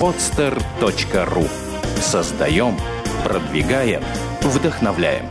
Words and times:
podster.ru 0.00 1.48
Создаем, 2.00 2.76
продвигаем, 3.24 4.02
вдохновляем. 4.42 5.26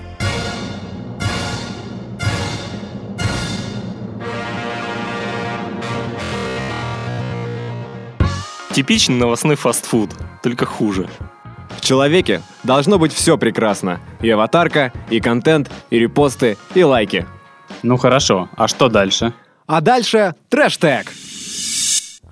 Типичный 8.74 9.16
новостной 9.16 9.56
фастфуд, 9.56 10.10
только 10.42 10.66
хуже. 10.66 11.08
В 11.78 11.82
человеке 11.82 12.42
должно 12.64 12.98
быть 12.98 13.14
все 13.14 13.38
прекрасно. 13.38 14.00
И 14.22 14.30
аватарка, 14.30 14.92
и 15.12 15.20
контент, 15.20 15.70
и 15.92 16.00
репосты, 16.00 16.58
и 16.74 16.84
лайки. 16.84 17.28
Ну 17.84 17.98
хорошо, 17.98 18.50
а 18.56 18.68
что 18.68 18.90
дальше? 18.90 19.34
А 19.68 19.82
дальше 19.82 20.34
трэш-тег. 20.50 21.12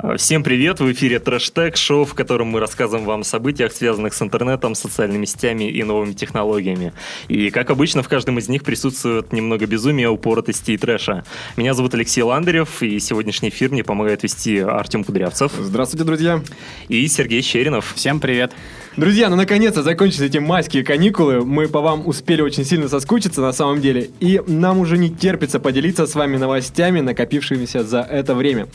А, 0.04 0.18
всем 0.18 0.44
привет! 0.44 0.80
В 0.80 0.92
эфире 0.94 1.20
Трэш-Тег, 1.20 1.76
шоу, 1.76 2.06
в 2.06 2.16
котором 2.16 2.48
мы 2.48 2.60
рассказываем 2.60 3.06
вам 3.06 3.22
о 3.22 3.24
событиях, 3.24 3.72
связанных 3.72 4.16
с 4.16 4.22
интернетом, 4.24 4.74
социальными 4.74 5.26
сетями 5.26 5.66
и 5.70 5.84
новыми 5.84 6.14
технологиями. 6.14 6.94
И, 7.28 7.52
как 7.52 7.70
обычно, 7.70 8.02
в 8.02 8.08
каждом 8.08 8.40
из 8.40 8.50
них 8.50 8.64
присутствует 8.64 9.32
немного 9.32 9.68
безумия, 9.68 10.10
упоротости 10.10 10.72
и 10.72 10.78
трэша. 10.78 11.24
Меня 11.56 11.76
зовут 11.76 11.94
Алексей 11.94 12.24
Ландарев, 12.24 12.82
и 12.82 12.98
сегодняшний 13.00 13.50
эфир 13.50 13.70
мне 13.70 13.84
помогает 13.84 14.24
вести 14.24 14.58
Артем 14.58 15.04
Кудрявцев. 15.04 15.52
Здравствуйте, 15.60 16.04
друзья! 16.04 16.42
И 16.88 17.08
Сергей 17.08 17.44
Щеринов. 17.44 17.94
Всем 17.96 18.20
привет! 18.20 18.54
Друзья, 18.98 19.30
ну 19.30 19.38
наконец-то 19.38 19.84
закончились 19.84 20.28
эти 20.28 20.38
майские 20.38 20.84
каникулы. 20.84 21.46
Мы 21.46 21.70
по 21.70 21.80
вам 21.80 22.06
успели 22.06 22.42
очень 22.42 22.66
сильно 22.66 22.90
соскучиться 22.90 23.40
на 23.40 23.54
самом 23.54 23.80
деле. 23.80 24.10
И 24.20 24.42
нам 24.48 24.80
уже 24.80 24.98
не 24.98 25.10
терпится 25.10 25.62
поделиться 25.62 26.06
с 26.06 26.14
вами 26.14 26.36
новостями, 26.36 27.00
накопившимися 27.00 27.86
за 27.86 28.02
это 28.02 28.36
время. 28.36 28.68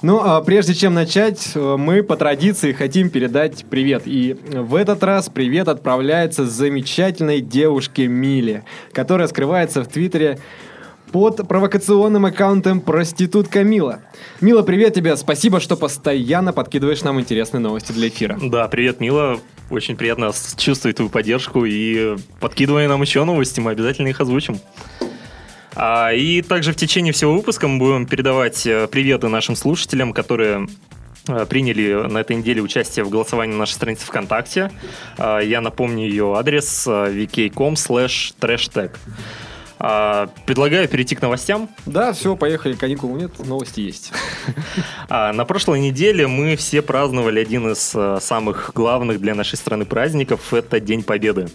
Ну, 0.00 0.22
а 0.24 0.40
прежде 0.40 0.72
чем 0.72 0.94
начать, 0.94 1.52
э, 1.54 1.76
мы 1.76 2.02
по 2.02 2.16
традиции 2.16 2.72
хотим 2.72 3.10
передать 3.10 3.66
привет. 3.68 4.04
И 4.06 4.38
в 4.50 4.74
этот 4.74 5.02
раз 5.02 5.28
привет 5.28 5.68
отправляется 5.68 6.46
замечательной 6.46 7.42
девушке 7.42 8.06
Миле, 8.06 8.64
которая 8.94 9.28
скрывается 9.28 9.84
в 9.84 9.88
Твиттере 9.88 10.38
под 11.10 11.48
провокационным 11.48 12.26
аккаунтом 12.26 12.80
«Проститутка 12.80 13.64
Мила». 13.64 14.00
Мила, 14.40 14.62
привет 14.62 14.94
тебе, 14.94 15.16
спасибо, 15.16 15.60
что 15.60 15.76
постоянно 15.76 16.52
подкидываешь 16.52 17.02
нам 17.02 17.20
интересные 17.20 17.60
новости 17.60 17.92
для 17.92 18.08
эфира. 18.08 18.38
Да, 18.40 18.68
привет, 18.68 19.00
Мила, 19.00 19.40
очень 19.70 19.96
приятно 19.96 20.32
чувствовать 20.56 20.96
твою 20.96 21.10
поддержку 21.10 21.64
и 21.64 22.16
подкидывай 22.40 22.86
нам 22.88 23.02
еще 23.02 23.24
новости, 23.24 23.60
мы 23.60 23.72
обязательно 23.72 24.08
их 24.08 24.20
озвучим. 24.20 24.58
А, 25.74 26.12
и 26.12 26.42
также 26.42 26.72
в 26.72 26.76
течение 26.76 27.12
всего 27.12 27.34
выпуска 27.34 27.68
мы 27.68 27.78
будем 27.78 28.06
передавать 28.06 28.66
э, 28.66 28.88
приветы 28.88 29.28
нашим 29.28 29.54
слушателям, 29.54 30.12
которые 30.12 30.66
э, 31.28 31.46
приняли 31.46 32.08
на 32.08 32.18
этой 32.18 32.36
неделе 32.36 32.60
участие 32.62 33.04
в 33.04 33.10
голосовании 33.10 33.52
на 33.52 33.60
нашей 33.60 33.74
странице 33.74 34.04
ВКонтакте. 34.06 34.72
А, 35.18 35.38
я 35.38 35.60
напомню 35.60 36.08
ее 36.08 36.34
адрес 36.36 36.86
э, 36.86 36.90
vk.com 36.90 37.74
slash 37.74 38.34
trashtag. 38.40 38.90
А, 39.78 40.28
предлагаю 40.46 40.88
перейти 40.88 41.14
к 41.14 41.22
новостям. 41.22 41.68
Да, 41.86 42.12
все, 42.12 42.36
поехали. 42.36 42.74
Каникул 42.74 43.14
нет, 43.16 43.38
новости 43.46 43.80
есть. 43.80 44.12
На 45.08 45.44
прошлой 45.44 45.80
неделе 45.80 46.26
мы 46.26 46.56
все 46.56 46.82
праздновали 46.82 47.40
один 47.40 47.70
из 47.70 47.94
самых 48.24 48.72
главных 48.74 49.20
для 49.20 49.34
нашей 49.34 49.56
страны 49.56 49.84
праздников. 49.84 50.52
Это 50.52 50.80
День 50.80 51.02
Победы. 51.02 51.48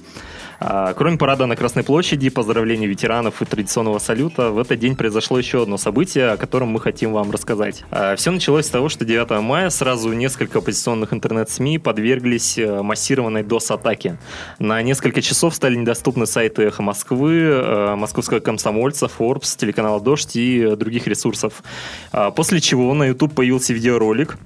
А, 0.59 0.93
кроме 0.93 1.17
парада 1.17 1.45
на 1.45 1.55
Красной 1.55 1.83
площади, 1.83 2.29
поздравлений 2.29 2.87
ветеранов 2.87 3.41
и 3.41 3.45
традиционного 3.45 3.99
салюта, 3.99 4.51
в 4.51 4.59
этот 4.59 4.79
день 4.79 4.95
произошло 4.95 5.37
еще 5.37 5.63
одно 5.63 5.77
событие, 5.77 6.29
о 6.31 6.37
котором 6.37 6.69
мы 6.69 6.79
хотим 6.79 7.13
вам 7.13 7.31
рассказать. 7.31 7.83
А, 7.91 8.15
Все 8.15 8.31
началось 8.31 8.65
с 8.65 8.69
того, 8.69 8.89
что 8.89 9.05
9 9.05 9.41
мая 9.41 9.69
сразу 9.69 10.11
несколько 10.13 10.59
оппозиционных 10.59 11.13
интернет-СМИ 11.13 11.79
подверглись 11.79 12.57
э, 12.57 12.81
массированной 12.81 13.43
DOS-атаке. 13.43 14.17
На 14.59 14.81
несколько 14.81 15.21
часов 15.21 15.55
стали 15.55 15.75
недоступны 15.75 16.25
сайты 16.25 16.63
«Эхо 16.63 16.81
Москвы», 16.81 17.33
э, 17.33 17.95
«Московского 17.95 18.39
комсомольца», 18.39 19.07
Forbes, 19.07 19.57
телеканала 19.57 19.99
«Дождь» 19.99 20.35
и 20.35 20.75
других 20.75 21.07
ресурсов. 21.07 21.63
А, 22.11 22.31
после 22.31 22.59
чего 22.61 22.93
на 22.93 23.05
YouTube 23.05 23.33
появился 23.33 23.73
видеоролик, 23.73 24.37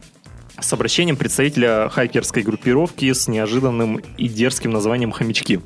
с 0.60 0.74
обращением 0.74 1.18
представителя 1.18 1.90
хакерской 1.90 2.42
группировки 2.42 3.12
с 3.14 3.28
неожиданным 3.28 3.98
и 4.18 4.28
дерзким 4.28 4.72
названием 4.72 5.12
«Хомячки». 5.12 5.60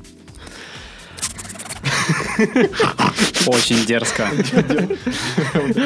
Очень 3.46 3.84
дерзко. 3.86 4.28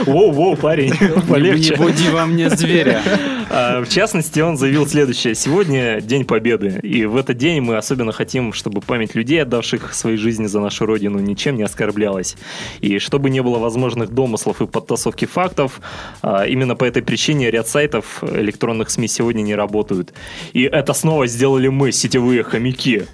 Воу-воу, 0.06 0.56
парень, 0.56 0.92
полегче. 1.28 1.70
Не 1.70 1.76
буди 1.76 2.08
во 2.10 2.26
мне 2.26 2.50
зверя. 2.50 3.02
А, 3.48 3.82
в 3.82 3.88
частности, 3.88 4.40
он 4.40 4.56
заявил 4.56 4.86
следующее. 4.86 5.34
Сегодня 5.34 6.00
День 6.00 6.24
Победы. 6.24 6.80
И 6.82 7.04
в 7.04 7.16
этот 7.16 7.36
день 7.38 7.60
мы 7.60 7.76
особенно 7.76 8.12
хотим, 8.12 8.52
чтобы 8.52 8.80
память 8.80 9.14
людей, 9.14 9.42
отдавших 9.42 9.94
свои 9.94 10.16
жизни 10.16 10.46
за 10.46 10.60
нашу 10.60 10.86
Родину, 10.86 11.18
ничем 11.18 11.56
не 11.56 11.62
оскорблялась. 11.62 12.36
И 12.80 12.98
чтобы 12.98 13.30
не 13.30 13.42
было 13.42 13.58
возможных 13.58 14.10
домыслов 14.10 14.60
и 14.60 14.66
подтасовки 14.66 15.24
фактов, 15.24 15.80
а, 16.22 16.46
именно 16.46 16.74
по 16.74 16.84
этой 16.84 17.02
причине 17.02 17.50
ряд 17.50 17.68
сайтов 17.68 18.22
электронных 18.22 18.90
СМИ 18.90 19.08
сегодня 19.08 19.42
не 19.42 19.54
работают. 19.54 20.12
И 20.52 20.62
это 20.62 20.92
снова 20.92 21.26
сделали 21.26 21.68
мы, 21.68 21.92
сетевые 21.92 22.42
хомяки. 22.42 23.06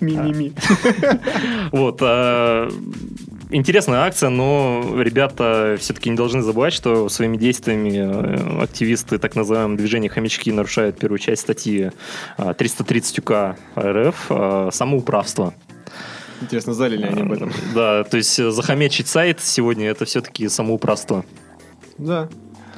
Ми-ми-ми. 0.00 0.52
Вот. 1.72 1.98
А, 2.02 2.68
интересная 3.50 4.00
акция, 4.00 4.28
но 4.28 4.84
ребята 5.00 5.76
все-таки 5.78 6.10
не 6.10 6.16
должны 6.16 6.42
забывать, 6.42 6.72
что 6.72 7.08
своими 7.08 7.36
действиями 7.36 7.96
э, 7.96 8.62
активисты 8.62 9.18
так 9.18 9.36
называемого 9.36 9.76
движения 9.76 10.08
«Хомячки» 10.08 10.52
нарушают 10.52 10.98
первую 10.98 11.18
часть 11.18 11.42
статьи 11.42 11.90
330 12.36 13.18
УК 13.20 13.56
РФ 13.76 14.30
«Самоуправство». 14.72 15.54
Интересно, 16.42 16.74
знали 16.74 16.96
ли 16.96 17.04
они 17.04 17.22
об 17.22 17.32
этом? 17.32 17.52
Да, 17.74 18.02
то 18.02 18.16
есть 18.16 18.36
захомячить 18.36 19.06
сайт 19.06 19.40
сегодня 19.40 19.88
это 19.88 20.04
все-таки 20.04 20.48
самоуправство. 20.48 21.24
Да. 21.98 22.28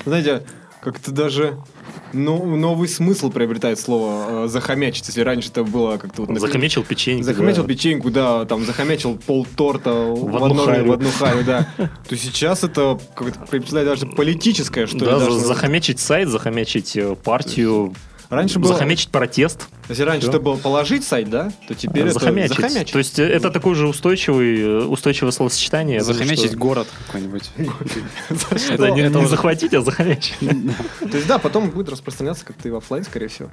Знаете, 0.05 0.43
как-то 0.83 1.11
даже 1.13 1.57
ну, 2.15 2.57
новый 2.57 2.89
смысл 2.89 3.31
приобретает 3.31 3.79
слово 3.79 4.45
э, 4.45 4.49
захомячить. 4.49 5.07
Если 5.09 5.21
раньше 5.21 5.51
это 5.51 5.65
было 5.65 5.97
как-то... 5.99 6.23
Вот, 6.23 6.29
например, 6.29 6.41
захомячил 6.41 6.83
печеньку. 6.83 7.25
Захомячил 7.25 7.63
да. 7.63 7.69
печеньку, 7.69 8.11
да, 8.11 8.45
там 8.45 8.65
захомячил 8.65 9.17
пол 9.17 9.47
торта 9.57 9.93
в, 9.93 10.31
в, 10.31 10.45
одну, 10.45 10.65
харю. 10.65 10.87
в 10.87 10.93
одну 10.93 11.11
харю, 11.11 11.45
да. 11.45 11.69
То 12.09 12.17
сейчас 12.17 12.65
это 12.65 12.99
как-то 13.15 13.85
даже 13.85 14.07
политическое, 14.07 14.87
что 14.87 14.99
ли. 14.99 15.05
Да, 15.05 15.31
захомячить 15.31 16.01
сайт, 16.01 16.29
захомячить 16.29 16.97
э, 16.97 17.17
партию, 17.17 17.95
Раньше 18.35 18.59
было... 18.59 18.73
Захомячить 18.75 19.11
протест. 19.11 19.69
Если 19.89 20.03
раньше 20.03 20.29
это 20.29 20.41
было 20.41 20.57
положить 20.57 21.05
сайт, 21.05 21.31
да, 21.31 21.53
то 21.69 21.75
теперь 21.75 22.11
захомячить. 22.11 22.53
это 22.53 22.63
захомячить. 22.63 22.93
То 22.93 22.99
есть 22.99 23.19
это 23.19 23.51
такой 23.51 23.75
же 23.75 23.89
устойчивый, 23.89 24.89
устойчивое 24.89 25.31
словосочетание. 25.31 26.01
Захомячить 26.03 26.51
что... 26.51 26.57
город 26.57 26.89
какой-нибудь. 27.07 27.51
Это 28.71 28.91
не 28.91 29.27
захватить, 29.27 29.75
а 29.75 29.81
захомячить. 29.81 30.39
То 30.39 31.17
есть 31.17 31.27
да, 31.27 31.39
потом 31.39 31.71
будет 31.71 31.89
распространяться 31.89 32.45
как-то 32.45 32.69
и 32.69 32.71
в 32.71 32.77
офлайн, 32.77 33.05
скорее 33.05 33.29
всего. 33.29 33.51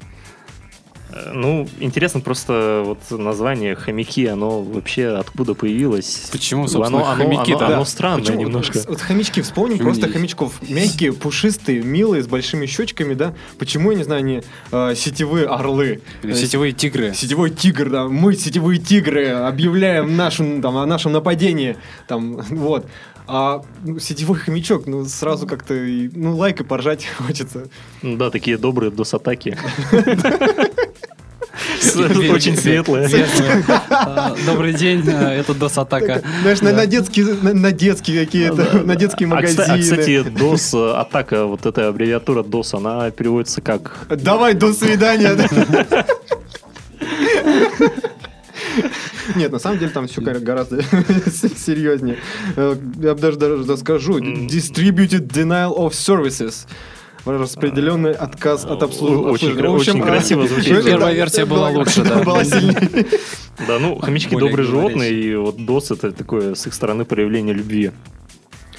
Ну, 1.34 1.68
интересно 1.80 2.20
просто 2.20 2.84
вот 2.86 3.00
название 3.12 3.76
хомяки, 3.76 4.26
оно 4.26 4.62
вообще 4.62 5.08
откуда 5.08 5.54
появилось? 5.54 6.30
Почему, 6.32 6.68
собственно, 6.68 7.12
оно, 7.12 7.16
хомяки? 7.16 7.52
Оно, 7.52 7.66
оно, 7.66 7.76
оно 7.76 7.86
странное 7.86 8.22
Почему? 8.22 8.42
немножко. 8.42 8.80
Вот 8.88 9.02
хомячки, 9.02 9.42
вспомним 9.42 9.80
просто 9.80 10.08
хомячков. 10.08 10.54
Мягкие, 10.70 11.14
пушистые, 11.14 11.82
милые, 11.82 12.24
с 12.24 12.28
большими 12.28 12.66
щечками, 12.66 13.14
да? 13.14 13.34
Почему, 13.58 13.92
я 13.92 13.98
не 13.98 14.04
знаю, 14.04 14.20
они 14.20 14.42
э, 14.72 14.96
сетевые 14.96 15.48
орлы? 15.48 16.02
Или 16.24 16.34
сетевые 16.34 16.74
тигры. 16.74 17.14
Сетевой 17.14 17.50
тигр, 17.50 17.90
да. 17.90 18.08
Мы, 18.08 18.36
сетевые 18.36 18.80
тигры, 18.80 19.28
объявляем 19.30 20.16
нашим, 20.16 20.62
там, 20.62 20.78
о 20.78 20.86
нашем 20.86 21.12
нападении. 21.12 21.78
Там, 22.08 22.38
вот. 22.50 22.86
А 23.28 23.62
ну, 23.84 24.00
сетевой 24.00 24.38
хомячок, 24.40 24.88
ну, 24.88 25.06
сразу 25.06 25.48
как-то, 25.48 25.74
ну, 25.74 26.36
лайк 26.36 26.62
и 26.62 26.64
поржать 26.64 27.06
хочется. 27.18 27.70
Да, 28.02 28.30
такие 28.30 28.58
добрые 28.58 28.92
дос-атаки. 28.92 29.58
Очень 31.96 32.58
светлые. 32.58 33.10
А, 33.90 34.36
добрый 34.46 34.74
день, 34.74 35.04
э, 35.08 35.40
это 35.40 35.54
DOS-атака. 35.54 36.22
Знаешь, 36.42 36.62
на 36.62 36.86
детские 36.86 37.36
на 37.36 37.72
детские 37.72 38.26
какие-то, 38.26 38.84
на 38.84 38.96
детские 38.96 39.28
а, 39.28 39.36
магазины. 39.36 39.66
А, 39.68 39.78
кстати, 39.78 40.28
DOS-атака, 40.28 41.46
вот 41.46 41.66
эта 41.66 41.90
аббревиатура 41.90 42.44
DOS, 42.44 42.78
она 42.78 43.12
переводится 43.12 43.62
как... 43.62 44.08
Давай, 44.10 44.54
до 44.54 44.74
свидания. 44.74 45.32
Нет, 49.36 49.52
на 49.52 49.60
самом 49.60 49.80
деле 49.80 49.92
там 49.92 50.08
все 50.08 50.22
гораздо 50.22 50.82
серьезнее. 50.84 52.18
Э, 52.56 52.76
я 53.00 53.14
даже 53.14 53.38
даже 53.38 53.78
скажу. 53.78 54.20
Distributed 54.20 55.28
Denial 55.28 55.78
of 55.78 55.92
Services 55.92 56.68
распределенный 57.26 58.12
отказ 58.12 58.66
от 58.66 58.84
обслуживания. 58.84 59.32
Очень, 59.32 59.60
очень 59.66 60.02
красиво 60.02 60.48
звучит. 60.48 60.84
Первая 60.84 61.14
версия 61.14 61.46
была 61.46 61.70
лучше, 61.70 62.04
да. 62.04 62.24
Была 62.24 62.44
сильнее. 62.44 63.06
Да, 63.68 63.78
ну, 63.78 64.00
хомячки 64.00 64.36
добрые 64.36 64.66
животные, 64.66 65.14
и 65.14 65.36
вот 65.36 65.58
DOS 65.58 65.94
это 65.94 66.12
такое 66.12 66.56
с 66.56 66.66
их 66.66 66.74
стороны 66.74 67.06
проявление 67.06 67.54
любви. 67.54 67.92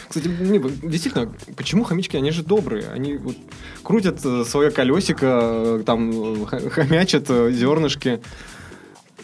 Кстати, 0.08 0.28
не, 0.28 0.58
действительно, 0.58 1.32
почему 1.56 1.84
хомячки? 1.84 2.16
Они 2.16 2.32
же 2.32 2.42
добрые. 2.42 2.88
Они 2.92 3.16
вот 3.16 3.36
крутят 3.82 4.20
э, 4.24 4.44
свое 4.44 4.70
колесико, 4.70 5.26
э, 5.26 5.82
там 5.86 6.44
э, 6.44 6.68
хомячат 6.68 7.28
зернышки. 7.28 8.20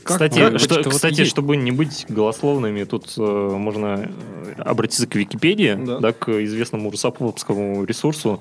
Как- 0.08 0.16
Кстати, 0.16 0.38
как- 0.38 0.58
что- 0.58 0.82
кстати, 0.90 1.20
есть. 1.20 1.30
чтобы 1.30 1.56
не 1.56 1.70
быть 1.70 2.06
голословными, 2.08 2.84
тут 2.84 3.12
э, 3.18 3.20
можно 3.20 4.10
э, 4.56 4.62
обратиться 4.62 5.06
к 5.06 5.14
Википедии, 5.14 5.78
Да. 5.78 5.98
да. 5.98 6.12
к 6.12 6.28
известному 6.44 6.90
русоповскому 6.90 7.84
ресурсу 7.84 8.40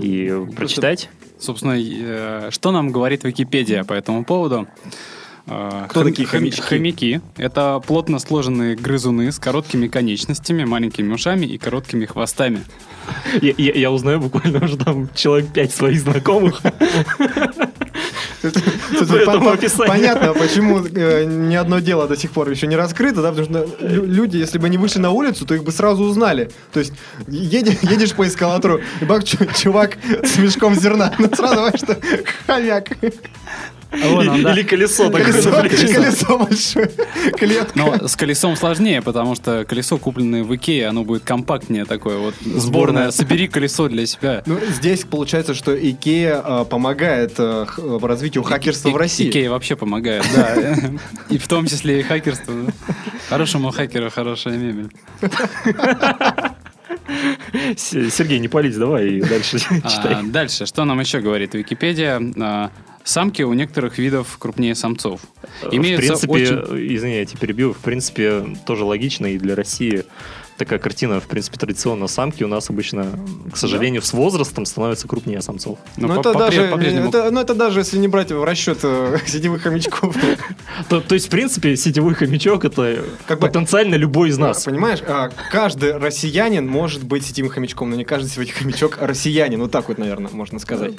и 0.00 0.34
прочитать. 0.56 1.10
Собственно, 1.38 1.76
э, 1.78 2.48
что 2.50 2.72
нам 2.72 2.90
говорит 2.92 3.24
Википедия 3.24 3.84
по 3.84 3.92
этому 3.92 4.24
поводу? 4.24 4.66
Э, 5.48 5.84
Кто 5.90 6.00
хом- 6.00 6.08
такие 6.08 6.26
хом- 6.26 6.38
хомячки? 6.40 6.60
Хомяки– 6.62 7.20
это 7.36 7.80
плотно 7.86 8.18
сложенные 8.18 8.74
грызуны 8.74 9.30
с 9.30 9.38
короткими 9.38 9.86
конечностями, 9.86 10.64
маленькими 10.64 11.12
ушами 11.12 11.46
и 11.46 11.56
короткими 11.58 12.04
хвостами. 12.06 12.62
Я, 13.40 13.54
я- 13.56 13.72
я 13.74 13.90
узнаю 13.92 14.18
буквально 14.18 14.64
уже 14.64 14.76
там 14.76 15.08
человек 15.14 15.52
пять 15.52 15.72
своих 15.72 16.00
знакомых. 16.00 16.60
Понятно, 19.86 20.32
почему 20.34 20.80
э, 20.84 21.24
ни 21.24 21.54
одно 21.54 21.78
дело 21.80 22.06
до 22.08 22.16
сих 22.16 22.30
пор 22.30 22.50
еще 22.50 22.66
не 22.66 22.76
раскрыто, 22.76 23.22
да, 23.22 23.30
потому 23.32 23.46
что 23.46 23.68
лю- 23.80 24.04
люди, 24.06 24.36
если 24.36 24.58
бы 24.58 24.68
не 24.68 24.78
вышли 24.78 24.98
на 25.00 25.10
улицу, 25.10 25.44
то 25.46 25.54
их 25.54 25.64
бы 25.64 25.72
сразу 25.72 26.04
узнали. 26.04 26.50
То 26.72 26.80
есть 26.80 26.92
едешь 27.28 28.12
по 28.12 28.26
эскалатору, 28.26 28.80
и 29.00 29.04
бак, 29.04 29.24
чу- 29.24 29.46
чувак 29.56 29.96
с 30.22 30.36
мешком 30.38 30.74
зерна, 30.74 31.12
ну 31.18 31.28
сразу 31.34 31.54
понимаешь, 31.54 31.80
что 31.80 31.96
хомяк. 32.46 32.88
А 33.92 34.08
вон 34.08 34.28
он, 34.28 34.42
да. 34.42 34.52
Или 34.52 34.62
колесо 34.62 35.10
такое 35.10 35.24
Колесо, 35.32 35.50
колесо 35.52 36.38
большое, 36.38 36.90
клетка. 37.38 37.72
Но 37.74 38.08
с 38.08 38.16
колесом 38.16 38.56
сложнее, 38.56 39.00
потому 39.00 39.34
что 39.34 39.64
колесо, 39.64 39.96
купленное 39.96 40.42
в 40.42 40.54
Икее, 40.54 40.88
оно 40.88 41.04
будет 41.04 41.22
компактнее 41.22 41.84
такое. 41.84 42.18
Вот 42.18 42.34
Сборное. 42.40 42.60
сборное. 42.60 43.10
Собери 43.10 43.48
колесо 43.48 43.88
для 43.88 44.04
себя. 44.06 44.42
Ну, 44.46 44.58
здесь 44.68 45.04
получается, 45.04 45.54
что 45.54 45.74
Икея 45.74 46.42
э, 46.44 46.64
помогает 46.68 47.36
х- 47.36 47.66
э, 47.78 47.98
развитию 48.02 48.42
хакерства 48.42 48.88
И- 48.88 48.92
в 48.92 48.96
России. 48.96 49.30
Икея 49.30 49.50
вообще 49.50 49.76
помогает, 49.76 50.24
да. 50.34 50.76
И 51.30 51.38
в 51.38 51.46
том 51.48 51.66
числе 51.66 52.00
и 52.00 52.02
хакерство. 52.02 52.54
Хорошему 53.28 53.70
хакеру 53.70 54.10
хорошая 54.10 54.56
мебель. 54.58 54.90
Сергей, 57.76 58.38
не 58.38 58.48
пались, 58.48 58.76
давай 58.76 59.06
и 59.08 59.20
дальше 59.22 59.58
А, 59.84 59.88
читай. 59.88 60.16
Дальше, 60.24 60.66
что 60.66 60.84
нам 60.84 61.00
еще 61.00 61.20
говорит 61.20 61.54
Википедия? 61.54 62.20
Самки 63.06 63.42
у 63.42 63.52
некоторых 63.52 63.98
видов 63.98 64.36
крупнее 64.36 64.74
самцов. 64.74 65.20
В 65.62 65.72
Имеются 65.72 66.26
принципе, 66.26 66.32
очень... 66.32 66.94
извини, 66.96 67.18
я 67.18 67.24
тебя 67.24 67.38
перебью, 67.38 67.72
в 67.72 67.76
принципе, 67.78 68.44
тоже 68.66 68.82
логично 68.84 69.26
и 69.26 69.38
для 69.38 69.54
России 69.54 70.04
такая 70.58 70.80
картина, 70.80 71.20
в 71.20 71.28
принципе, 71.28 71.56
традиционно 71.56 72.08
самки 72.08 72.42
у 72.42 72.48
нас 72.48 72.68
обычно, 72.68 73.06
к 73.52 73.56
сожалению, 73.56 74.02
с 74.02 74.12
возрастом 74.12 74.66
становятся 74.66 75.06
крупнее 75.06 75.40
самцов. 75.40 75.78
Ну, 75.96 76.08
Ну, 76.08 76.14
по- 76.16 76.20
это 76.20 76.30
попре- 76.30 76.38
даже, 76.38 76.62
это, 76.62 77.30
ну, 77.30 77.40
это 77.40 77.54
даже 77.54 77.78
если 77.78 77.96
не 77.98 78.08
брать 78.08 78.32
в 78.32 78.42
расчет 78.42 78.78
э, 78.82 79.18
сетевых 79.26 79.62
хомячков. 79.62 80.16
То, 80.88 81.00
то 81.00 81.14
есть, 81.14 81.26
в 81.28 81.30
принципе, 81.30 81.76
сетевой 81.76 82.14
хомячок 82.14 82.64
это 82.64 83.04
Как 83.28 83.38
бы- 83.38 83.46
потенциально 83.46 83.94
любой 83.94 84.30
из 84.30 84.38
нас. 84.38 84.64
Понимаешь, 84.64 84.98
а, 85.06 85.30
каждый 85.52 85.96
россиянин 85.96 86.66
может 86.66 87.04
быть 87.04 87.24
сетевым 87.24 87.52
хомячком, 87.52 87.90
но 87.90 87.94
не 87.96 88.04
каждый 88.04 88.28
сетевой 88.30 88.48
хомячок 88.48 88.98
россиянин. 89.00 89.60
Вот 89.60 89.70
так 89.70 89.86
вот, 89.88 89.98
наверное, 89.98 90.32
можно 90.32 90.58
сказать. 90.58 90.94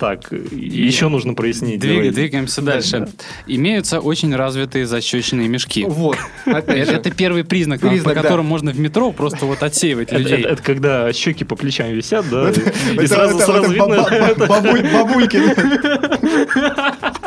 Так, 0.00 0.32
еще 0.32 1.08
нужно 1.08 1.34
прояснить. 1.34 1.78
Давай. 1.80 2.10
Двигаемся 2.10 2.62
дальше. 2.62 3.06
Имеются 3.46 4.00
очень 4.00 4.34
развитые 4.34 4.86
защечные 4.86 5.46
мешки. 5.46 5.84
Вот. 5.86 6.16
Это, 6.46 6.72
это 6.72 7.10
первый 7.10 7.44
признак, 7.44 7.80
по 7.80 7.88
Признак, 7.88 8.14
да. 8.14 8.22
которому 8.22 8.48
можно 8.48 8.70
в 8.72 8.78
метро 8.80 9.12
просто 9.12 9.44
вот 9.46 9.62
отсеивать 9.62 10.08
Это, 10.08 10.18
людей. 10.18 10.38
это- 10.40 10.48
это 10.48 10.62
когда 10.62 11.12
щеки 11.12 11.44
по 11.44 11.54
плечам 11.54 11.90
висят, 11.92 12.24
да, 12.30 12.48
Это- 12.50 12.60
и 12.92 12.96
это- 12.96 13.08
сразу, 13.08 13.36
это- 13.36 13.46
сразу 13.46 13.62
это 13.64 13.72
видно. 13.72 13.86
ба- 13.88 14.34
ба- 14.38 14.46
бабуль- 14.46 14.92
Бабульки. 14.92 15.40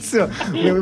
Все, 0.00 0.30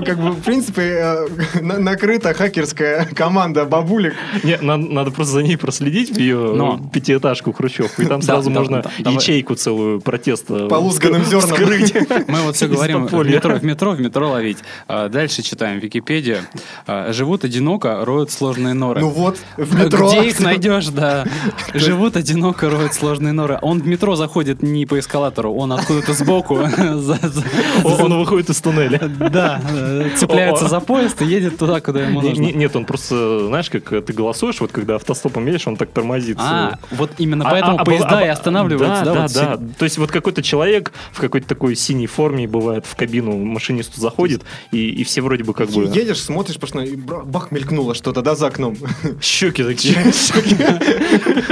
как 0.04 0.18
бы, 0.18 0.30
в 0.32 0.42
принципе, 0.42 0.82
э, 0.82 1.60
на- 1.60 1.78
накрыта 1.78 2.34
хакерская 2.34 3.06
команда 3.14 3.64
бабулек. 3.64 4.14
Не, 4.42 4.56
надо, 4.58 5.10
просто 5.10 5.34
за 5.34 5.42
ней 5.42 5.56
проследить 5.56 6.10
в 6.10 6.18
ее 6.18 6.80
пятиэтажку 6.92 7.52
Хрущевку, 7.52 8.02
и 8.02 8.06
там 8.06 8.22
сразу 8.22 8.50
можно 8.50 8.82
ячейку 8.98 9.54
целую 9.54 10.00
протеста 10.00 10.68
По 10.68 10.76
лузганным 10.76 11.22
вскры- 11.22 11.26
зернам. 11.26 11.86
вскрыть. 11.86 12.28
Мы 12.28 12.40
вот 12.42 12.56
все 12.56 12.68
говорим 12.68 13.06
в 13.06 13.12
метро, 13.26 13.54
в 13.56 13.64
метро, 13.64 13.92
в 13.92 14.00
метро 14.00 14.30
ловить. 14.30 14.58
А, 14.88 15.08
Дальше 15.08 15.42
читаем 15.42 15.78
Википедию. 15.78 16.38
А, 16.86 17.12
Живут 17.12 17.44
одиноко, 17.44 18.04
роют 18.04 18.30
сложные 18.30 18.74
норы. 18.74 19.00
Ну 19.00 19.08
вот, 19.10 19.38
в 19.56 19.78
метро. 19.78 20.08
Где 20.08 20.28
их 20.28 20.40
найдешь, 20.40 20.86
да. 20.88 21.24
Живут 21.74 22.16
одиноко, 22.16 22.70
роют 22.70 22.94
сложные 22.94 23.32
норы. 23.32 23.58
Он 23.62 23.80
в 23.80 23.86
метро 23.86 24.16
заходит 24.16 24.62
не 24.62 24.86
по 24.86 24.98
эскалатору, 24.98 25.52
он 25.54 25.72
откуда-то 25.72 26.12
сбоку. 26.14 26.56
он 27.84 28.18
выходит 28.18 28.50
из 28.50 28.60
туннеля. 28.60 28.85
Да, 29.30 29.60
э, 29.70 30.10
цепляется 30.16 30.68
за 30.68 30.80
поезд 30.80 31.20
и 31.22 31.24
едет 31.26 31.58
туда, 31.58 31.80
куда 31.80 32.02
ему 32.04 32.20
нужно. 32.20 32.40
не- 32.42 32.52
Нет, 32.52 32.74
он 32.76 32.84
просто, 32.84 33.46
знаешь, 33.48 33.68
как 33.70 33.88
ты 34.04 34.12
голосуешь, 34.12 34.60
вот 34.60 34.72
когда 34.72 34.96
автостопом 34.96 35.46
едешь, 35.46 35.66
он 35.66 35.76
так 35.76 35.90
тормозит. 35.90 36.36
А, 36.40 36.78
вот 36.90 37.10
именно 37.18 37.44
А- 37.46 37.50
поэтому 37.50 37.78
а- 37.78 37.82
а- 37.82 37.84
поезда 37.84 38.24
и 38.24 38.28
останавливаются, 38.28 39.04
да? 39.04 39.14
Да, 39.14 39.28
да, 39.28 39.56
да. 39.56 39.62
То 39.78 39.84
есть 39.84 39.98
вот 39.98 40.10
какой-то 40.10 40.42
человек 40.42 40.92
в 41.12 41.20
какой-то 41.20 41.46
такой 41.46 41.74
синей 41.76 42.06
форме 42.06 42.46
бывает 42.46 42.86
в 42.86 42.94
кабину 42.96 43.36
машинисту 43.36 44.00
заходит, 44.00 44.42
и, 44.72 44.88
все 45.04 45.20
вроде 45.20 45.44
бы 45.44 45.52
как 45.54 45.70
бы 45.70 45.84
Едешь, 45.84 46.20
смотришь, 46.22 46.58
бра- 46.96 47.24
бах, 47.24 47.50
мелькнуло 47.50 47.94
что-то, 47.94 48.22
да, 48.22 48.34
за 48.34 48.48
окном. 48.48 48.76
щеки 49.20 49.62
такие. 49.64 49.96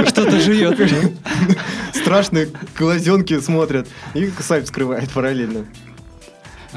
Что-то 0.07 0.39
жует. 0.39 0.77
Страшные 1.93 2.49
глазенки 2.77 3.39
смотрят. 3.39 3.87
И 4.13 4.29
сайт 4.39 4.67
скрывает 4.67 5.09
параллельно. 5.11 5.65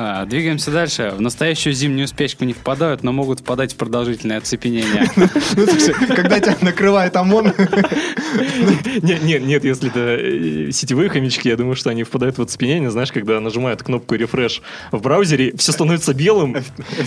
А, 0.00 0.24
Двигаемся 0.26 0.70
дальше. 0.70 1.12
В 1.16 1.20
настоящую 1.20 1.72
зимнюю 1.74 2.06
спячку 2.06 2.44
не 2.44 2.52
впадают, 2.52 3.02
но 3.02 3.10
могут 3.12 3.40
впадать 3.40 3.72
в 3.72 3.76
продолжительное 3.76 4.38
оцепенение. 4.38 5.10
Ну, 5.56 5.66
когда 6.14 6.38
тебя 6.40 6.56
накрывает 6.60 7.16
ОМОН, 7.16 7.52
Нет, 9.02 9.22
нет, 9.24 9.42
нет, 9.42 9.64
если 9.64 9.88
это 9.90 10.00
э, 10.18 10.70
сетевые 10.70 11.08
хомячки, 11.10 11.48
я 11.48 11.56
думаю, 11.56 11.74
что 11.74 11.90
они 11.90 12.04
впадают 12.04 12.38
в 12.38 12.42
оцепенение, 12.42 12.90
знаешь, 12.90 13.10
когда 13.10 13.40
нажимают 13.40 13.82
кнопку 13.82 14.14
рефреш 14.14 14.62
в 14.92 15.00
браузере, 15.00 15.52
все 15.56 15.72
становится 15.72 16.14
белым, 16.14 16.56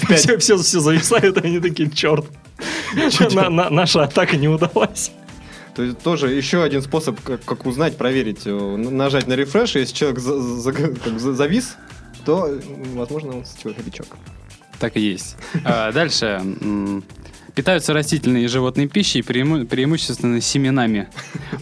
все, 0.09 0.37
все, 0.37 0.57
все 0.57 0.79
зависает, 0.79 1.37
они 1.43 1.59
такие, 1.59 1.89
черт, 1.89 2.25
на- 3.33 3.49
на- 3.49 3.69
наша 3.69 4.03
атака 4.03 4.35
не 4.37 4.47
удалась. 4.49 5.11
То 5.75 5.83
есть 5.83 5.99
тоже 5.99 6.29
еще 6.31 6.63
один 6.63 6.81
способ, 6.81 7.21
как, 7.21 7.43
как 7.45 7.65
узнать, 7.65 7.95
проверить, 7.97 8.41
э, 8.45 8.51
нажать 8.77 9.27
на 9.27 9.33
рефреш, 9.33 9.75
если 9.75 9.93
человек 9.95 10.19
за- 10.19 10.41
за- 10.41 10.73
как 10.73 11.19
за- 11.19 11.33
завис, 11.33 11.77
то, 12.25 12.59
возможно, 12.95 13.37
он 13.37 13.45
сетевой 13.45 13.75
хомячок. 13.75 14.07
Так 14.79 14.97
и 14.97 14.99
есть. 14.99 15.35
А, 15.63 15.91
Дальше. 15.91 16.41
Питаются 17.55 17.93
растительной 17.93 18.45
и 18.45 18.47
животной 18.47 18.87
пищей, 18.87 19.21
преиму- 19.21 19.65
преимущественно 19.65 20.39
семенами. 20.41 21.09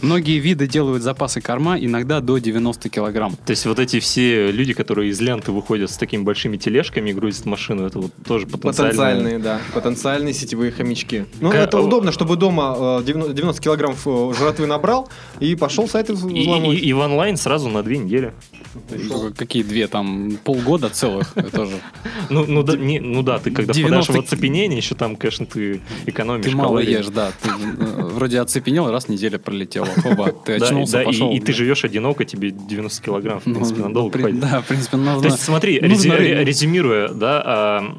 Многие 0.02 0.38
виды 0.38 0.68
делают 0.68 1.02
запасы 1.02 1.40
корма 1.40 1.78
иногда 1.78 2.20
до 2.20 2.38
90 2.38 2.88
килограмм. 2.88 3.36
То 3.44 3.50
есть 3.50 3.66
вот 3.66 3.78
эти 3.78 3.98
все 3.98 4.52
люди, 4.52 4.72
которые 4.72 5.10
из 5.10 5.20
ленты 5.20 5.50
выходят 5.52 5.90
с 5.90 5.96
такими 5.96 6.22
большими 6.22 6.56
тележками 6.56 7.10
и 7.10 7.12
грузят 7.12 7.44
машину, 7.46 7.86
это 7.86 7.98
вот 7.98 8.12
тоже 8.26 8.46
потенциально... 8.46 8.90
Потенциальные, 8.92 9.38
да. 9.40 9.60
Потенциальные 9.74 10.32
сетевые 10.34 10.70
хомячки. 10.70 11.26
Ну, 11.40 11.50
Ка- 11.50 11.58
это 11.58 11.80
удобно, 11.80 12.12
чтобы 12.12 12.36
дома 12.36 13.00
э, 13.00 13.04
90 13.04 13.34
90 13.34 13.60
килограммов 13.62 14.06
э, 14.06 14.32
жратвы 14.38 14.66
набрал 14.66 15.08
и 15.40 15.54
пошел 15.56 15.88
сайты 15.88 16.12
И, 16.12 16.16
взламывать. 16.16 16.78
и- 16.78 16.80
и 16.86 16.92
в 16.92 16.98
онлайн 16.98 17.36
сразу 17.36 17.68
на 17.68 17.82
две 17.82 17.98
недели. 17.98 18.32
Какие 19.36 19.62
две 19.64 19.88
там, 19.88 20.38
полгода 20.44 20.88
целых 20.88 21.34
тоже. 21.52 21.80
Ну, 22.28 22.44
ну, 22.46 22.62
да, 22.62 22.76
не- 22.76 23.00
ну 23.00 23.22
да, 23.22 23.38
ты 23.38 23.50
когда 23.50 23.72
90 23.72 24.04
впадаешь 24.04 24.24
в 24.24 24.32
оцепенение, 24.32 24.76
еще 24.78 24.94
там, 24.94 25.16
конечно, 25.16 25.46
ты 25.46 25.79
экономишь 26.06 26.44
Ты 26.44 26.50
мало 26.56 26.68
калории. 26.78 26.90
ешь, 26.98 27.06
да. 27.08 27.30
Ты 27.42 27.48
э, 27.50 28.02
вроде 28.04 28.40
оцепенел, 28.40 28.90
раз 28.90 29.08
неделя 29.08 29.38
пролетела. 29.38 29.88
Оба, 30.04 30.32
ты 30.44 30.58
Да, 30.58 30.66
очнулся, 30.66 30.92
да, 30.94 31.02
и- 31.02 31.06
пошел. 31.06 31.32
и, 31.32 31.40
ты 31.40 31.52
живешь 31.52 31.84
одиноко, 31.84 32.24
тебе 32.24 32.50
90 32.50 33.02
килограмм, 33.02 33.40
в 33.40 33.46
Ну, 33.46 33.54
принципе, 33.54 33.82
надолго 33.82 34.10
при- 34.12 34.20
хватит. 34.22 34.40
Да, 34.40 34.60
в 34.60 34.66
принципе, 34.66 34.96
нужно... 34.96 35.20
То 35.22 35.28
есть, 35.28 35.42
смотри, 35.42 35.80
нужно 35.80 36.12
рези- 36.14 36.44
резюмируя, 36.44 37.08
да, 37.08 37.42
а, 37.44 37.96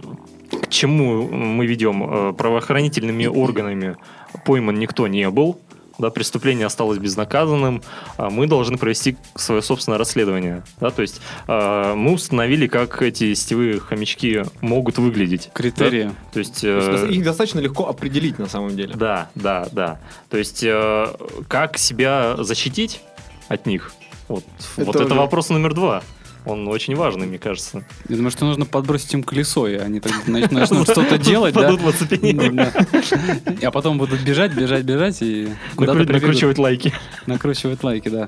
к 0.62 0.68
чему 0.70 1.28
мы 1.30 1.66
ведем? 1.66 2.04
А, 2.04 2.34
Правоохранительными 2.34 3.26
органами 3.26 3.98
пойман 4.46 4.80
никто 4.80 5.08
не 5.08 5.30
был, 5.30 5.60
да, 6.02 6.10
преступление 6.10 6.66
осталось 6.66 6.98
безнаказанным, 6.98 7.82
а 8.18 8.30
мы 8.30 8.48
должны 8.48 8.78
провести 8.78 9.16
свое 9.36 9.62
собственное 9.62 9.98
расследование. 9.98 10.64
Да, 10.80 10.90
то 10.90 11.02
есть 11.02 11.22
а, 11.48 11.96
мы 11.96 12.14
установили, 12.14 12.68
как 12.68 13.02
эти 13.02 13.34
сетевые 13.34 13.80
хомячки 13.80 14.44
могут 14.62 14.98
выглядеть. 14.98 15.50
Критерии. 15.54 16.04
Да? 16.04 16.14
То 16.34 16.40
есть... 16.40 16.62
То 16.62 16.68
есть 16.68 17.04
э, 17.06 17.14
Их 17.14 17.24
достаточно 17.24 17.60
легко 17.60 17.88
определить 17.88 18.40
на 18.40 18.48
самом 18.48 18.76
деле. 18.76 18.94
да, 18.96 19.30
да, 19.36 19.68
да. 19.72 20.00
То 20.30 20.38
есть, 20.38 20.64
э, 20.64 21.08
как 21.48 21.78
себя 21.78 22.36
защитить 22.40 23.02
от 23.48 23.66
них? 23.66 23.94
Вот, 24.28 24.44
Это 24.78 24.86
вот 24.86 24.96
это 24.96 25.06
уже- 25.06 25.16
вопрос 25.16 25.50
номер 25.50 25.74
два. 25.74 26.04
Он 26.44 26.68
очень 26.68 26.96
важный, 26.96 27.28
мне 27.28 27.38
кажется. 27.38 27.84
Я 28.10 28.16
думаю, 28.16 28.32
что 28.32 28.46
нужно 28.46 28.66
подбросить 28.66 29.14
им 29.14 29.22
колесо, 29.24 29.68
и 29.68 29.76
они 29.76 30.00
так 30.00 30.12
нач- 30.28 30.52
начнут 30.52 30.90
что-то 30.90 31.18
делать, 31.20 31.54
да? 31.54 31.72
В 31.76 31.88
оцепенение. 31.88 32.52
Да. 32.52 33.68
А 33.68 33.72
потом 33.72 33.98
будут 34.00 34.22
бежать, 34.22 34.54
бежать, 34.54 34.84
бежать 34.84 35.22
и 35.22 35.50
куда-то. 35.76 36.00
Накручивать 36.12 36.58
лайки 36.58 36.94
накручивать 37.28 37.84
лайки, 37.84 38.10
да. 38.10 38.28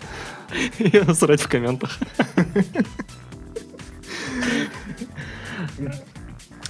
и 0.77 1.01
срать 1.13 1.41
в 1.41 1.47
комментах. 1.47 1.97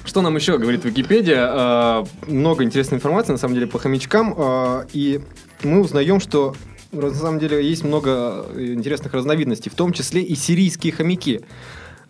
Что 0.06 0.22
нам 0.22 0.36
еще 0.36 0.58
говорит 0.58 0.86
Википедия? 0.86 1.50
Э, 1.52 2.06
Много 2.28 2.64
интересной 2.64 2.98
информации, 2.98 3.32
на 3.32 3.38
самом 3.38 3.56
деле, 3.56 3.68
по 3.68 3.80
хомячкам. 3.80 4.34
э, 4.38 4.86
И 4.94 5.22
мы 5.64 5.82
узнаем, 5.82 6.20
что 6.20 6.56
на 6.94 7.14
самом 7.14 7.40
деле 7.40 7.68
есть 7.68 7.84
много 7.84 8.46
интересных 8.58 9.14
разновидностей, 9.14 9.72
в 9.72 9.76
том 9.76 9.94
числе 9.94 10.22
и 10.22 10.36
сирийские 10.36 10.94
хомяки. 10.94 11.42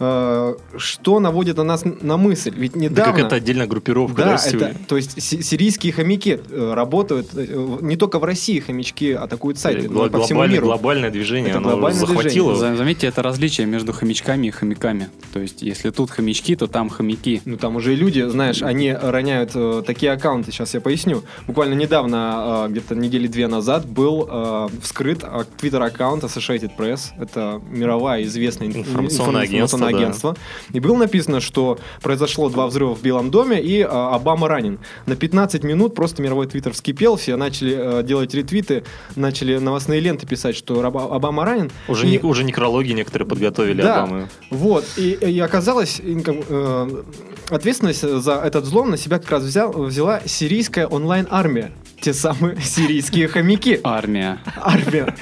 Э, 0.03 0.55
Что 0.77 1.19
наводит 1.19 1.57
на 1.57 1.63
нас 1.63 1.83
на 2.01 2.17
мысль? 2.17 2.53
Ведь 2.55 2.73
Да 2.73 2.79
недавно... 2.79 3.13
как 3.13 3.25
это 3.25 3.35
отдельная 3.35 3.67
группировка, 3.67 4.23
Да, 4.23 4.37
да, 4.37 4.45
это, 4.45 4.75
то 4.87 4.97
есть 4.97 5.21
си- 5.21 5.41
сирийские 5.41 5.93
хомяки 5.93 6.39
э, 6.49 6.73
работают 6.73 7.29
э, 7.35 7.77
не 7.81 7.95
только 7.95 8.19
в 8.19 8.23
России 8.23 8.59
хомячки 8.59 9.11
атакуют 9.13 9.57
сайты, 9.57 9.89
но 9.89 10.05
и 10.05 10.09
по 10.09 10.21
всему 10.21 10.45
миру. 10.45 10.65
глобальное 10.65 11.09
движение, 11.09 11.49
Это 11.51 11.59
оно 11.59 11.69
глобальное 11.71 11.99
захватило. 12.05 12.55
За- 12.55 12.75
Заметьте, 12.75 13.07
это 13.07 13.21
различие 13.21 13.65
между 13.67 13.93
хомячками 13.93 14.47
и 14.47 14.51
хомяками. 14.51 15.09
То 15.31 15.39
есть, 15.39 15.61
если 15.61 15.89
тут 15.91 16.11
хомячки, 16.11 16.55
то 16.55 16.67
там 16.67 16.89
хомяки. 16.89 17.41
Ну 17.45 17.57
там 17.57 17.75
уже 17.77 17.93
и 17.93 17.95
люди, 17.95 18.21
знаешь, 18.27 18.61
они 18.61 18.91
роняют 18.93 19.51
э, 19.55 19.83
такие 19.85 20.11
аккаунты. 20.11 20.51
Сейчас 20.51 20.73
я 20.73 20.81
поясню. 20.81 21.23
Буквально 21.47 21.75
недавно, 21.75 22.65
э, 22.67 22.71
где-то 22.71 22.95
недели 22.95 23.27
две 23.27 23.47
назад, 23.47 23.85
был 23.85 24.27
э, 24.29 24.67
вскрыт 24.81 25.23
твиттер-аккаунт 25.57 26.23
Associated 26.23 26.71
Press. 26.77 27.11
Это 27.19 27.61
мировая 27.69 28.23
известная 28.23 28.67
ин- 28.67 28.77
Информационное 28.77 29.43
агентство, 29.43 29.77
да. 29.93 29.99
агентство. 29.99 30.35
И 30.71 30.79
было 30.79 30.97
написано, 30.97 31.39
что 31.39 31.79
произошло 32.01 32.49
два 32.49 32.67
взрыва 32.67 32.93
в 32.95 33.01
Белом 33.01 33.31
доме 33.31 33.61
и 33.61 33.79
э, 33.81 33.85
Обама 33.85 34.47
ранен. 34.47 34.79
На 35.05 35.15
15 35.15 35.63
минут 35.63 35.95
просто 35.95 36.21
мировой 36.21 36.47
твиттер 36.47 36.73
вскипел, 36.73 37.15
все 37.15 37.35
начали 37.35 37.99
э, 37.99 38.03
делать 38.03 38.33
ретвиты, 38.33 38.83
начали 39.15 39.57
новостные 39.57 39.99
ленты 39.99 40.25
писать, 40.27 40.55
что 40.55 40.81
Раба- 40.81 41.13
Обама 41.13 41.45
ранен. 41.45 41.71
Уже, 41.87 42.07
И- 42.07 42.11
не- 42.11 42.19
уже 42.19 42.43
некрологи 42.43 42.91
некоторые 42.91 43.27
подготовили 43.27 43.81
Да. 43.81 44.03
Обамы. 44.03 44.29
Вот, 44.49 44.85
и, 44.97 45.11
и 45.11 45.39
оказалось, 45.39 45.99
и, 45.99 46.21
э, 46.25 47.03
ответственность 47.49 48.01
за 48.01 48.33
этот 48.35 48.65
взлом 48.65 48.91
на 48.91 48.97
себя 48.97 49.19
как 49.19 49.29
раз 49.31 49.43
взял, 49.43 49.71
взяла 49.71 50.21
сирийская 50.25 50.87
онлайн-армия. 50.87 51.71
Те 52.03 52.13
самые 52.13 52.59
сирийские 52.59 53.29
хомяки. 53.29 53.79
Армия. 53.81 54.37
Армия. 54.57 55.15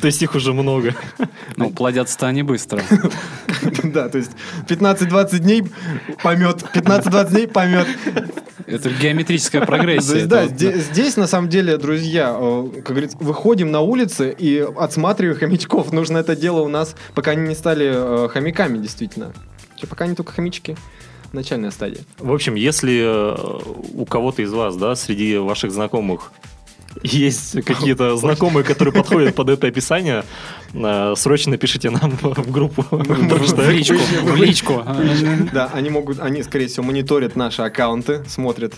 То 0.00 0.06
есть 0.06 0.22
их 0.22 0.36
уже 0.36 0.52
много. 0.52 0.94
Ну, 1.56 1.70
плодятся-то 1.70 2.28
они 2.28 2.44
быстро. 2.44 2.84
Да, 3.82 4.08
то 4.08 4.18
есть 4.18 4.30
15-20 4.68 5.38
дней 5.38 5.64
помет, 6.22 6.62
15-20 6.74 7.30
дней 7.30 7.48
помет. 7.48 7.88
Это 8.66 8.90
геометрическая 8.90 9.66
прогрессия. 9.66 10.26
да, 10.26 10.46
здесь, 10.46 11.16
на 11.16 11.26
самом 11.26 11.48
деле, 11.48 11.78
друзья, 11.78 12.36
э, 12.38 12.68
как 12.76 12.90
говорится, 12.90 13.16
выходим 13.18 13.72
на 13.72 13.80
улицы 13.80 14.34
и 14.38 14.64
отсматриваем 14.76 15.38
хомячков. 15.38 15.92
Нужно 15.92 16.18
это 16.18 16.36
дело 16.36 16.60
у 16.60 16.68
нас, 16.68 16.94
пока 17.14 17.32
они 17.32 17.48
не 17.48 17.54
стали 17.54 17.90
э, 17.92 18.28
хомяками, 18.28 18.78
действительно. 18.78 19.32
Пока 19.88 20.04
они 20.04 20.14
только 20.14 20.32
хомячки. 20.32 20.76
Начальная 21.34 21.70
стадия. 21.70 22.00
В 22.18 22.32
общем, 22.32 22.54
если 22.54 23.02
э, 23.02 23.72
у 23.94 24.06
кого-то 24.06 24.42
из 24.42 24.52
вас, 24.52 24.76
да, 24.76 24.94
среди 24.94 25.36
ваших 25.36 25.72
знакомых 25.72 26.32
есть 27.02 27.64
какие-то 27.64 28.16
знакомые, 28.16 28.64
которые 28.64 28.94
подходят 28.94 29.34
под 29.34 29.48
это 29.50 29.66
описание, 29.66 30.24
э, 30.72 31.14
срочно 31.16 31.56
пишите 31.56 31.90
нам 31.90 32.10
в 32.22 32.50
группу. 32.50 32.84
В 32.88 33.70
личку. 33.70 33.96
В 34.22 34.36
личку. 34.36 34.84
Да, 35.52 35.70
они 35.72 35.90
могут, 35.90 36.20
они, 36.20 36.42
скорее 36.42 36.68
всего, 36.68 36.84
мониторят 36.84 37.36
наши 37.36 37.62
аккаунты, 37.62 38.24
смотрят. 38.28 38.74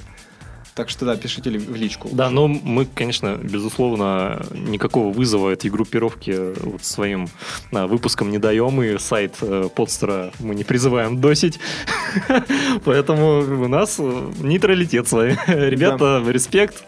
Так 0.76 0.90
что 0.90 1.06
да, 1.06 1.16
пишите 1.16 1.50
в 1.50 1.74
личку. 1.74 2.10
Да, 2.12 2.28
но 2.28 2.48
мы, 2.48 2.84
конечно, 2.84 3.38
безусловно, 3.42 4.44
никакого 4.50 5.10
вызова 5.10 5.48
этой 5.48 5.70
группировки 5.70 6.52
вот 6.62 6.84
своим 6.84 7.28
а, 7.72 7.86
выпуском 7.86 8.30
не 8.30 8.36
даем, 8.36 8.82
и 8.82 8.98
сайт 8.98 9.36
э, 9.40 9.70
подстера 9.74 10.32
мы 10.38 10.54
не 10.54 10.64
призываем 10.64 11.18
досить. 11.18 11.58
Поэтому 12.84 13.38
у 13.38 13.68
нас 13.68 13.96
э, 13.98 14.32
нейтралитет 14.40 15.08
с 15.08 15.12
вами. 15.12 15.38
Ребята, 15.46 16.22
респект. 16.28 16.84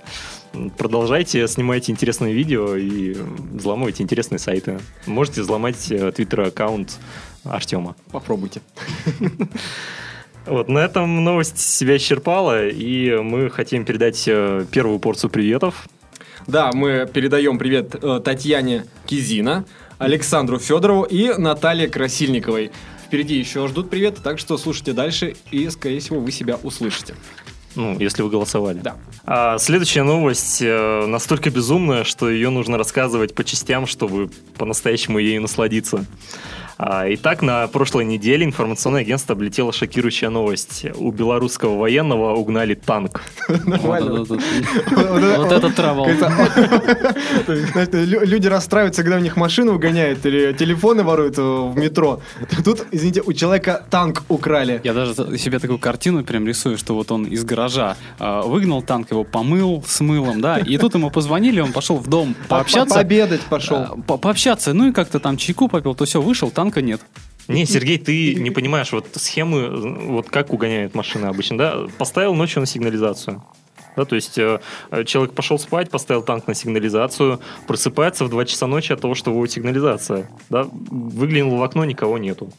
Продолжайте, 0.77 1.49
снимайте 1.49 1.91
интересные 1.91 2.35
видео 2.35 2.77
и 2.77 3.17
взламывайте 3.55 4.03
интересные 4.03 4.39
сайты. 4.39 4.81
Можете 5.07 5.41
взломать 5.41 5.91
э, 5.91 6.13
твиттер-аккаунт 6.13 6.99
Артема. 7.45 7.97
Попробуйте. 8.13 8.61
Вот, 10.49 10.69
на 10.69 10.79
этом 10.79 11.23
новость 11.23 11.59
себя 11.59 11.97
исчерпала, 11.97 12.69
и 12.69 13.17
мы 13.17 13.51
хотим 13.51 13.85
передать 13.85 14.25
э, 14.27 14.65
первую 14.71 14.99
порцию 14.99 15.31
приветов. 15.31 15.87
Да, 16.47 16.71
мы 16.73 17.07
передаем 17.13 17.59
привет 17.59 17.95
э, 18.03 18.21
Татьяне 18.25 18.87
Кизина, 19.07 19.67
Александру 19.99 20.59
Федорову 20.59 21.03
и 21.03 21.35
Наталье 21.37 21.89
Красильниковой. 21.89 22.71
Впереди 23.07 23.37
еще 23.37 23.67
ждут 23.69 23.91
привет, 23.91 24.19
так 24.23 24.39
что 24.39 24.57
слушайте 24.57 24.93
дальше, 24.95 25.35
и, 25.51 25.69
скорее 25.69 26.01
всего, 26.01 26.21
вы 26.21 26.33
себя 26.33 26.59
услышите. 26.63 27.15
Ну, 27.75 27.99
если 27.99 28.23
вы 28.23 28.31
голосовали. 28.31 28.79
Да. 28.79 28.97
А 29.25 29.59
следующая 29.59 30.03
новость 30.03 30.63
э, 30.63 31.07
настолько 31.07 31.51
безумная, 31.51 32.05
что 32.05 32.31
ее 32.31 32.49
нужно 32.49 32.79
рассказывать 32.79 33.35
по 33.35 33.45
частям, 33.45 33.87
чтобы 33.87 34.31
по-настоящему 34.57 35.19
ею 35.19 35.43
насладиться. 35.43 36.07
А, 36.81 37.07
итак, 37.13 37.43
на 37.43 37.67
прошлой 37.67 38.05
неделе 38.05 38.45
информационное 38.47 39.01
агентство 39.01 39.35
облетело 39.35 39.73
шокирующая 39.73 40.31
новость. 40.31 40.87
У 40.97 41.11
белорусского 41.11 41.77
военного 41.77 42.35
угнали 42.37 42.75
танк. 42.75 43.23
Нормально. 43.49 44.21
Вот 44.21 44.31
этот- 44.31 45.39
вот 45.39 45.53
этот 45.53 45.75
травел. 45.75 46.05
То 47.47 47.53
есть, 47.53 47.73
знаешь, 47.73 47.89
лю- 47.93 48.25
Люди 48.25 48.47
расстраиваются, 48.47 49.03
когда 49.03 49.17
у 49.17 49.21
них 49.21 49.37
машину 49.37 49.75
угоняют 49.75 50.25
или 50.25 50.53
телефоны 50.53 51.03
воруют 51.03 51.37
в 51.39 51.75
метро. 51.77 52.21
Тут, 52.65 52.87
извините, 52.93 53.23
у 53.27 53.33
человека 53.33 53.85
танк 53.91 54.23
украли. 54.29 54.81
Я 54.85 54.93
даже 54.95 55.15
себе 55.37 55.59
такую 55.59 55.81
картину 55.81 56.23
прям 56.25 56.47
рисую, 56.47 56.79
что 56.79 56.95
вот 56.95 57.11
он 57.11 57.25
из 57.25 57.43
гаража 57.45 57.97
а, 58.21 58.43
выгнал 58.43 58.83
танк, 58.83 59.11
его 59.11 59.25
помыл 59.25 59.83
с 59.85 60.01
мылом, 60.01 60.41
да, 60.41 60.59
и 60.59 60.79
тут 60.79 60.95
ему 60.95 61.11
позвонили, 61.11 61.61
он 61.61 61.73
пошел 61.73 61.97
в 61.97 62.07
дом 62.09 62.37
пообщаться. 62.49 62.95
Пообедать 62.95 63.41
пошел. 63.41 63.77
а, 63.79 63.97
по- 64.07 64.17
Пообщаться, 64.17 64.75
ну 64.75 64.89
и 64.91 64.93
как-то 64.93 65.19
там 65.19 65.37
чайку 65.37 65.69
попил, 65.69 65.95
то 65.97 66.05
все, 66.05 66.21
вышел, 66.21 66.51
танка 66.69 66.83
нет. 66.83 67.01
Не, 67.49 67.65
Сергей, 67.65 67.97
ты 67.97 68.35
не 68.35 68.51
понимаешь 68.51 68.93
вот 68.93 69.07
схемы, 69.15 69.71
вот 70.07 70.29
как 70.29 70.53
угоняют 70.53 70.95
машины 70.95 71.27
обычно, 71.27 71.57
да? 71.57 71.87
Поставил 71.97 72.35
ночью 72.35 72.61
на 72.61 72.67
сигнализацию. 72.67 73.43
Да, 73.97 74.05
то 74.05 74.15
есть 74.15 74.39
э, 74.39 74.61
человек 75.07 75.33
пошел 75.33 75.59
спать, 75.59 75.91
поставил 75.91 76.23
танк 76.23 76.47
на 76.47 76.55
сигнализацию, 76.55 77.41
просыпается 77.67 78.27
в 78.27 78.29
2 78.29 78.45
часа 78.45 78.67
ночи 78.67 78.93
от 78.93 79.01
того, 79.01 79.15
что 79.15 79.31
его 79.31 79.47
сигнализация. 79.47 80.31
Да, 80.51 80.69
выглянул 80.71 81.57
в 81.57 81.63
окно, 81.63 81.85
никого 81.87 82.19
нету. 82.19 82.53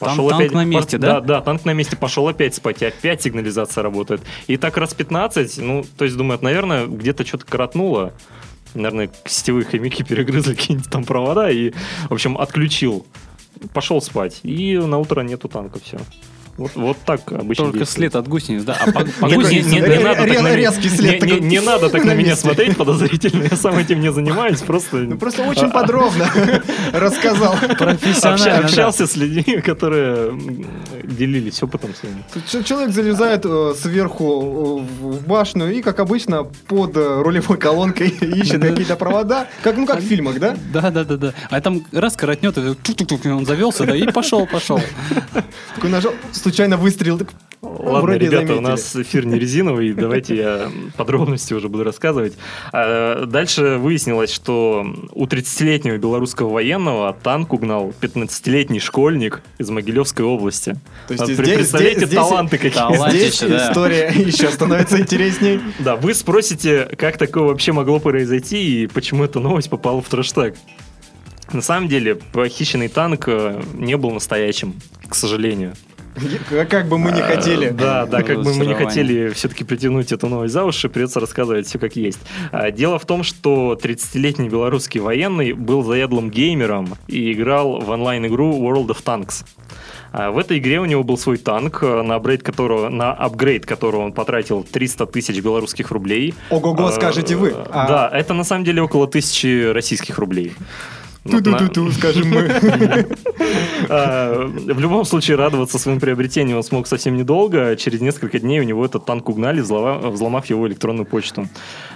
Там 0.00 0.28
танк 0.28 0.52
на 0.52 0.64
месте, 0.64 0.98
да? 0.98 1.20
Да, 1.20 1.20
да, 1.20 1.40
танк 1.40 1.64
на 1.64 1.72
месте, 1.72 1.96
пошел 1.96 2.26
опять 2.26 2.54
спать, 2.56 2.82
и 2.82 2.86
опять 2.86 3.22
сигнализация 3.22 3.82
работает. 3.82 4.20
И 4.48 4.56
так 4.56 4.76
раз 4.76 4.94
15, 4.94 5.58
ну, 5.58 5.84
то 5.96 6.04
есть 6.04 6.16
думают, 6.16 6.42
наверное, 6.42 6.86
где-то 6.86 7.24
что-то 7.24 7.46
коротнуло. 7.46 8.12
Наверное, 8.74 9.10
сетевые 9.24 9.64
хомяки 9.64 10.02
перегрызли 10.08 10.54
какие-нибудь 10.54 10.90
там 10.90 11.04
провода 11.04 11.50
и, 11.50 11.72
в 12.08 12.12
общем, 12.12 12.36
отключил. 12.36 13.06
Пошел 13.72 14.00
спать. 14.00 14.40
И 14.42 14.76
на 14.78 14.98
утро 14.98 15.22
нету 15.22 15.48
танка, 15.48 15.78
все. 15.78 15.98
Вот, 16.58 16.72
вот 16.74 16.96
так 17.06 17.20
обычно 17.32 17.64
Только 17.66 17.78
действует. 17.78 17.88
след 18.12 18.16
от 18.16 18.28
гусениц, 18.28 18.64
да. 18.64 18.76
А 18.80 18.90
по, 18.90 19.00
по 19.04 19.26
Не, 19.26 19.34
гусенице- 19.36 19.70
не- 19.70 19.80
надо 20.02 20.16
так 20.16 20.28
на 20.28 20.32
меня- 20.40 20.56
резкий 20.56 20.88
след 20.88 21.22
не- 21.22 21.26
не- 21.30 21.34
такой 21.34 21.40
не 21.48 21.60
надо 21.60 21.88
так 21.88 22.00
на 22.04 22.08
на 22.12 22.14
меня 22.16 22.28
месте. 22.30 22.42
смотреть 22.42 22.76
подозрительно, 22.76 23.44
я 23.50 23.56
сам 23.56 23.78
этим 23.78 24.00
не 24.00 24.12
занимаюсь, 24.12 24.60
просто... 24.60 24.96
Ну, 24.96 25.16
просто 25.16 25.42
очень 25.44 25.70
подробно 25.70 26.28
рассказал. 26.92 27.54
профессионально. 27.78 28.66
Общался 28.66 29.06
с 29.06 29.16
людьми, 29.16 29.60
которые 29.60 30.32
делились 31.04 31.62
опытом 31.62 31.94
своим. 31.94 32.24
Ч- 32.50 32.64
Человек 32.64 32.90
залезает 32.92 33.42
э, 33.44 33.74
сверху 33.80 34.84
э, 35.00 35.04
в 35.04 35.26
башню 35.26 35.70
и, 35.70 35.80
как 35.80 36.00
обычно, 36.00 36.44
под 36.44 36.96
э, 36.96 37.22
рулевой 37.22 37.56
колонкой 37.58 38.08
ищет 38.20 38.60
какие-то 38.60 38.96
провода. 38.96 39.46
Как, 39.62 39.76
ну, 39.76 39.86
как 39.86 40.00
в 40.00 40.02
фильмах, 40.02 40.38
да? 40.40 40.56
Да, 40.72 40.90
да, 40.90 41.04
да, 41.04 41.16
да. 41.16 41.34
А 41.50 41.60
там 41.60 41.84
раз 41.92 42.16
коротнет, 42.16 42.58
и 42.58 42.74
тук-тук-тук, 42.74 43.26
и 43.26 43.28
он 43.28 43.46
завелся, 43.46 43.84
да, 43.86 43.94
и 43.96 44.10
пошел, 44.10 44.46
пошел. 44.46 44.80
Такой 45.74 45.90
нажал, 45.90 46.12
случайно 46.48 46.76
выстрелил. 46.76 47.18
так, 47.18 47.28
Ладно, 47.60 48.00
вроде 48.00 48.18
ребята, 48.26 48.36
заметили. 48.46 48.56
у 48.58 48.60
нас 48.60 48.96
эфир 48.96 49.26
не 49.26 49.38
резиновый, 49.38 49.92
давайте 49.92 50.36
я 50.36 50.70
подробности 50.96 51.52
уже 51.54 51.68
буду 51.68 51.84
рассказывать. 51.84 52.34
А, 52.72 53.26
Дальше 53.26 53.76
выяснилось, 53.78 54.32
что 54.32 54.86
у 55.12 55.26
30-летнего 55.26 55.96
белорусского 55.98 56.50
военного 56.52 57.12
танк 57.22 57.52
угнал 57.52 57.92
15-летний 58.00 58.80
школьник 58.80 59.42
из 59.58 59.68
Могилевской 59.70 60.24
области. 60.24 60.76
То 61.08 61.14
есть 61.14 61.22
А, 61.22 61.26
здесь- 61.26 61.36
Представляете, 61.38 62.06
здесь- 62.06 62.14
таланты 62.14 62.56
какие. 62.58 62.72
талант. 62.72 63.12
Здесь 63.12 63.40
да. 63.40 63.68
история 63.70 64.12
еще 64.14 64.50
становится 64.50 64.98
интересней. 65.00 65.60
Да, 65.80 65.96
вы 65.96 66.14
спросите, 66.14 66.88
как 66.96 67.18
такое 67.18 67.42
вообще 67.44 67.72
могло 67.72 67.98
произойти 67.98 68.84
и 68.84 68.86
почему 68.86 69.24
эта 69.24 69.40
новость 69.40 69.68
попала 69.68 70.00
в 70.00 70.08
трэштег. 70.08 70.54
На 71.52 71.62
самом 71.62 71.88
деле, 71.88 72.14
похищенный 72.14 72.88
танк 72.88 73.24
э, 73.26 73.60
не 73.74 73.96
был 73.96 74.10
настоящим, 74.10 74.74
к 75.08 75.14
сожалению. 75.14 75.72
Как 76.68 76.88
бы 76.88 76.98
мы 76.98 77.12
не 77.12 77.20
А, 77.20 77.24
хотели. 77.24 77.68
Да, 77.70 78.06
да, 78.06 78.22
как 78.22 78.42
бы 78.42 78.54
мы 78.54 78.66
не 78.66 78.74
хотели 78.74 79.28
все-таки 79.30 79.64
притянуть 79.64 80.12
эту 80.12 80.28
новость 80.28 80.52
за 80.54 80.64
уши, 80.64 80.88
придется 80.88 81.20
рассказывать 81.20 81.66
все 81.66 81.78
как 81.78 81.96
есть. 81.96 82.20
А, 82.52 82.70
Дело 82.70 82.98
в 82.98 83.04
том, 83.06 83.22
что 83.22 83.78
30-летний 83.80 84.48
белорусский 84.48 85.00
военный 85.00 85.52
был 85.52 85.82
заядлым 85.82 86.30
геймером 86.30 86.94
и 87.06 87.32
играл 87.32 87.80
в 87.80 87.88
онлайн-игру 87.90 88.52
World 88.62 88.88
of 88.88 89.02
Tanks. 89.04 89.44
А, 90.12 90.30
В 90.30 90.38
этой 90.38 90.58
игре 90.58 90.80
у 90.80 90.84
него 90.84 91.02
был 91.04 91.18
свой 91.18 91.36
танк, 91.38 91.82
на 91.82 92.14
апгрейд 92.16 92.42
которого, 92.42 92.88
на 92.88 93.12
апгрейд 93.12 93.66
которого 93.66 94.02
он 94.02 94.12
потратил 94.12 94.62
300 94.62 95.06
тысяч 95.06 95.40
белорусских 95.42 95.90
рублей. 95.90 96.34
Ого-го, 96.50 96.86
А, 96.86 96.92
скажете 96.92 97.36
вы. 97.36 97.54
А- 97.70 97.86
Да, 97.88 98.10
это 98.12 98.34
на 98.34 98.44
самом 98.44 98.64
деле 98.64 98.82
около 98.82 99.06
тысячи 99.06 99.70
российских 99.72 100.18
рублей. 100.18 100.52
На- 101.28 101.42
Ту-ту-ту-ту, 101.42 101.90
скажем 101.92 102.28
мы. 102.30 102.48
а, 103.88 104.46
В 104.46 104.80
любом 104.80 105.04
случае, 105.04 105.36
радоваться 105.36 105.78
своим 105.78 106.00
приобретением 106.00 106.56
он 106.56 106.62
смог 106.62 106.86
совсем 106.86 107.16
недолго. 107.16 107.76
Через 107.76 108.00
несколько 108.00 108.38
дней 108.38 108.60
у 108.60 108.64
него 108.64 108.84
этот 108.84 109.04
танк 109.04 109.28
угнали, 109.28 109.60
взломав 109.60 110.46
его 110.46 110.66
электронную 110.68 111.06
почту. 111.06 111.48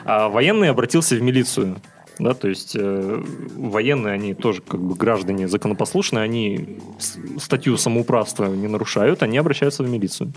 А 0.05 0.29
военный 0.29 0.71
обратился 0.71 1.17
в 1.17 1.23
милицию. 1.23 1.77
Да, 2.19 2.35
то 2.35 2.47
есть 2.47 2.77
э, 2.79 3.23
военные, 3.57 4.13
они 4.15 4.35
тоже 4.35 4.61
как 4.61 4.81
бы 4.81 4.95
граждане 4.95 5.49
законопослушные, 5.49 6.23
они 6.23 6.79
статью 7.41 7.79
самоуправства 7.79 8.47
не 8.47 8.69
нарушают, 8.69 9.23
они 9.23 9.39
обращаются 9.39 9.83
в 9.83 9.89
милицию. 9.89 10.33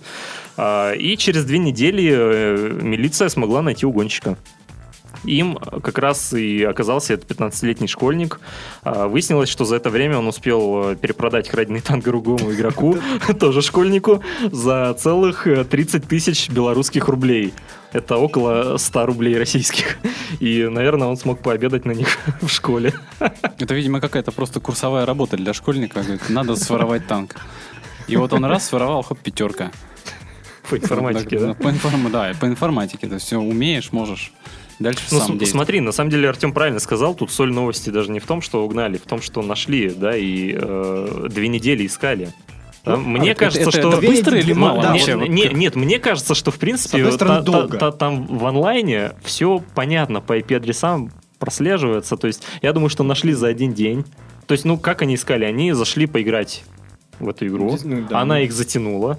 А, 0.56 0.94
и 0.94 1.18
через 1.18 1.44
две 1.44 1.58
недели 1.58 2.10
э, 2.10 2.80
милиция 2.82 3.28
смогла 3.28 3.62
найти 3.62 3.86
угонщика. 3.86 4.38
Им 5.25 5.55
как 5.55 5.98
раз 5.98 6.34
и 6.34 6.63
оказался 6.63 7.13
этот 7.13 7.32
15-летний 7.32 7.88
школьник. 7.88 8.39
А, 8.84 9.08
Выяснилось, 9.08 9.50
что 9.50 9.65
за 9.65 9.77
это 9.77 9.89
время 9.89 10.17
он 10.17 10.27
успел 10.27 10.91
э, 10.91 10.96
перепродать 10.96 11.50
краденый 11.50 11.82
танк 11.82 12.03
другому 12.05 12.51
игроку, 12.51 12.98
тоже 13.39 13.62
школьнику, 13.62 14.24
за 14.51 14.94
целых 14.94 15.48
э, 15.48 15.63
30 15.63 16.08
тысяч 16.08 16.50
белорусских 16.50 17.08
рублей. 17.08 17.53
Это 17.94 18.17
около 18.17 18.77
100 18.77 19.05
рублей 19.05 19.38
российских. 19.38 19.98
И, 20.39 20.67
наверное, 20.70 21.08
он 21.08 21.17
смог 21.17 21.39
пообедать 21.39 21.86
на 21.86 21.91
них 21.91 22.17
в 22.41 22.50
школе. 22.50 22.94
Это, 23.20 23.74
видимо, 23.74 24.01
какая-то 24.01 24.32
просто 24.32 24.60
курсовая 24.60 25.05
работа 25.05 25.38
для 25.38 25.53
школьника. 25.53 26.01
Говорит, 26.01 26.29
надо 26.29 26.55
своровать 26.55 27.08
танк. 27.08 27.36
И 28.08 28.17
вот 28.17 28.34
он 28.34 28.46
раз 28.46 28.67
своровал, 28.67 29.01
хоп, 29.01 29.20
пятерка. 29.20 29.72
По 30.70 30.77
информатике, 30.77 31.39
да? 31.39 31.53
По, 31.53 31.67
информ- 31.67 32.10
да, 32.10 32.34
по 32.39 32.46
информатике. 32.46 33.08
То 33.08 33.15
есть 33.15 33.25
все 33.27 33.38
умеешь, 33.38 33.91
можешь. 33.91 34.34
Дальше 34.79 35.01
Ну, 35.12 35.20
сам 35.20 35.38
действуй. 35.38 35.48
смотри, 35.48 35.79
на 35.79 35.91
самом 35.91 36.10
деле 36.10 36.27
Артем 36.29 36.51
правильно 36.51 36.79
сказал, 36.79 37.15
тут 37.15 37.32
соль 37.32 37.53
новости 37.53 37.89
даже 37.89 38.12
не 38.12 38.20
в 38.20 38.25
том, 38.25 38.41
что 38.41 38.63
угнали, 38.65 38.98
в 38.98 39.03
том, 39.03 39.22
что 39.22 39.41
нашли, 39.41 39.89
да, 39.89 40.15
и 40.17 40.53
э, 40.58 41.27
две 41.29 41.48
недели 41.48 41.86
искали. 41.86 42.34
Да, 42.84 42.98
мне 42.98 43.32
это- 43.32 43.39
кажется, 43.39 43.70
это- 43.70 43.79
что... 43.79 43.89
это 43.94 44.01
быстро 44.05 44.38
или 44.38 44.53
мало 44.53 44.82
да, 44.82 44.91
вообще? 44.91 45.15
не- 45.15 45.27
не- 45.29 45.50
нет, 45.53 45.75
мне 45.75 45.98
кажется, 45.98 46.36
что 46.36 46.51
в 46.51 46.60
принципе 46.60 47.10
С 47.10 47.15
стороны, 47.15 47.17
та- 47.17 47.36
та- 47.38 47.41
долго. 47.41 47.77
та- 47.77 47.91
там 47.91 48.27
в 48.27 48.44
онлайне 48.44 49.13
все 49.24 49.63
понятно 49.74 50.22
по 50.22 50.38
IP-адресам 50.38 51.10
прослеживается. 51.39 52.15
То 52.17 52.27
есть 52.27 52.44
я 52.62 52.74
думаю, 52.74 52.89
что 52.89 53.03
нашли 53.03 53.34
за 53.34 53.48
один 53.48 53.74
день. 53.74 54.03
То 54.46 54.51
есть, 54.51 54.65
ну, 54.65 54.77
как 54.77 55.01
они 55.01 55.15
искали? 55.15 55.46
Они 55.46 55.72
зашли 55.74 56.05
поиграть 56.05 56.63
в 57.20 57.27
эту 57.29 57.48
игру. 57.48 57.77
Ну, 57.84 58.05
да, 58.10 58.20
Она 58.20 58.36
ну. 58.36 58.41
их 58.41 58.51
затянула. 58.53 59.17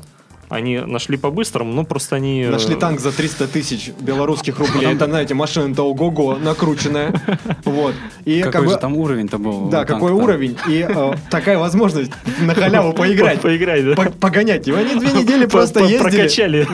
Они 0.49 0.79
нашли 0.79 1.17
по-быстрому, 1.17 1.73
ну, 1.73 1.85
просто 1.85 2.17
они... 2.17 2.43
э, 2.43 2.50
Нашли 2.50 2.76
танк 2.76 3.00
за 3.00 3.11
300 3.12 3.49
тысяч 3.49 3.91
белорусских 4.00 4.59
рублей. 4.61 4.95
Это, 4.95 5.07
знаете, 5.07 5.35
машина-то 5.35 5.83
ого-го, 5.83 6.37
накрученная. 6.37 7.12
Вот. 7.65 7.95
И 8.25 8.38
Какой 8.41 8.53
как 8.53 8.65
бы... 8.65 8.71
же 8.71 8.76
там 8.79 8.97
уровень-то 8.97 9.38
был? 9.38 9.69
Да, 9.69 9.85
какой 9.85 10.12
уровень. 10.12 10.57
И 10.69 10.87
э, 10.88 11.15
такая 11.31 11.59
возможность 11.59 12.12
на 12.41 12.55
халяву 12.55 12.93
поиграть. 12.95 13.41
Поиграть, 13.41 13.85
да? 13.85 13.95
По- 13.97 14.11
Погонять. 14.11 14.67
И 14.69 14.73
они 14.73 14.95
две 15.00 15.12
недели 15.21 15.47
просто 15.47 15.81
ездили. 15.81 15.99
Прокачали. 15.99 16.69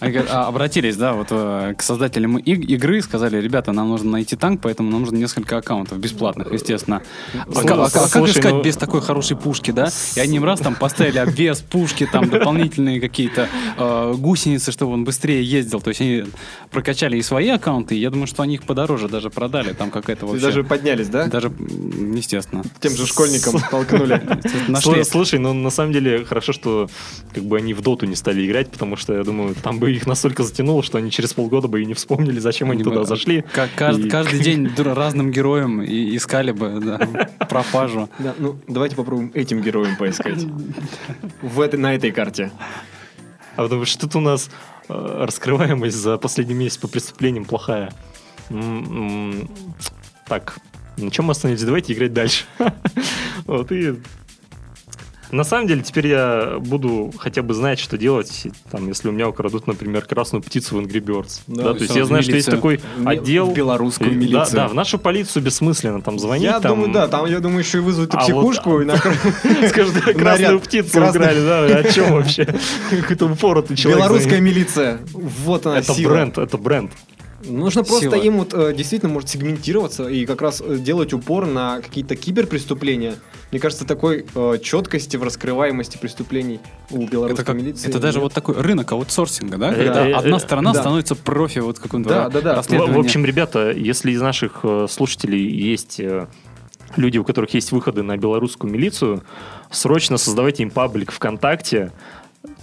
А, 0.00 0.06
а, 0.30 0.48
обратились, 0.48 0.96
да, 0.96 1.12
вот 1.14 1.28
э, 1.30 1.74
к 1.76 1.82
создателям 1.82 2.36
иг- 2.38 2.68
игры, 2.68 3.02
сказали, 3.02 3.40
ребята, 3.40 3.72
нам 3.72 3.88
нужно 3.88 4.12
найти 4.12 4.36
танк, 4.36 4.60
поэтому 4.62 4.90
нам 4.90 5.00
нужно 5.00 5.16
несколько 5.16 5.56
аккаунтов, 5.58 5.98
бесплатных, 5.98 6.52
естественно. 6.52 7.02
А, 7.34 7.44
а 7.54 7.90
как 7.90 8.08
слушай, 8.08 8.32
искать 8.38 8.52
ну- 8.54 8.62
без 8.62 8.76
такой 8.76 9.00
хорошей 9.00 9.36
пушки, 9.36 9.70
да? 9.70 9.88
И 10.14 10.20
они 10.20 10.36
им 10.36 10.44
раз 10.44 10.60
там 10.60 10.74
поставили 10.74 11.18
обвес 11.18 11.60
пушки, 11.60 12.08
там 12.10 12.28
дополнительные 12.76 13.00
какие-то 13.00 13.48
э, 13.78 14.14
гусеницы, 14.18 14.72
чтобы 14.72 14.92
он 14.92 15.04
быстрее 15.04 15.42
ездил. 15.42 15.80
То 15.80 15.88
есть 15.88 16.00
они 16.00 16.24
прокачали 16.70 17.16
и 17.18 17.22
свои 17.22 17.48
аккаунты, 17.48 17.96
и 17.96 17.98
я 18.00 18.10
думаю, 18.10 18.26
что 18.26 18.42
они 18.42 18.54
их 18.54 18.62
подороже 18.64 19.08
даже 19.08 19.30
продали. 19.30 19.72
Там 19.72 19.90
какая-то 19.90 20.26
И 20.26 20.28
вообще... 20.28 20.44
даже 20.46 20.64
поднялись, 20.64 21.08
да? 21.08 21.26
Даже, 21.26 21.48
естественно. 21.48 22.62
Тем 22.80 22.92
же 22.92 23.06
школьникам 23.06 23.60
толкнули. 23.70 24.20
Нашли. 24.68 25.04
Слушай, 25.04 25.38
ну 25.38 25.52
на 25.52 25.70
самом 25.70 25.92
деле 25.92 26.24
хорошо, 26.24 26.52
что 26.52 26.88
как 27.34 27.44
бы 27.44 27.56
они 27.58 27.74
в 27.74 27.80
доту 27.82 28.06
не 28.06 28.16
стали 28.16 28.46
играть, 28.46 28.70
потому 28.70 28.96
что 28.96 29.14
я 29.14 29.24
думаю, 29.24 29.54
там 29.54 29.78
бы 29.78 29.92
их 29.92 30.06
настолько 30.06 30.42
затянуло, 30.42 30.82
что 30.82 30.98
они 30.98 31.10
через 31.10 31.32
полгода 31.32 31.68
бы 31.68 31.82
и 31.82 31.86
не 31.86 31.94
вспомнили, 31.94 32.38
зачем 32.38 32.70
они 32.70 32.76
Они 32.82 32.84
бы, 32.84 32.90
туда 32.90 33.04
зашли. 33.04 33.42
ка- 33.42 33.68
кажд- 33.76 34.06
И- 34.06 34.10
Каждый 34.10 34.40
день 34.40 34.70
разным 34.76 35.30
героям 35.30 35.82
и 35.82 36.16
искали 36.16 36.52
бы 36.52 36.80
да, 36.84 36.98
пропажу. 37.46 38.08
Да, 38.18 38.34
ну, 38.38 38.56
давайте 38.68 38.96
попробуем 38.96 39.30
этим 39.34 39.60
героем 39.60 39.96
поискать. 39.96 40.44
В 41.42 41.60
этой, 41.60 41.78
на 41.78 41.94
этой 41.94 42.10
карте. 42.10 42.50
А 43.56 43.62
потому 43.62 43.84
что 43.84 44.00
тут 44.00 44.16
у 44.16 44.20
нас 44.20 44.50
э, 44.88 45.24
раскрываемость 45.24 45.96
за 45.96 46.18
последний 46.18 46.54
месяц 46.54 46.76
по 46.78 46.88
преступлениям 46.88 47.44
плохая. 47.44 47.92
Так, 50.26 50.58
на 50.96 51.10
чем 51.10 51.26
мы 51.26 51.32
остановились? 51.32 51.64
Давайте 51.64 51.92
играть 51.92 52.12
дальше. 52.12 52.44
Вот 53.46 53.70
и... 53.70 53.94
На 55.32 55.44
самом 55.44 55.66
деле, 55.66 55.82
теперь 55.82 56.06
я 56.08 56.56
буду 56.60 57.12
хотя 57.18 57.42
бы 57.42 57.52
знать, 57.54 57.78
что 57.78 57.98
делать, 57.98 58.46
там, 58.70 58.86
если 58.88 59.08
у 59.08 59.12
меня 59.12 59.28
украдут, 59.28 59.66
например, 59.66 60.02
красную 60.02 60.42
птицу 60.42 60.76
в 60.76 60.80
Angry 60.80 61.00
Birds. 61.00 61.40
Да, 61.46 61.64
Да, 61.64 61.74
то 61.74 61.80
есть 61.82 61.94
я 61.96 62.04
знаю, 62.04 62.22
что 62.22 62.32
есть 62.32 62.50
такой 62.50 62.80
В 62.98 63.08
отдел... 63.08 63.52
белорусскую 63.52 64.10
И- 64.10 64.14
да, 64.14 64.20
милицию. 64.20 64.56
Да, 64.56 64.68
в 64.68 64.74
нашу 64.74 64.98
полицию 64.98 65.42
бессмысленно 65.42 66.00
там 66.02 66.18
звонить. 66.18 66.44
Я 66.44 66.60
там, 66.60 66.72
думаю, 66.76 66.92
да, 66.92 67.08
там, 67.08 67.26
я 67.26 67.40
думаю, 67.40 67.60
еще 67.60 67.78
и 67.78 67.80
вызовут 67.80 68.14
и 68.14 68.16
А 68.16 68.20
вот- 68.20 68.24
психушку, 68.26 68.80
и 68.80 68.84
накроют. 68.84 69.18
Скажут, 69.68 69.94
красную 70.00 70.60
птицу 70.60 71.04
украли, 71.04 71.40
да, 71.40 71.64
о 71.78 71.82
чем 71.84 72.12
вообще? 72.12 72.46
Какой-то 72.90 73.26
упоротый 73.26 73.76
человек. 73.76 74.00
Белорусская 74.04 74.40
милиция. 74.40 75.00
Вот 75.12 75.66
она 75.66 75.78
Это 75.78 75.92
бренд, 75.94 76.38
это 76.38 76.56
бренд. 76.58 76.92
Нужно 77.44 77.84
просто 77.84 78.10
Сила. 78.10 78.14
им 78.14 78.38
вот 78.38 78.54
э, 78.54 78.72
действительно 78.74 79.12
может 79.12 79.28
сегментироваться 79.28 80.08
и 80.08 80.24
как 80.24 80.40
раз 80.40 80.62
э, 80.64 80.78
делать 80.78 81.12
упор 81.12 81.46
на 81.46 81.80
какие-то 81.80 82.16
киберпреступления. 82.16 83.16
Мне 83.50 83.60
кажется, 83.60 83.84
такой 83.86 84.26
э, 84.34 84.58
четкости 84.62 85.16
в 85.16 85.22
раскрываемости 85.22 85.98
преступлений 85.98 86.60
у 86.90 87.02
Это, 87.02 87.12
белорусской 87.12 87.44
как, 87.44 87.56
милиции. 87.56 87.88
это 87.88 87.98
даже 87.98 88.18
нет. 88.18 88.24
вот 88.24 88.32
такой 88.32 88.54
рынок 88.54 88.90
аутсорсинга, 88.92 89.58
да? 89.58 89.72
Э, 89.72 89.84
Когда 89.84 90.18
одна 90.18 90.38
сторона 90.38 90.72
да. 90.72 90.80
становится 90.80 91.14
профи 91.14 91.58
вот 91.58 91.78
в 91.78 91.80
каком-то 91.80 92.08
Да, 92.08 92.28
да, 92.28 92.40
да. 92.40 92.62
В, 92.62 92.98
общем, 92.98 93.24
ребята, 93.24 93.70
если 93.70 94.12
из 94.12 94.20
наших 94.20 94.60
э, 94.62 94.86
слушателей 94.88 95.46
есть 95.46 96.00
э, 96.00 96.26
люди, 96.96 97.18
у 97.18 97.24
которых 97.24 97.52
есть 97.54 97.72
выходы 97.72 98.02
на 98.02 98.16
белорусскую 98.16 98.72
милицию, 98.72 99.22
срочно 99.70 100.16
создавайте 100.16 100.62
им 100.62 100.70
паблик 100.70 101.12
ВКонтакте. 101.12 101.92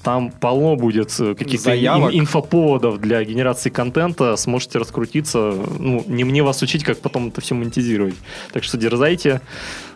Там 0.04 0.32
полно 0.32 0.76
будет 0.76 1.10
э, 1.20 1.34
каких-то 1.34 1.70
ин- 2.10 2.20
инфоповодов 2.20 3.00
для 3.00 3.24
генерации 3.24 3.70
контента. 3.70 4.36
Сможете 4.36 4.80
раскрутиться. 4.80 5.54
Ну, 5.80 6.04
не 6.08 6.24
мне 6.26 6.44
вас 6.44 6.62
учить, 6.62 6.84
как 6.84 7.00
потом 7.00 7.30
это 7.30 7.40
все 7.42 7.56
монетизировать. 7.56 8.16
Так 8.52 8.64
что 8.64 8.78
дерзайте. 8.78 9.42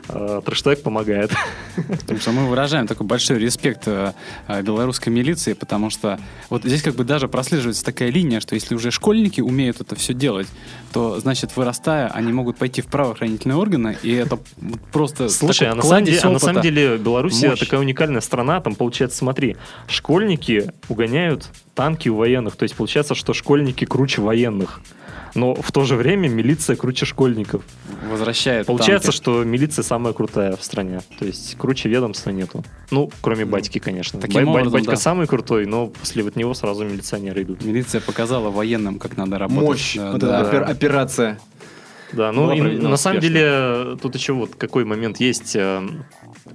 Э, 0.09 0.41
Трэштег 0.45 0.83
помогает. 0.83 1.31
Потому 1.75 2.19
что 2.19 2.31
мы 2.31 2.47
выражаем 2.47 2.87
такой 2.87 3.05
большой 3.05 3.39
респект 3.39 3.87
э, 3.87 4.13
э, 4.47 4.61
белорусской 4.61 5.11
милиции, 5.11 5.53
потому 5.53 5.89
что 5.89 6.19
вот 6.49 6.63
здесь 6.63 6.81
как 6.81 6.95
бы 6.95 7.03
даже 7.03 7.27
прослеживается 7.27 7.83
такая 7.83 8.09
линия, 8.09 8.39
что 8.39 8.55
если 8.55 8.73
уже 8.75 8.91
школьники 8.91 9.41
умеют 9.41 9.81
это 9.81 9.95
все 9.95 10.13
делать, 10.13 10.47
то, 10.93 11.19
значит, 11.19 11.55
вырастая, 11.55 12.07
они 12.07 12.31
могут 12.31 12.57
пойти 12.57 12.81
в 12.81 12.87
правоохранительные 12.87 13.57
органы, 13.57 13.97
и 14.01 14.11
это 14.13 14.39
просто 14.91 15.29
Слушай, 15.29 15.69
а 15.69 15.75
на, 15.75 15.83
самом 15.83 16.05
деле, 16.05 16.19
а 16.23 16.29
на 16.29 16.39
самом 16.39 16.61
деле 16.61 16.97
Белоруссия 16.97 17.49
Мощь. 17.49 17.59
такая 17.59 17.79
уникальная 17.79 18.21
страна, 18.21 18.61
там 18.61 18.75
получается, 18.75 19.17
смотри, 19.17 19.57
школьники 19.87 20.71
угоняют 20.87 21.49
танки 21.75 22.09
у 22.09 22.15
военных, 22.15 22.55
то 22.55 22.63
есть 22.63 22.75
получается, 22.75 23.13
что 23.13 23.33
школьники 23.33 23.85
круче 23.85 24.21
военных, 24.21 24.81
но 25.37 25.53
в 25.55 25.71
то 25.71 25.85
же 25.85 25.95
время 25.95 26.27
милиция 26.27 26.75
круче 26.75 27.05
школьников. 27.05 27.63
возвращает 28.11 28.65
Получается, 28.67 29.07
танки. 29.07 29.17
что 29.17 29.43
милиция 29.43 29.83
самая 29.83 30.13
крутая 30.13 30.55
в 30.55 30.63
стране, 30.63 31.01
то 31.19 31.25
есть 31.25 31.55
круче 31.57 31.87
ведомства 31.89 32.31
нету. 32.31 32.63
Ну, 32.91 33.09
кроме 33.21 33.45
батьки, 33.45 33.79
конечно. 33.79 34.19
Таким 34.19 34.41
Ба- 34.41 34.45
ба- 34.45 34.51
образом, 34.59 34.71
батька 34.73 34.91
да. 34.91 34.97
самый 34.97 35.27
крутой, 35.27 35.65
но 35.65 35.87
после 35.87 36.23
вот 36.23 36.35
него 36.35 36.53
сразу 36.53 36.83
милиционеры 36.85 37.43
идут. 37.43 37.63
Милиция 37.63 38.01
показала 38.01 38.49
военным, 38.49 38.97
как 38.99 39.15
надо 39.17 39.37
работать. 39.37 39.63
Мощь, 39.69 39.95
Да, 39.95 40.11
вот 40.11 40.21
да. 40.21 40.41
опер- 40.43 40.63
операция. 40.63 41.39
Да, 42.13 42.31
ну 42.31 42.51
и 42.53 42.61
на 42.77 42.97
самом 42.97 43.19
деле 43.19 43.97
тут 44.01 44.15
еще 44.15 44.33
вот 44.33 44.55
какой 44.55 44.85
момент 44.85 45.19
есть. 45.19 45.55
э, 45.55 45.81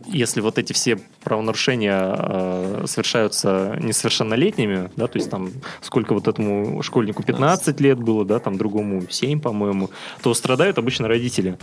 Если 0.06 0.40
вот 0.40 0.58
эти 0.58 0.72
все 0.72 0.98
правонарушения 1.22 2.16
э, 2.18 2.84
совершаются 2.86 3.76
несовершеннолетними, 3.80 4.90
да, 4.96 5.06
то 5.06 5.18
есть 5.18 5.30
там 5.30 5.50
сколько 5.80 6.14
вот 6.14 6.28
этому 6.28 6.82
школьнику 6.82 7.22
15 7.22 7.80
лет 7.80 7.98
было, 7.98 8.24
да, 8.24 8.38
там 8.38 8.56
другому 8.56 9.02
7, 9.08 9.40
по-моему, 9.40 9.90
то 10.22 10.32
страдают 10.34 10.78
обычно 10.78 11.08
родители. 11.08 11.58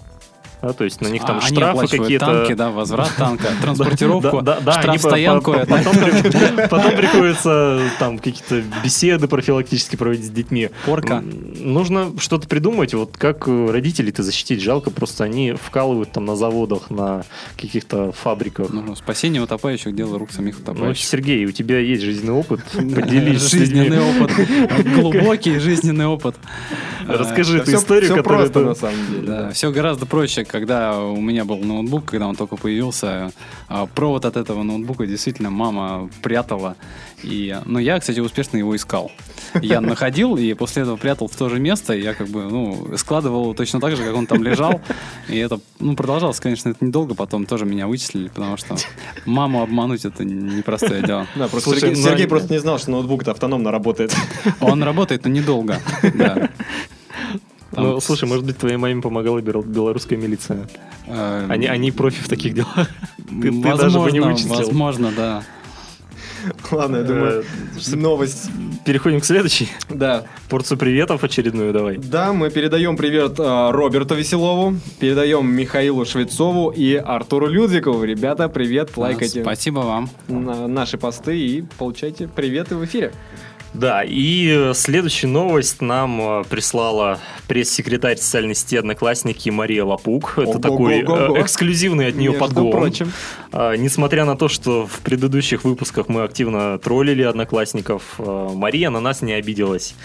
Да, 0.62 0.74
то 0.74 0.84
есть 0.84 1.00
на 1.02 1.08
них 1.08 1.26
там 1.26 1.38
А, 1.38 1.42
штрафы 1.42 1.88
какие-то. 1.88 2.26
танки, 2.26 2.54
да, 2.54 2.70
возврат 2.70 3.12
танка, 3.18 3.48
транспортировку, 3.62 4.44
штрафстоянку. 4.82 5.54
Потом, 5.54 5.94
при- 5.96 6.68
потом 6.70 6.92
приходится 6.98 7.80
там 7.98 8.18
какие-то 8.20 8.62
беседы 8.84 9.28
профилактически 9.28 9.96
проводить 9.96 10.26
с 10.26 10.30
детьми. 10.30 10.70
Порка. 10.86 11.22
Нужно 11.22 12.12
что-то 12.20 12.48
придумать, 12.48 12.94
вот 12.94 13.16
как 13.18 13.48
э, 13.48 13.72
родителей-то 13.72 14.22
защитить. 14.24 14.62
Жалко, 14.62 14.92
просто 14.92 15.24
они 15.24 15.54
вкалывают 15.54 16.12
там 16.12 16.26
на 16.26 16.36
заводах, 16.36 16.90
на 16.90 17.24
каких-то 17.56 18.12
фабриках. 18.12 18.70
Ну, 18.72 18.96
спасение 18.96 19.42
утопающих, 19.42 19.96
дело 19.96 20.20
рук 20.20 20.32
самих 20.32 20.56
Ну, 20.58 20.62
утопающих. 20.74 21.06
Сергей, 21.06 21.46
у 21.46 21.52
тебя 21.52 21.80
есть 21.80 22.02
жизненный 22.04 22.34
опыт, 22.34 22.62
поделись. 22.74 23.50
Жизненный 23.50 24.00
опыт, 24.00 24.32
глубокий 24.96 25.58
жизненный 25.60 26.06
опыт. 26.08 26.36
Расскажи 27.08 27.58
Да 27.58 27.64
эту 27.64 27.76
историю, 27.76 28.16
которая... 28.16 28.50
просто 28.50 28.60
ты- 28.60 28.66
на 28.66 28.76
самом 28.76 29.12
деле. 29.12 29.50
Все 29.54 29.72
гораздо 29.72 30.06
проще, 30.06 30.44
когда 30.50 31.00
у 31.00 31.22
меня 31.22 31.46
был 31.46 31.58
ноутбук, 31.58 32.06
когда 32.06 32.28
он 32.28 32.36
только 32.36 32.56
появился. 32.56 33.32
а, 33.68 33.86
Провод 33.86 34.26
от 34.26 34.36
этого 34.36 34.64
ноутбука 34.64 35.06
действительно 35.06 35.50
мама 35.50 36.10
прятала. 36.22 36.76
И, 37.24 37.58
ну, 37.66 37.80
я, 37.80 38.00
кстати, 38.00 38.20
успешно 38.20 38.58
его 38.58 38.76
искал. 38.76 39.12
Я 39.62 39.82
находил 39.82 40.36
и 40.38 40.54
после 40.54 40.84
этого 40.84 40.98
прятал 40.98 41.28
в 41.28 41.36
то 41.36 41.50
же 41.50 41.60
место. 41.60 41.94
И 41.94 42.02
я 42.02 42.14
как 42.14 42.28
бы, 42.28 42.44
ну, 42.44 42.98
складывал 42.98 43.44
его 43.44 43.54
точно 43.54 43.80
так 43.80 43.96
же, 43.96 44.04
как 44.04 44.16
он 44.16 44.26
там 44.26 44.44
лежал. 44.44 44.82
И 45.28 45.38
это, 45.38 45.60
ну, 45.80 45.96
продолжалось, 45.96 46.40
конечно, 46.40 46.70
это 46.70 46.84
недолго. 46.86 47.16
Потом 47.16 47.46
тоже 47.46 47.66
меня 47.66 47.88
вычислили, 47.88 48.30
потому 48.30 48.58
что 48.58 48.76
маму 49.26 49.62
обмануть 49.62 50.06
это 50.06 50.24
непростое 50.24 51.04
дело. 51.04 51.28
Да, 51.36 51.48
просто 51.48 51.72
Сергей, 51.80 51.96
Сергей 51.96 52.28
просто 52.28 52.54
не 52.54 52.60
знал, 52.60 52.80
что 52.80 52.92
ноутбук-то 52.92 53.32
автономно 53.32 53.72
работает. 53.72 54.16
Он 54.60 54.82
работает, 54.84 55.24
но 55.26 55.30
недолго. 55.30 55.80
Да. 56.14 56.50
Там 57.82 57.90
Ну, 57.92 58.00
слушай, 58.00 58.26
может 58.28 58.46
быть, 58.46 58.58
твоей 58.58 58.78
маме 58.78 59.02
помогала 59.02 59.40
бел- 59.40 59.64
белорусская 59.66 60.18
милиция. 60.18 60.68
Э, 61.08 61.46
Они, 61.50 61.68
они 61.68 61.92
профи 61.92 62.22
в 62.24 62.28
таких 62.30 62.54
делах. 62.54 62.90
Ты, 63.30 63.52
ты 63.52 63.52
возможно, 63.52 63.78
даже 63.78 64.00
бы 64.00 64.12
не 64.12 64.20
вычислил. 64.20 64.56
возможно, 64.56 65.12
да. 65.16 65.44
Ладно, 66.72 66.98
я 66.98 67.04
думаю, 67.04 67.44
Э, 67.92 67.96
новость. 67.96 68.50
Переходим 68.86 69.20
к 69.20 69.26
следующей. 69.26 69.68
Да. 69.90 70.24
Порцию 70.48 70.78
приветов 70.78 71.24
очередную 71.24 71.74
давай. 71.74 71.98
Да, 71.98 72.32
мы 72.32 72.50
передаем 72.50 72.96
привет 72.96 73.38
э, 73.40 73.72
Роберту 73.72 74.16
Веселову, 74.16 74.76
передаем 75.00 75.46
Михаилу 75.52 76.06
Швецову 76.06 76.70
и 76.70 76.96
Артуру 76.96 77.48
Людвикову. 77.48 78.04
Ребята, 78.06 78.48
привет, 78.48 78.96
лайкайте 78.96 79.42
Спасибо 79.42 79.80
вам. 79.80 80.10
на 80.30 80.68
наши 80.68 80.98
посты 80.98 81.38
и 81.38 81.64
получайте 81.78 82.28
приветы 82.30 82.76
в 82.78 82.86
эфире. 82.86 83.12
Да, 83.74 84.04
и 84.04 84.50
э, 84.52 84.74
следующая 84.74 85.28
новость 85.28 85.82
нам 85.82 86.22
э, 86.22 86.44
прислала 86.50 87.20
пресс-секретарь 87.48 88.18
социальной 88.18 88.56
сети 88.56 88.78
«Одноклассники» 88.78 89.50
Мария 89.50 89.86
Лапук. 89.86 90.34
Это 90.38 90.58
Ого-го-го-го. 90.58 91.16
такой 91.16 91.40
э, 91.40 91.42
эксклюзивный 91.44 92.08
от 92.08 92.16
нее 92.16 92.32
Между 92.32 92.46
подгон. 92.46 92.72
прочим. 92.72 93.12
А, 93.52 93.76
Несмотря 93.76 94.26
на 94.26 94.36
то, 94.36 94.48
что 94.48 94.88
в 94.88 95.00
предыдущих 95.02 95.64
выпусках 95.64 96.10
мы 96.10 96.24
активно 96.24 96.80
троллили 96.80 97.22
одноклассников, 97.22 98.16
Мария 98.18 98.90
на 98.90 99.00
нас 99.00 99.22
не 99.22 99.34
обиделась. 99.34 99.96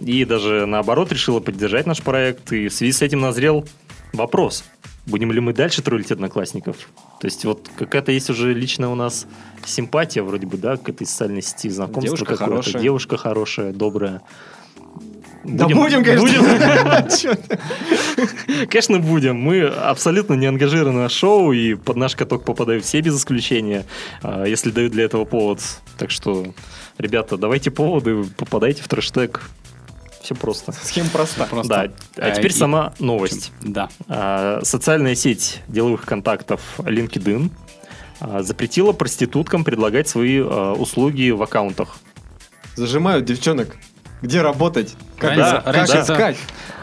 И 0.00 0.24
даже 0.24 0.66
наоборот 0.66 1.12
решила 1.12 1.40
поддержать 1.40 1.86
наш 1.86 2.00
проект. 2.02 2.52
И 2.52 2.68
в 2.68 2.72
связи 2.72 2.92
с 2.92 3.02
этим 3.02 3.20
назрел 3.20 3.66
вопрос. 4.12 4.64
Будем 5.10 5.32
ли 5.32 5.40
мы 5.40 5.52
дальше 5.52 5.82
троллить 5.82 6.12
одноклассников? 6.12 6.76
То 7.20 7.26
есть 7.26 7.44
вот 7.44 7.68
какая-то 7.76 8.12
есть 8.12 8.30
уже 8.30 8.54
личная 8.54 8.88
у 8.88 8.94
нас 8.94 9.26
симпатия 9.64 10.22
вроде 10.22 10.46
бы, 10.46 10.56
да, 10.56 10.76
к 10.76 10.88
этой 10.88 11.06
социальной 11.06 11.42
сети, 11.42 11.68
знакомство 11.68 12.02
Девушка 12.02 12.24
какое-то. 12.26 12.44
хорошая. 12.44 12.82
Девушка 12.82 13.16
хорошая, 13.16 13.72
добрая. 13.72 14.22
Да 15.42 15.68
будем, 15.68 16.04
конечно. 16.04 16.28
Ты? 18.16 18.66
Конечно, 18.66 18.98
будем. 18.98 19.36
Мы 19.36 19.62
абсолютно 19.62 20.34
не 20.34 20.46
ангажированы 20.46 21.00
на 21.00 21.08
шоу, 21.08 21.52
и 21.52 21.74
под 21.74 21.96
наш 21.96 22.14
каток 22.14 22.44
попадают 22.44 22.84
все 22.84 23.00
без 23.00 23.18
исключения, 23.18 23.86
а, 24.22 24.44
если 24.44 24.70
дают 24.70 24.92
для 24.92 25.04
этого 25.04 25.24
повод. 25.24 25.60
Так 25.98 26.10
что, 26.10 26.46
ребята, 26.98 27.36
давайте 27.36 27.70
поводы, 27.70 28.24
попадайте 28.36 28.82
в 28.82 28.88
трэш-тег. 28.88 29.40
Все 30.22 30.34
просто. 30.34 30.72
Схема 30.82 31.08
проста. 31.10 31.46
Просто. 31.46 31.68
Да, 31.68 31.92
а 32.16 32.28
Э, 32.28 32.34
теперь 32.36 32.50
и- 32.50 32.54
сама 32.54 32.92
новость. 32.98 33.52
Да. 33.62 33.88
А, 34.08 34.60
Социальная 34.62 35.14
сеть 35.14 35.60
деловых 35.68 36.02
контактов 36.04 36.60
LinkedIn 36.78 37.50
а, 38.20 38.42
запретила 38.42 38.92
проституткам 38.92 39.64
предлагать 39.64 40.08
свои 40.08 40.40
а, 40.40 40.72
услуги 40.74 41.30
в 41.30 41.42
аккаунтах. 41.42 41.96
Зажимают 42.76 43.24
девчонок. 43.24 43.76
Где 44.22 44.42
работать? 44.42 44.94
Как, 45.20 45.36
Раньше- 45.36 45.62
как 45.64 45.76
это- 45.76 46.02
искать? 46.02 46.36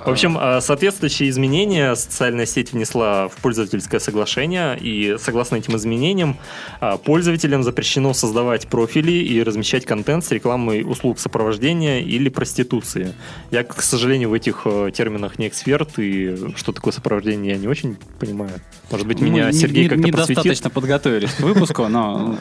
В 0.06 0.10
общем, 0.12 0.38
а, 0.39 0.62
соответствующие 0.62 1.30
изменения 1.30 1.93
социальная 1.95 2.45
сеть 2.45 2.71
внесла 2.71 3.28
в 3.28 3.36
пользовательское 3.41 4.00
соглашение, 4.00 4.78
и 4.80 5.17
согласно 5.19 5.58
этим 5.58 5.76
изменениям 5.76 6.38
а, 6.80 6.95
пользователям 6.95 7.62
запрещено 7.62 8.13
создавать 8.13 8.67
профили 8.69 9.12
и 9.12 9.43
размещать 9.43 9.86
контент 9.86 10.23
с 10.23 10.32
рекламой 10.32 10.84
услуг 10.89 11.19
сопровождения 11.19 12.00
или 12.00 12.30
проституции. 12.30 13.13
Я, 13.52 13.65
к 13.65 13.82
сожалению, 13.82 14.30
в 14.30 14.34
этих 14.34 14.62
э, 14.63 14.91
терминах 14.95 15.39
не 15.39 15.50
эксперт, 15.50 15.89
и 16.00 16.38
что 16.56 16.71
такое 16.71 16.93
сопровождение, 16.93 17.54
я 17.56 17.58
не 17.60 17.67
очень 17.67 17.97
понимаю. 18.17 18.52
Может 18.89 19.08
быть, 19.08 19.19
меня 19.19 19.47
Мы 19.47 19.54
Сергей 19.54 19.84
не- 19.84 19.89
как-то 19.89 20.08
просветит? 20.08 20.30
недостаточно 20.30 20.69
подготовились 20.69 21.32
к 21.34 21.41
выпуску, 21.41 21.88
но 21.89 22.38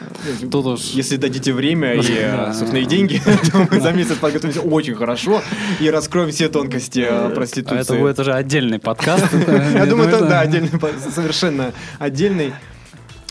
тут 0.49 0.65
уж... 0.67 0.79
Если 0.93 1.17
дадите 1.17 1.51
время 1.51 1.95
и, 1.95 1.99
э, 2.17 2.31
Да. 2.31 2.53
собственно, 2.53 2.79
и 2.81 2.85
деньги, 2.85 3.21
то 3.51 3.67
мы 3.69 3.81
за 3.81 3.91
месяц 3.91 4.15
подготовимся 4.15 4.61
очень 4.61 4.95
хорошо 4.95 5.41
и 5.81 5.86
раскроем 5.89 6.31
все 6.31 6.49
тонкости 6.49 6.99
Это 6.99 7.29
проституции. 7.29 7.97
будет 7.97 8.19
уже 8.19 8.33
отдельный 8.33 8.79
подкаст. 8.79 9.25
Я 9.73 9.85
думаю, 9.85 10.09
это 10.09 10.25
да, 10.25 10.41
отдельный, 10.41 10.71
совершенно 11.13 11.73
отдельный. 11.99 12.53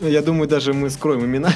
Я 0.01 0.21
думаю, 0.23 0.47
даже 0.47 0.75
мы 0.75 0.91
скроем 0.91 1.25
имена. 1.25 1.51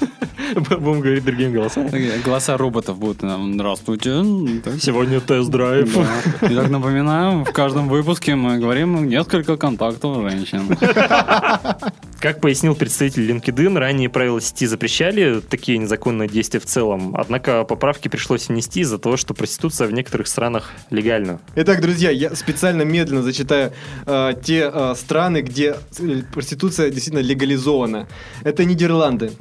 Будем 0.54 1.00
говорить 1.00 1.24
другим 1.24 1.52
голосом. 1.52 1.88
Голоса 2.24 2.56
роботов 2.56 2.98
будут 2.98 3.22
нам. 3.22 3.54
Здравствуйте. 3.54 4.22
Так, 4.64 4.80
Сегодня 4.80 5.20
тест-драйв. 5.20 5.92
да. 5.94 6.06
Итак, 6.42 6.70
напоминаю, 6.70 7.44
в 7.44 7.52
каждом 7.52 7.88
выпуске 7.88 8.34
мы 8.34 8.58
говорим 8.58 9.08
несколько 9.08 9.56
контактов 9.56 10.30
женщин. 10.30 10.76
Как 12.20 12.40
пояснил 12.40 12.74
представитель 12.74 13.30
LinkedIn, 13.30 13.78
ранее 13.78 14.08
правила 14.08 14.40
сети 14.40 14.66
запрещали 14.66 15.40
такие 15.40 15.76
незаконные 15.78 16.28
действия 16.28 16.60
в 16.60 16.64
целом, 16.64 17.14
однако 17.16 17.64
поправки 17.64 18.08
пришлось 18.08 18.48
внести 18.48 18.80
из-за 18.80 18.98
того, 18.98 19.16
что 19.18 19.34
проституция 19.34 19.86
в 19.86 19.92
некоторых 19.92 20.26
странах 20.26 20.72
легальна. 20.90 21.40
Итак, 21.56 21.82
друзья, 21.82 22.10
я 22.10 22.34
специально 22.34 22.82
медленно 22.82 23.22
зачитаю 23.22 23.72
э, 24.06 24.32
те 24.42 24.70
э, 24.72 24.94
страны, 24.96 25.42
где 25.42 25.76
э, 25.98 26.22
проституция 26.32 26.90
действительно 26.90 27.22
легализована. 27.22 28.08
Это 28.44 28.64
Нидерланды, 28.64 29.32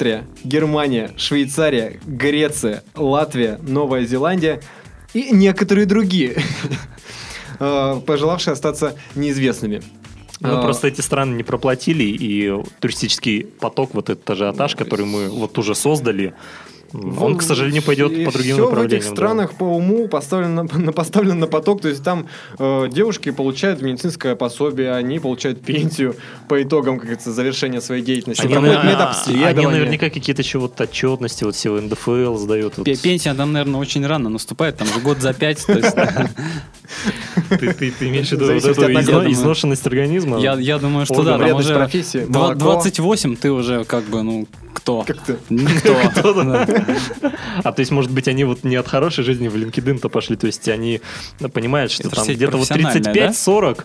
Австрия, 0.00 0.24
Германия, 0.44 1.12
Швейцария, 1.18 2.00
Греция, 2.06 2.82
Латвия, 2.94 3.58
Новая 3.60 4.06
Зеландия 4.06 4.62
и 5.12 5.28
некоторые 5.30 5.84
другие, 5.84 6.38
э, 7.60 8.00
пожелавшие 8.06 8.52
остаться 8.52 8.94
неизвестными. 9.14 9.82
Ну, 10.40 10.56
А, 10.56 10.62
просто 10.62 10.88
эти 10.88 11.02
страны 11.02 11.34
не 11.34 11.42
проплатили, 11.42 12.04
и 12.04 12.50
туристический 12.78 13.44
поток, 13.44 13.90
вот 13.92 14.08
этот 14.08 14.30
ажиотаж, 14.30 14.74
который 14.74 15.04
мы 15.04 15.28
вот 15.28 15.58
уже 15.58 15.74
создали, 15.74 16.32
он, 16.92 17.36
к 17.38 17.42
сожалению, 17.42 17.82
пойдет 17.82 18.12
И 18.12 18.24
по 18.24 18.32
другим 18.32 18.56
всё 18.56 18.64
направлениям. 18.68 18.90
в 18.90 18.92
этих 19.04 19.08
да. 19.10 19.14
странах 19.16 19.52
по 19.54 19.64
уму 19.64 20.08
поставлено 20.08 20.66
поставлено 20.92 21.34
на 21.34 21.46
поток, 21.46 21.80
то 21.82 21.88
есть 21.88 22.02
там 22.02 22.26
э, 22.58 22.88
девушки 22.90 23.30
получают 23.30 23.82
медицинское 23.82 24.34
пособие, 24.36 24.92
они 24.94 25.18
получают 25.18 25.60
пенсию 25.62 26.16
по 26.48 26.62
итогам, 26.62 26.96
как 26.96 27.04
говорится, 27.06 27.32
завершения 27.32 27.80
своей 27.80 28.02
деятельности. 28.02 28.42
Они, 28.44 28.52
Проходят 28.54 28.82
на- 28.84 28.90
а, 28.90 28.92
медобследование. 28.94 29.48
они 29.58 29.66
наверняка 29.66 30.10
какие-то 30.10 30.42
еще 30.42 30.58
вот 30.58 30.80
отчетности, 30.80 31.44
вот 31.44 31.54
все 31.54 31.70
НДФЛ 31.80 32.36
сдают. 32.36 32.74
вот. 32.78 32.84
Пе- 32.84 32.96
Пенсия 32.96 33.34
там, 33.34 33.52
наверное, 33.52 33.80
очень 33.80 34.06
рано 34.06 34.28
наступает, 34.30 34.76
там 34.76 34.88
же 34.88 35.00
год 35.00 35.20
за 35.20 35.32
пять. 35.32 35.64
Ты, 37.50 37.72
ты- 37.72 37.90
ты 37.92 38.08
имеешь 38.08 38.28
в 38.28 38.32
виду 38.32 38.50
изношенность 39.30 39.86
организма? 39.86 40.38
Я, 40.40 40.54
я 40.54 40.78
думаю, 40.78 41.06
что 41.06 41.22
да, 41.22 41.38
там 41.38 41.56
уже 41.56 41.74
профессии, 41.74 42.24
два- 42.28 42.40
молоко. 42.54 42.58
28 42.60 43.36
ты 43.36 43.50
уже 43.52 43.84
как 43.84 44.04
бы, 44.04 44.22
ну, 44.22 44.46
кто? 44.74 45.02
Как-то. 45.02 45.36
Никто. 45.50 45.94
А 47.62 47.72
то 47.72 47.80
есть, 47.80 47.90
может 47.90 48.10
быть, 48.10 48.28
они 48.28 48.44
вот 48.44 48.64
не 48.64 48.76
от 48.76 48.88
хорошей 48.88 49.24
жизни 49.24 49.48
в 49.48 49.56
LinkedIn-то 49.56 50.08
пошли, 50.08 50.36
то 50.36 50.46
есть 50.46 50.68
они 50.68 51.00
понимают, 51.52 51.92
что 51.92 52.08
там 52.10 52.26
где-то 52.26 52.56
вот 52.56 52.68
профессиональная, 52.68 53.14
да? 53.14 53.28
35-40 53.28 53.84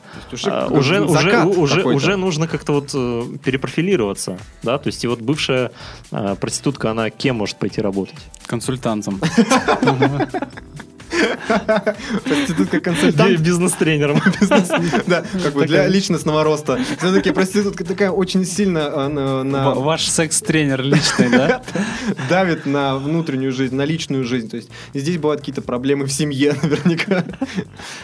уже 0.72 0.98
а, 0.98 1.46
уже, 1.46 1.84
уже 1.84 2.16
нужно 2.16 2.48
как-то 2.48 2.74
вот 2.74 2.92
э, 2.94 3.24
перепрофилироваться, 3.44 4.38
да, 4.64 4.78
то 4.78 4.88
есть 4.88 5.04
и 5.04 5.08
вот 5.08 5.20
бывшая 5.20 5.72
э, 6.12 6.36
проститутка, 6.40 6.92
она 6.92 7.10
кем 7.10 7.38
может 7.38 7.58
пойти 7.58 7.82
работать? 7.82 8.18
Консультантом. 8.46 9.22
Проститутка-консультант. 12.24 13.40
Бизнес-тренером. 13.40 14.22
Да, 15.08 15.24
как 15.44 15.54
бы 15.54 15.66
для 15.66 15.88
личностного 15.88 16.44
роста. 16.44 16.80
Все-таки 16.98 17.32
проститутка 17.32 17.84
такая 17.84 18.12
очень 18.12 18.46
сильно 18.46 19.06
а, 19.06 19.10
на- 19.10 19.44
на- 19.44 19.70
Ва- 19.72 19.80
Ваш 19.82 20.08
секс-тренер 20.08 20.82
личный, 20.82 21.30
да? 21.30 21.62
давит 22.30 22.66
на 22.66 22.96
внутреннюю 22.98 23.52
жизнь, 23.52 23.76
на 23.76 23.86
личную 23.86 24.24
жизнь. 24.24 24.50
То 24.50 24.58
есть 24.58 24.70
здесь 24.94 25.18
бывают 25.18 25.42
какие-то 25.42 25.62
проблемы 25.62 26.06
в 26.06 26.12
семье 26.12 26.56
наверняка. 26.62 27.24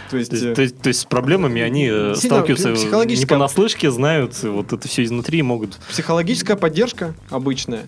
То 0.09 0.17
есть... 0.17 0.29
То 0.31 0.35
есть, 0.37 0.43
э, 0.45 0.53
то 0.55 0.61
есть- 0.89 1.01
с 1.01 1.05
проблемами 1.05 1.61
они 1.61 1.87
э, 1.91 2.15
сталкиваются 2.15 2.69
не 2.69 2.75
психологическая- 2.75 3.27
понаслышке, 3.27 3.91
знают 3.91 4.41
вот 4.43 4.73
это 4.73 4.87
все 4.87 5.03
изнутри 5.03 5.39
и 5.39 5.41
могут... 5.41 5.77
Психологическая 5.89 6.55
поддержка 6.55 7.13
обычная. 7.29 7.87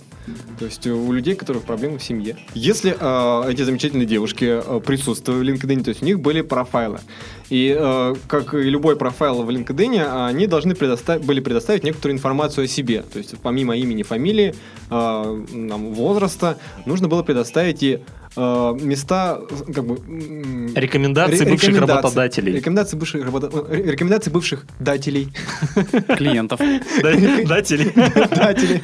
То 0.59 0.65
есть 0.65 0.87
э, 0.87 0.91
у 0.91 1.11
людей, 1.11 1.33
у 1.33 1.37
которых 1.37 1.63
проблемы 1.63 1.97
в 1.97 2.03
семье. 2.03 2.37
Если 2.53 2.95
э, 2.97 3.51
эти 3.51 3.63
замечательные 3.63 4.05
девушки 4.05 4.45
э, 4.45 4.79
присутствовали 4.79 5.51
в 5.51 5.55
LinkedIn, 5.55 5.83
то 5.83 5.89
есть 5.89 6.01
у 6.01 6.05
них 6.05 6.19
были 6.19 6.41
профайлы. 6.41 6.99
И 7.49 7.75
э, 7.77 8.15
как 8.27 8.53
и 8.53 8.69
любой 8.69 8.95
профайл 8.95 9.43
в 9.43 9.49
LinkedIn, 9.49 10.27
они 10.27 10.47
должны 10.47 10.75
предоставить, 10.75 11.25
были 11.25 11.39
предоставить 11.39 11.83
некоторую 11.83 12.15
информацию 12.15 12.65
о 12.65 12.67
себе. 12.67 13.01
То 13.01 13.19
есть 13.19 13.35
помимо 13.41 13.75
имени, 13.75 14.03
фамилии, 14.03 14.55
э, 14.89 15.45
возраста, 15.51 16.57
нужно 16.85 17.07
было 17.07 17.23
предоставить 17.23 17.83
и 17.83 17.99
э, 18.35 18.77
места, 18.81 19.39
как 19.73 19.85
бы... 19.85 19.95
Рекомендации 20.75 21.45
ре- 21.45 21.51
бывших 21.51 21.69
рекомендации. 21.69 21.95
работодателей. 21.95 22.53
Рекомендации 22.53 22.97
бывших, 22.97 23.23
работа- 23.25 23.49
э, 23.69 23.91
рекомендации 23.91 24.31
бывших 24.31 24.65
дателей. 24.79 25.33
Клиентов. 26.17 26.59
Да- 26.59 27.45
Датели. 27.45 27.91
Дателей. 28.35 28.81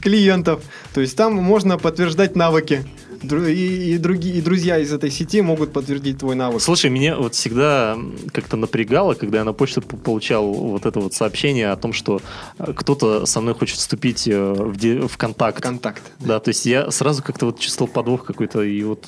клиентов. 0.00 0.62
То 0.94 1.00
есть 1.00 1.16
там 1.16 1.34
можно 1.34 1.78
подтверждать 1.78 2.36
навыки. 2.36 2.84
И, 3.22 3.94
и 3.94 3.98
другие 3.98 4.36
и 4.36 4.40
друзья 4.40 4.78
из 4.78 4.92
этой 4.92 5.10
сети 5.10 5.42
могут 5.42 5.72
подтвердить 5.72 6.18
твой 6.18 6.34
навык. 6.34 6.60
Слушай, 6.62 6.90
меня 6.90 7.16
вот 7.16 7.34
всегда 7.34 7.98
как-то 8.32 8.56
напрягало, 8.56 9.14
когда 9.14 9.38
я 9.38 9.44
на 9.44 9.52
почту 9.52 9.82
получал 9.82 10.50
вот 10.52 10.86
это 10.86 11.00
вот 11.00 11.12
сообщение 11.12 11.70
о 11.70 11.76
том, 11.76 11.92
что 11.92 12.20
э, 12.58 12.72
кто-то 12.74 13.26
со 13.26 13.40
мной 13.42 13.54
хочет 13.54 13.76
вступить 13.78 14.26
э, 14.26 14.52
в, 14.52 14.76
де- 14.76 15.00
в 15.06 15.16
контакт. 15.18 15.62
Контакт. 15.62 16.02
Да, 16.18 16.40
то 16.40 16.48
есть 16.48 16.64
я 16.64 16.90
сразу 16.90 17.22
как-то 17.22 17.46
вот 17.46 17.58
чувствовал 17.60 17.90
подвох 17.92 18.24
какой-то 18.24 18.62
и 18.62 18.82
вот 18.84 19.06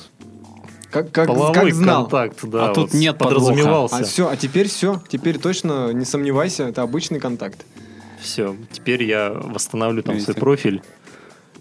Как, 0.91 1.11
как, 1.11 1.27
половой 1.27 1.53
как 1.53 1.73
знал. 1.73 2.03
контакт, 2.03 2.45
да, 2.45 2.69
А 2.69 2.73
тут 2.75 2.91
вот 2.91 2.93
нет 2.93 3.17
подвоха. 3.17 3.39
подразумевался. 3.47 3.95
А 3.97 4.03
все, 4.03 4.29
а 4.29 4.35
теперь 4.37 4.67
все. 4.69 5.01
Теперь 5.09 5.39
точно 5.39 5.91
не 5.91 6.05
сомневайся, 6.05 6.65
это 6.65 6.83
обычный 6.83 7.19
контакт. 7.19 7.65
Все, 8.21 8.55
теперь 8.71 9.03
я 9.03 9.31
восстановлю 9.31 10.03
там 10.03 10.15
свой 10.15 10.27
Видите. 10.27 10.39
профиль, 10.39 10.81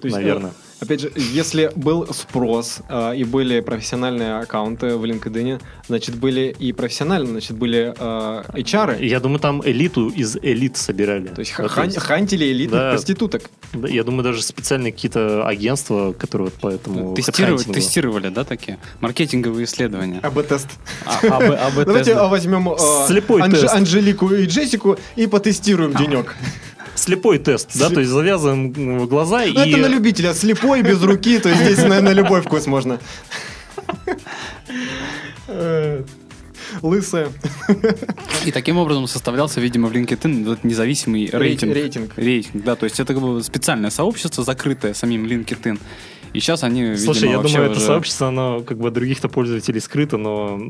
То 0.02 0.08
есть, 0.08 0.16
наверное. 0.18 0.50
э, 0.50 0.52
Опять 0.84 1.00
же, 1.00 1.12
если 1.16 1.70
был 1.76 2.08
спрос 2.12 2.80
э, 2.88 3.16
и 3.16 3.22
были 3.22 3.60
профессиональные 3.60 4.38
аккаунты 4.40 4.96
в 4.96 5.04
LinkedIn, 5.04 5.60
значит, 5.86 6.16
были 6.16 6.54
и 6.58 6.72
профессиональные, 6.72 7.30
значит, 7.30 7.56
были 7.56 7.94
э, 7.96 8.42
HR. 8.52 9.04
Я 9.04 9.20
думаю, 9.20 9.38
там 9.38 9.62
элиту 9.64 10.08
из 10.08 10.36
элит 10.42 10.76
собирали. 10.76 11.28
То 11.28 11.38
есть 11.40 11.54
Да, 11.56 11.66
хан- 11.66 11.96
хантили 11.96 12.46
элитных 12.46 12.80
Да. 12.80 12.90
проституток. 12.90 13.42
да, 13.74 13.86
я 13.86 14.02
думаю, 14.02 14.24
даже 14.24 14.42
специальные 14.42 14.92
какие-то 14.92 15.46
агентства, 15.46 16.12
которые 16.12 16.46
вот 16.46 16.54
по 16.54 16.68
этому 16.68 17.14
Тестировали, 17.14 18.28
да, 18.30 18.42
такие? 18.44 18.78
Маркетинговые 19.00 19.66
исследования. 19.66 20.18
АБ-тест. 20.20 20.66
А, 21.06 21.18
АБ 21.36 21.42
АБ 21.78 21.84
Давайте 21.86 22.14
а, 22.14 22.26
возьмем 22.26 22.68
э, 22.72 22.76
Слепой 23.06 23.40
Анж-. 23.42 23.64
Анжелику 23.68 24.34
и 24.34 24.46
Джессику 24.46 24.98
и 25.14 25.28
потестируем 25.28 25.94
денек. 25.94 26.34
Слепой 26.94 27.38
тест, 27.38 27.70
да, 27.78 27.88
то 27.88 28.00
есть 28.00 28.12
завязываем 28.12 28.72
глаза 29.06 29.44
и... 29.44 29.52
Ну, 29.52 29.60
Это 29.60 29.76
на 29.78 29.86
любителя, 29.86 30.34
слепой, 30.34 30.82
без 30.82 31.02
руки, 31.02 31.38
то 31.38 31.48
есть 31.48 31.62
здесь 31.62 31.84
на, 31.84 32.00
на 32.00 32.12
любой 32.12 32.42
вкус 32.42 32.66
можно. 32.66 33.00
Э, 35.48 36.02
Лысая. 36.80 37.28
И 38.44 38.52
таким 38.52 38.78
образом 38.78 39.06
составлялся, 39.06 39.60
видимо, 39.60 39.88
в 39.88 39.92
LinkedIn 39.92 40.60
независимый 40.62 41.28
рейтинг. 41.32 41.74
рейтинг. 41.74 42.12
Рейтинг, 42.16 42.64
да, 42.64 42.76
то 42.76 42.84
есть 42.84 42.98
это 43.00 43.14
как 43.14 43.22
бы 43.22 43.42
специальное 43.42 43.90
сообщество, 43.90 44.44
закрытое 44.44 44.94
самим 44.94 45.26
LinkedIn. 45.26 45.78
И 46.32 46.40
сейчас 46.40 46.62
они, 46.62 46.96
Слушай, 46.96 47.24
видимо, 47.24 47.42
я 47.42 47.48
думаю, 47.48 47.64
это 47.70 47.76
уже- 47.76 47.86
сообщество, 47.86 48.28
оно 48.28 48.60
как 48.60 48.78
бы 48.78 48.90
других-то 48.90 49.28
пользователей 49.28 49.80
скрыто, 49.80 50.16
но 50.16 50.60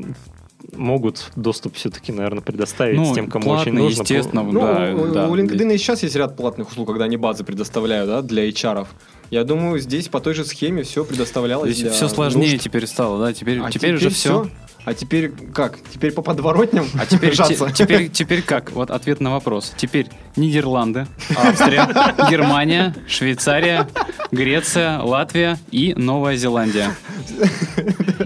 могут 0.75 1.31
доступ 1.35 1.75
все-таки, 1.75 2.11
наверное, 2.11 2.41
предоставить 2.41 2.97
ну, 2.97 3.13
тем, 3.13 3.27
кому 3.27 3.45
платно, 3.45 3.61
очень 3.61 3.73
нужно. 3.73 4.01
естественно, 4.01 4.43
Ну, 4.43 4.61
да, 4.61 4.93
у, 4.93 5.13
да. 5.13 5.27
у 5.27 5.35
LinkedIn 5.35 5.73
и 5.73 5.77
сейчас 5.77 6.03
есть 6.03 6.15
ряд 6.15 6.35
платных 6.37 6.69
услуг, 6.71 6.87
когда 6.87 7.05
они 7.05 7.17
базы 7.17 7.43
предоставляют, 7.43 8.09
да, 8.09 8.21
для 8.21 8.47
HR. 8.49 8.87
Я 9.31 9.43
думаю, 9.43 9.79
здесь 9.79 10.09
по 10.09 10.19
той 10.19 10.33
же 10.33 10.45
схеме 10.45 10.83
все 10.83 11.03
предоставлялось. 11.05 11.71
Здесь 11.71 11.83
для 11.83 11.91
все 11.91 12.07
сложнее 12.07 12.51
нужд. 12.51 12.63
теперь 12.63 12.85
стало, 12.87 13.19
да, 13.19 13.33
теперь, 13.33 13.59
А 13.61 13.71
теперь, 13.71 13.95
уже 13.95 14.09
все. 14.09 14.43
всё. 14.43 14.49
А 14.85 14.93
теперь 14.93 15.31
как? 15.53 15.77
Теперь 15.93 16.11
по 16.11 16.21
подворотням? 16.21 16.85
А 16.99 17.05
теперь, 17.05 17.35
те- 17.35 17.55
теперь, 17.73 18.09
теперь 18.09 18.41
как? 18.41 18.71
Вот 18.71 18.91
ответ 18.91 19.21
на 19.21 19.31
вопрос. 19.31 19.73
Теперь 19.77 20.07
Нидерланды, 20.35 21.07
Австрия, 21.37 21.87
Германия, 22.29 22.93
Швейцария, 23.07 23.87
Греция, 24.31 24.99
Латвия 24.99 25.57
и 25.71 25.93
Новая 25.95 26.35
Зеландия. 26.35 26.93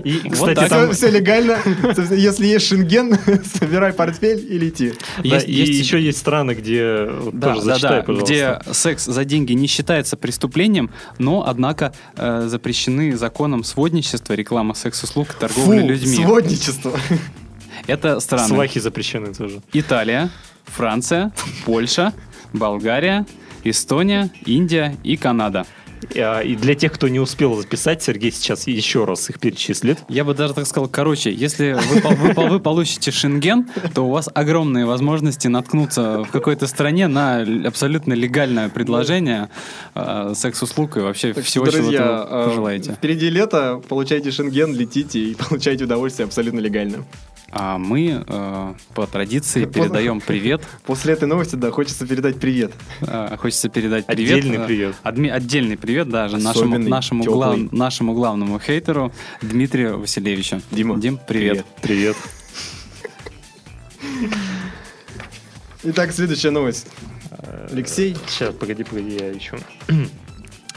И 0.03 0.21
вот 0.25 0.33
кстати, 0.33 0.55
так. 0.55 0.69
там- 0.69 0.91
Все, 0.93 1.09
легально. 1.11 1.57
Если 2.11 2.45
есть 2.47 2.67
шенген, 2.67 3.17
собирай 3.59 3.93
портфель 3.93 4.39
и 4.49 4.57
лети. 4.57 4.93
Да, 5.17 5.23
Есть- 5.23 5.47
и 5.47 5.51
есть- 5.53 5.71
еще 5.79 6.01
есть 6.01 6.17
страны, 6.17 6.51
где 6.53 7.05
вот 7.05 7.37
Да, 7.37 7.53
тоже 7.53 7.65
да, 7.67 7.73
зачитай, 7.73 7.97
да, 7.99 8.03
пожалуйста. 8.03 8.33
где 8.63 8.73
секс 8.73 9.05
за 9.05 9.25
деньги 9.25 9.53
не 9.53 9.67
считается 9.67 10.17
преступлением, 10.17 10.89
но, 11.19 11.45
однако, 11.47 11.93
э, 12.15 12.47
запрещены 12.47 13.15
законом 13.17 13.63
сводничество, 13.63 14.33
реклама 14.33 14.73
секс-услуг, 14.73 15.33
торговля 15.33 15.81
Фу, 15.81 15.87
людьми. 15.87 16.15
Сводничество. 16.47 16.93
Это 17.87 18.19
страны 18.19 18.47
Свахи 18.47 18.79
запрещены 18.79 19.33
тоже. 19.33 19.61
Италия, 19.73 20.29
Франция, 20.65 21.31
Польша, 21.65 22.13
Болгария, 22.53 23.25
Эстония, 23.63 24.31
Индия 24.45 24.97
и 25.03 25.17
Канада. 25.17 25.65
А, 26.15 26.41
И 26.41 26.55
для 26.55 26.75
тех, 26.75 26.91
кто 26.93 27.07
не 27.07 27.19
успел 27.19 27.55
записать, 27.55 28.01
Сергей 28.03 28.31
сейчас 28.31 28.67
еще 28.67 29.05
раз 29.05 29.29
их 29.29 29.39
перечислит. 29.39 29.99
Я 30.09 30.23
бы 30.23 30.33
даже 30.33 30.53
так 30.53 30.65
сказал, 30.67 30.87
короче, 30.89 31.31
если 31.33 31.73
вы, 31.73 32.15
вы 32.15 32.33
пол- 32.33 32.47
вы 32.47 32.59
получите 32.59 33.11
шенген, 33.11 33.67
то 33.93 34.03
у 34.07 34.09
вас 34.11 34.29
огромные 34.33 34.85
возможности 34.85 35.47
наткнуться 35.47 36.23
в 36.23 36.29
какой-то 36.31 36.67
стране 36.67 37.07
на 37.07 37.45
абсолютно 37.65 38.13
легальное 38.13 38.69
предложение 38.69 39.49
э, 39.95 40.33
секс-услуг 40.35 40.97
и 40.97 40.99
вообще 41.01 41.33
Так 41.33 41.45
всего, 41.45 41.65
что, 41.65 41.73
чего 41.73 41.83
друзья, 41.83 42.27
вы 42.29 42.37
э, 42.41 42.45
пожелаете. 42.47 42.93
впереди 42.93 43.29
лето, 43.29 43.81
получайте 43.87 44.31
шенген, 44.31 44.75
летите 44.75 45.19
и 45.19 45.35
получайте 45.49 45.83
удовольствие 45.85 46.25
абсолютно 46.25 46.59
легально. 46.59 47.05
А 47.49 47.77
мы 47.77 48.25
э, 48.27 48.73
по 48.93 49.07
традиции 49.07 49.65
передаем 49.65 50.19
привет. 50.19 50.61
После 50.85 51.13
этой 51.13 51.27
новости, 51.27 51.55
да, 51.55 51.71
хочется 51.71 52.05
передать 52.05 52.39
привет. 52.39 52.73
Э, 53.01 53.37
Хочется 53.37 53.69
передать 53.69 54.05
привет. 54.05 54.37
Отдельный 54.39 54.57
э, 54.57 54.65
привет. 54.67 54.95
адми- 55.03 55.29
отдельный 55.29 55.77
привет 55.77 56.09
даже 56.09 56.35
нашему, 56.37 56.51
Особенный, 56.75 56.89
нашему, 56.89 57.23
теплый. 57.23 57.37
глав- 57.61 57.71
нашему 57.71 58.13
главному 58.13 58.59
хейтеру 58.59 59.13
Дмитрию 59.41 59.97
Васильевичу. 59.99 60.61
Дима, 60.71 60.97
Дим, 60.99 61.17
привет. 61.25 61.65
Привет. 61.81 62.17
Итак, 65.83 66.11
следующая 66.11 66.49
новость. 66.51 66.87
Алексей, 67.71 68.15
Сейчас, 68.27 68.53
погоди, 68.55 68.83
погоди, 68.83 69.15
я 69.19 69.29
еще. 69.29 69.57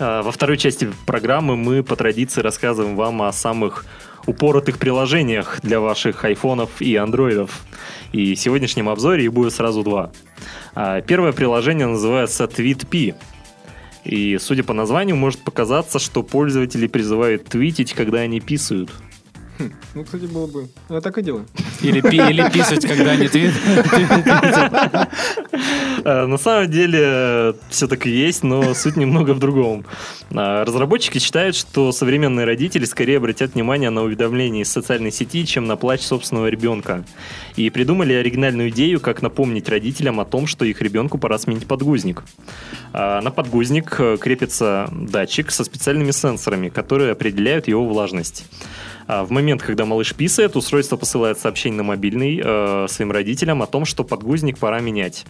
А, 0.02 0.22
Во 0.22 0.32
второй 0.32 0.56
части 0.56 0.90
программы 1.04 1.58
мы 1.58 1.82
по 1.82 1.94
традиции 1.94 2.40
рассказываем 2.40 2.96
вам 2.96 3.20
о 3.20 3.30
самых 3.34 3.84
упоротых 4.26 4.78
приложениях 4.78 5.60
для 5.62 5.80
ваших 5.80 6.24
айфонов 6.24 6.80
и 6.80 6.96
андроидов. 6.96 7.62
И 8.12 8.34
в 8.34 8.38
сегодняшнем 8.38 8.88
обзоре 8.88 9.24
их 9.24 9.32
будет 9.32 9.52
сразу 9.52 9.82
два. 9.82 10.12
А, 10.74 11.00
Первое 11.00 11.32
приложение 11.32 11.86
называется 11.86 12.44
TweetP. 12.44 13.14
И, 14.04 14.38
судя 14.38 14.64
по 14.64 14.72
названию, 14.72 15.16
может 15.16 15.40
показаться, 15.40 15.98
что 15.98 16.22
пользователи 16.22 16.86
призывают 16.86 17.44
твитить, 17.44 17.92
когда 17.92 18.20
они 18.20 18.40
писают. 18.40 18.90
ну, 19.94 20.04
кстати, 20.04 20.24
было 20.24 20.46
бы... 20.46 20.68
Я 20.88 21.00
так 21.00 21.18
и 21.18 21.22
делаю. 21.22 21.46
Или, 21.82 22.00
пи- 22.00 22.16
или 22.30 22.48
писать, 22.50 22.86
когда 22.86 23.12
они 23.12 23.28
твит. 23.28 23.52
На 26.04 26.38
самом 26.38 26.70
деле 26.70 27.54
все 27.68 27.86
так 27.86 28.06
и 28.06 28.10
есть, 28.10 28.42
но 28.42 28.74
суть 28.74 28.96
немного 28.96 29.32
в 29.34 29.38
другом. 29.38 29.84
А, 30.32 30.64
Разработчики 30.64 31.18
считают, 31.18 31.56
что 31.56 31.92
современные 31.92 32.46
родители 32.46 32.84
скорее 32.84 33.18
обратят 33.18 33.54
внимание 33.54 33.90
на 33.90 34.02
уведомления 34.02 34.62
из 34.62 34.70
социальной 34.72 35.12
сети, 35.12 35.44
чем 35.44 35.66
на 35.66 35.76
плач 35.76 36.00
собственного 36.02 36.46
ребенка. 36.46 37.04
И 37.56 37.68
придумали 37.70 38.14
оригинальную 38.14 38.70
идею, 38.70 39.00
как 39.00 39.22
напомнить 39.22 39.68
родителям 39.68 40.20
о 40.20 40.24
том, 40.24 40.46
что 40.46 40.64
их 40.64 40.80
ребенку 40.80 41.18
пора 41.18 41.38
сменить 41.38 41.66
подгузник. 41.66 42.22
А, 42.92 43.20
На 43.20 43.30
подгузник 43.30 43.96
э, 43.98 44.16
крепится 44.20 44.88
датчик 44.92 45.50
со 45.50 45.64
специальными 45.64 46.10
сенсорами, 46.12 46.68
которые 46.68 47.12
определяют 47.12 47.68
его 47.68 47.86
влажность. 47.86 48.44
А 49.12 49.24
в 49.24 49.32
момент, 49.32 49.60
когда 49.60 49.84
малыш 49.86 50.14
писает, 50.14 50.54
устройство 50.54 50.96
посылает 50.96 51.36
сообщение 51.36 51.78
на 51.78 51.82
мобильный 51.82 52.40
э, 52.40 52.86
своим 52.88 53.10
родителям 53.10 53.60
о 53.60 53.66
том, 53.66 53.84
что 53.84 54.04
подгузник 54.04 54.56
пора 54.56 54.78
менять. 54.78 55.24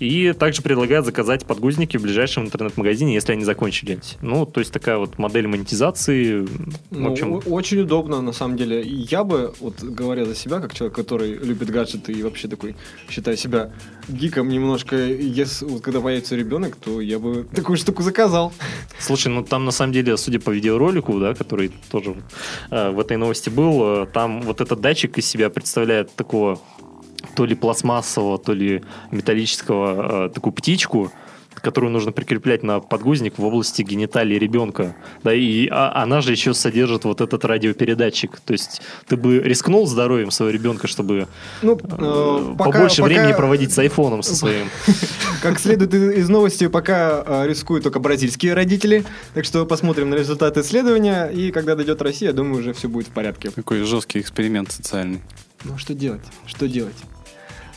И 0.00 0.32
также 0.32 0.62
предлагает 0.62 1.04
заказать 1.04 1.46
подгузники 1.46 1.96
в 1.96 2.02
ближайшем 2.02 2.46
интернет-магазине, 2.46 3.14
если 3.14 3.34
они 3.34 3.44
закончились. 3.44 4.16
Ну, 4.20 4.44
то 4.44 4.58
есть 4.58 4.72
такая 4.72 4.96
вот 4.98 5.16
модель 5.18 5.46
монетизации. 5.46 6.40
В 6.40 6.48
Ну, 6.90 7.12
общем, 7.12 7.40
очень 7.46 7.78
удобно, 7.78 8.20
на 8.20 8.32
самом 8.32 8.56
деле. 8.56 8.82
Я 8.82 9.22
бы, 9.22 9.54
вот 9.60 9.80
говоря 9.80 10.24
за 10.24 10.34
себя, 10.34 10.58
как 10.58 10.74
человек, 10.74 10.96
который 10.96 11.34
любит 11.34 11.70
гаджеты 11.70 12.12
и 12.12 12.24
вообще 12.24 12.48
такой, 12.48 12.74
считаю 13.08 13.36
себя 13.36 13.70
гиком 14.08 14.48
немножко, 14.48 14.96
если, 14.96 15.66
вот 15.66 15.82
когда 15.82 16.00
появится 16.00 16.34
ребенок, 16.34 16.74
то 16.74 17.00
я 17.00 17.20
бы 17.20 17.46
такую 17.54 17.76
штуку 17.76 18.02
заказал. 18.02 18.52
Слушай, 18.98 19.28
ну 19.28 19.44
там 19.44 19.64
на 19.64 19.70
самом 19.70 19.92
деле, 19.92 20.16
судя 20.16 20.40
по 20.40 20.50
видеоролику, 20.50 21.20
да, 21.20 21.34
который 21.34 21.70
тоже 21.92 22.16
э, 22.72 22.90
в 22.90 22.98
этой 22.98 23.11
новости 23.16 23.50
был, 23.50 24.02
э, 24.02 24.06
там 24.06 24.42
вот 24.42 24.60
этот 24.60 24.80
датчик 24.80 25.18
из 25.18 25.26
себя 25.26 25.50
представляет 25.50 26.14
такого 26.14 26.58
то 27.34 27.44
ли 27.44 27.54
пластмассового, 27.54 28.38
то 28.38 28.52
ли 28.52 28.82
металлического 29.10 30.26
э, 30.26 30.30
такую 30.30 30.52
птичку, 30.52 31.10
которую 31.62 31.92
нужно 31.92 32.12
прикреплять 32.12 32.62
на 32.62 32.80
подгузник 32.80 33.38
в 33.38 33.44
области 33.44 33.82
гениталии 33.82 34.36
ребенка. 34.38 34.94
Да, 35.22 35.32
и 35.34 35.68
а- 35.70 36.02
она 36.02 36.20
же 36.20 36.32
еще 36.32 36.54
содержит 36.54 37.04
вот 37.04 37.20
этот 37.20 37.44
радиопередатчик. 37.44 38.40
То 38.40 38.52
есть 38.52 38.82
ты 39.06 39.16
бы 39.16 39.38
рискнул 39.38 39.86
здоровьем 39.86 40.30
своего 40.30 40.52
ребенка, 40.52 40.86
чтобы 40.86 41.28
Ну, 41.62 41.72
э, 41.76 41.78
э, 41.82 42.54
пока- 42.58 42.72
побольше 42.72 43.02
пока- 43.02 43.14
времени 43.14 43.32
проводить 43.32 43.72
с 43.72 43.78
айфоном 43.78 44.22
со 44.22 44.34
своим. 44.34 44.68
Как 45.42 45.58
следует 45.58 45.94
из 45.94 46.28
новости, 46.28 46.66
пока 46.68 47.22
э, 47.26 47.48
рискуют 47.48 47.84
только 47.84 47.98
бразильские 48.00 48.54
родители. 48.54 49.04
Так 49.34 49.44
что 49.44 49.64
посмотрим 49.66 50.10
на 50.10 50.14
результаты 50.16 50.60
исследования. 50.60 51.26
И 51.28 51.50
когда 51.52 51.74
дойдет 51.76 52.02
Россия, 52.02 52.28
я 52.30 52.32
думаю, 52.34 52.60
уже 52.60 52.72
все 52.72 52.88
будет 52.88 53.08
в 53.08 53.10
порядке. 53.10 53.50
Какой 53.50 53.82
жесткий 53.84 54.20
эксперимент 54.20 54.72
социальный. 54.72 55.22
Ну, 55.64 55.78
что 55.78 55.94
делать? 55.94 56.22
Что 56.46 56.66
делать? 56.66 56.96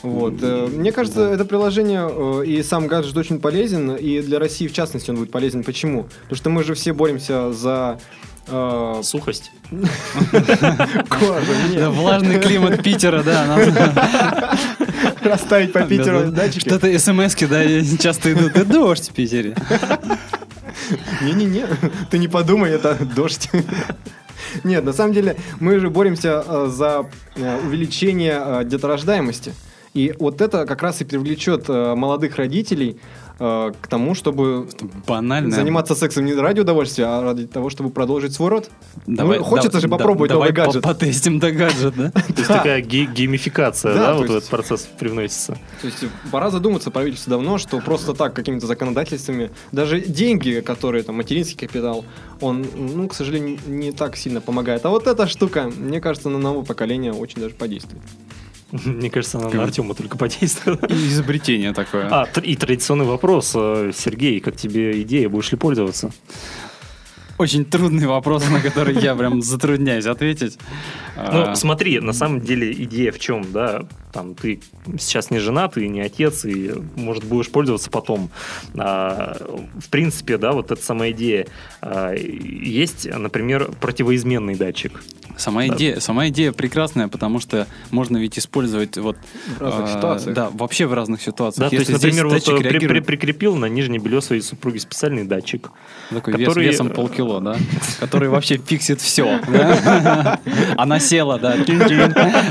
Вот. 0.06 0.36
э, 0.42 0.68
Мне 0.72 0.92
кажется, 0.92 1.22
это 1.32 1.46
приложение 1.46 2.08
э, 2.10 2.46
и 2.46 2.64
сам 2.64 2.88
гаджет 2.88 3.18
очень 3.18 3.40
полезен, 3.40 3.96
и 3.96 4.22
для 4.22 4.40
России 4.40 4.68
в 4.68 4.74
частности 4.74 5.10
он 5.10 5.18
будет 5.18 5.32
полезен. 5.32 5.64
Почему? 5.64 6.04
Потому 6.24 6.36
что 6.38 6.50
мы 6.50 6.64
же 6.64 6.74
все 6.76 6.94
боремся 6.94 7.52
за 7.54 8.00
э, 8.48 9.00
Сухость. 9.04 9.52
Да, 9.72 11.90
влажный 11.90 12.40
климат 12.40 12.84
Питера, 12.84 13.24
да. 13.24 13.46
нам- 13.46 15.16
Расставить 15.24 15.74
по 15.74 15.82
Питеру 15.82 16.20
Да, 16.20 16.26
да. 16.26 16.32
датчики. 16.32 16.70
Что-то 16.70 17.00
смс-ки, 17.00 17.46
да, 17.46 17.64
часто 18.00 18.34
идут. 18.34 18.54
Да 18.54 18.64
дождь 18.64 19.10
в 19.10 19.14
Питере. 19.14 19.56
Не-не-не, 21.24 21.66
ты 22.12 22.20
не 22.20 22.28
подумай, 22.28 22.72
это 22.72 22.96
дождь. 23.16 23.50
Нет, 24.64 24.86
на 24.86 24.94
самом 24.94 25.14
деле 25.14 25.36
мы 25.60 25.80
же 25.80 25.90
боремся 25.90 26.44
э, 26.48 26.70
за 26.72 27.08
э, 27.36 27.60
увеличение 27.66 28.40
э, 28.40 28.64
деторождаемости. 28.66 29.54
И 29.96 30.14
вот 30.20 30.42
это 30.42 30.66
как 30.66 30.84
раз 30.84 31.02
и 31.02 31.06
привлечет 31.06 31.66
э, 31.70 31.96
молодых 31.96 32.36
родителей 32.36 32.98
э, 33.40 33.72
к 33.82 33.88
тому, 33.88 34.14
чтобы 34.14 34.68
Банально. 35.08 35.56
заниматься 35.56 35.96
сексом 35.96 36.26
не 36.26 36.34
ради 36.34 36.60
удовольствия, 36.60 37.06
а 37.06 37.22
ради 37.24 37.48
того, 37.48 37.70
чтобы 37.70 37.90
продолжить 37.92 38.34
свой 38.34 38.50
род. 38.50 38.70
Давай- 39.08 39.38
ну, 39.40 39.46
хочется 39.46 39.72
да- 39.72 39.80
же 39.80 39.88
да- 39.88 39.98
попробовать 39.98 40.30
давай 40.32 40.50
новый 40.50 40.66
гаджет. 40.66 40.84
по- 40.84 40.90
Потестим 40.90 41.40
да 41.40 41.50
гаджет, 41.52 41.94
да? 41.96 42.12
То 42.12 42.20
есть 42.28 42.48
Да. 42.50 42.58
такая 42.58 42.82
ге- 42.82 43.06
геймификация, 43.06 43.94
Да, 43.94 44.00
да, 44.08 44.14
вот 44.16 44.28
в 44.30 44.36
этот 44.36 44.50
процесс 44.50 44.82
привносится. 45.00 45.54
То 45.82 45.88
есть 45.88 46.04
пора 46.30 46.50
задуматься 46.50 46.92
правительству 46.92 47.30
давно, 47.32 47.58
что 47.58 47.80
просто 47.80 48.14
так 48.14 48.34
какими-то 48.34 48.68
законодательствами, 48.68 49.50
даже 49.72 50.02
деньги, 50.02 50.60
которые 50.60 51.04
там 51.04 51.16
материнский 51.16 51.58
капитал, 51.68 52.04
он, 52.42 52.66
ну, 52.76 53.08
к 53.08 53.14
сожалению, 53.14 53.60
не 53.66 53.94
так 53.94 54.18
сильно 54.18 54.42
помогает. 54.42 54.86
А 54.86 54.90
вот 54.90 55.08
эта 55.08 55.26
штука, 55.28 55.72
мне 55.78 56.02
кажется, 56.02 56.28
на 56.28 56.38
новое 56.38 56.66
поколение 56.66 57.14
очень 57.14 57.40
даже 57.42 57.56
подействует. 57.56 58.04
Мне 58.86 59.10
кажется, 59.10 59.38
она 59.38 59.48
Как- 59.48 59.56
на 59.56 59.64
Артема 59.64 59.94
только 59.96 60.18
подействует. 60.18 60.90
И 60.92 61.08
изобретение 61.10 61.74
такое. 61.74 62.08
А, 62.10 62.28
и 62.42 62.56
традиционный 62.56 63.06
вопрос. 63.06 63.52
э, 63.56 63.92
Сергей, 63.96 64.40
как 64.40 64.56
тебе 64.56 65.02
идея, 65.02 65.30
будешь 65.30 65.52
ли 65.52 65.58
пользоваться? 65.58 66.12
Очень 67.38 67.66
трудный 67.66 68.08
вопрос, 68.08 68.50
на 68.50 68.62
который 68.62 68.96
я 68.96 69.14
прям 69.14 69.42
затрудняюсь 69.42 70.06
ответить. 70.06 70.58
Ну, 71.18 71.42
А, 71.50 71.56
смотри, 71.56 72.00
на 72.00 72.14
самом 72.14 72.40
деле 72.42 72.72
идея 72.72 73.12
в 73.12 73.20
чем, 73.20 73.52
да? 73.52 73.84
Там 74.14 74.36
ты 74.36 74.62
сейчас 74.98 75.32
не 75.32 75.40
женат, 75.40 75.74
ты 75.74 75.86
не 75.90 76.00
отец, 76.00 76.46
и, 76.46 76.72
может, 76.96 77.26
будешь 77.26 77.50
пользоваться 77.50 77.90
потом. 77.90 78.30
А, 78.78 79.36
в 79.78 79.90
принципе, 79.90 80.38
да, 80.38 80.54
вот 80.54 80.72
эта 80.72 80.82
самая 80.82 81.12
идея. 81.12 81.48
А, 81.82 82.14
есть, 82.14 83.06
например, 83.06 83.70
противоизменный 83.82 84.56
датчик. 84.56 85.04
Сама 85.38 85.68
идея, 85.68 86.00
сама 86.00 86.30
идея 86.30 86.54
прекрасная, 86.54 87.10
потому 87.10 87.42
что 87.42 87.68
можно 87.92 88.16
ведь 88.18 88.40
использовать 88.40 88.98
вот 88.98 89.18
В 89.58 89.62
разных 89.62 89.90
а, 89.90 89.94
ситуациях. 89.98 90.36
Да, 90.36 90.50
вообще 90.50 90.86
в 90.86 90.94
разных 90.94 91.22
ситуациях. 91.22 91.66
Да, 91.66 91.70
то 91.70 91.76
есть, 91.76 91.90
Если 91.90 92.06
например, 92.08 92.28
вот 92.30 92.48
э, 92.48 92.70
при- 92.70 92.88
при- 92.88 93.00
прикрепил 93.02 93.58
на 93.58 93.66
нижнее 93.66 94.00
белье 94.00 94.22
своей 94.22 94.42
супруги 94.42 94.78
специальный 94.78 95.26
датчик. 95.26 95.72
Такой 96.10 96.34
вес- 96.36 96.48
который, 96.48 96.66
весом 96.68 96.88
э, 96.88 96.94
полкило, 97.26 97.42
да? 97.42 97.56
Который 98.00 98.30
вообще 98.30 98.58
фиксит 98.58 99.02
все. 99.02 99.40
Она 100.78 101.00
села, 101.00 101.40
да. 101.40 101.56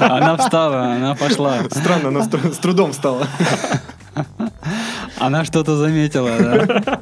Она 0.00 0.36
встала, 0.36 0.92
она 0.94 1.14
пошла. 1.14 1.58
Странно, 1.70 2.08
она 2.08 2.22
с 2.22 2.28
тру- 2.28 2.52
с 2.52 2.58
трудом 2.58 2.92
стала. 2.92 3.26
Она 5.18 5.44
что-то 5.44 5.76
заметила, 5.76 6.30
да. 6.38 7.00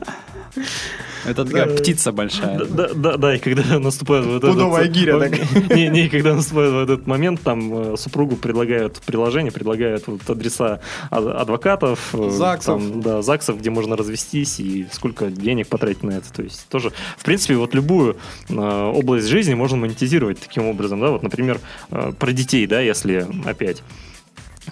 Это 1.24 1.44
такая 1.44 1.76
птица 1.76 2.12
большая. 2.12 2.58
Да, 2.64 2.88
да, 2.94 3.16
да, 3.16 3.34
и 3.34 3.38
когда 3.38 3.78
наступает 3.78 4.26
вот 4.26 4.36
этот... 4.38 4.52
Пудовая 4.52 4.88
гиря. 4.88 5.12
Не, 5.74 5.88
не, 5.88 6.08
когда 6.08 6.34
наступает 6.34 6.72
вот 6.72 6.90
этот 6.90 7.06
момент, 7.06 7.40
там 7.42 7.92
э, 7.94 7.96
супругу 7.96 8.36
предлагают 8.36 9.00
приложение, 9.06 9.52
предлагают 9.52 10.06
вот 10.06 10.28
адреса 10.28 10.80
адвокатов, 11.10 12.14
э, 12.14 12.30
ЗАГСов. 12.30 12.80
там, 12.80 13.00
да, 13.00 13.22
ЗАГСов, 13.22 13.58
где 13.58 13.70
можно 13.70 13.96
развестись 13.96 14.60
и 14.60 14.86
сколько 14.92 15.30
денег 15.30 15.68
потратить 15.68 16.02
на 16.02 16.12
это. 16.12 16.32
То 16.32 16.42
есть 16.42 16.66
тоже, 16.68 16.92
в 17.16 17.24
принципе, 17.24 17.56
вот 17.56 17.74
любую 17.74 18.16
э, 18.48 18.54
область 18.54 19.28
жизни 19.28 19.54
можно 19.54 19.76
монетизировать 19.76 20.40
таким 20.40 20.66
образом, 20.66 21.00
да, 21.00 21.10
вот, 21.10 21.22
например, 21.22 21.60
про 21.90 22.32
детей, 22.32 22.66
да, 22.66 22.80
если 22.80 23.26
опять, 23.44 23.82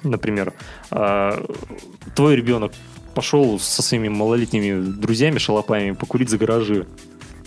например, 0.03 0.55
твой 0.91 2.37
ребенок 2.37 2.73
пошел 3.15 3.59
со 3.59 3.83
своими 3.83 4.09
малолетними 4.09 4.81
друзьями, 4.83 5.39
шалопаями 5.39 5.93
покурить 5.93 6.31
за 6.31 6.39
гаражи. 6.39 6.87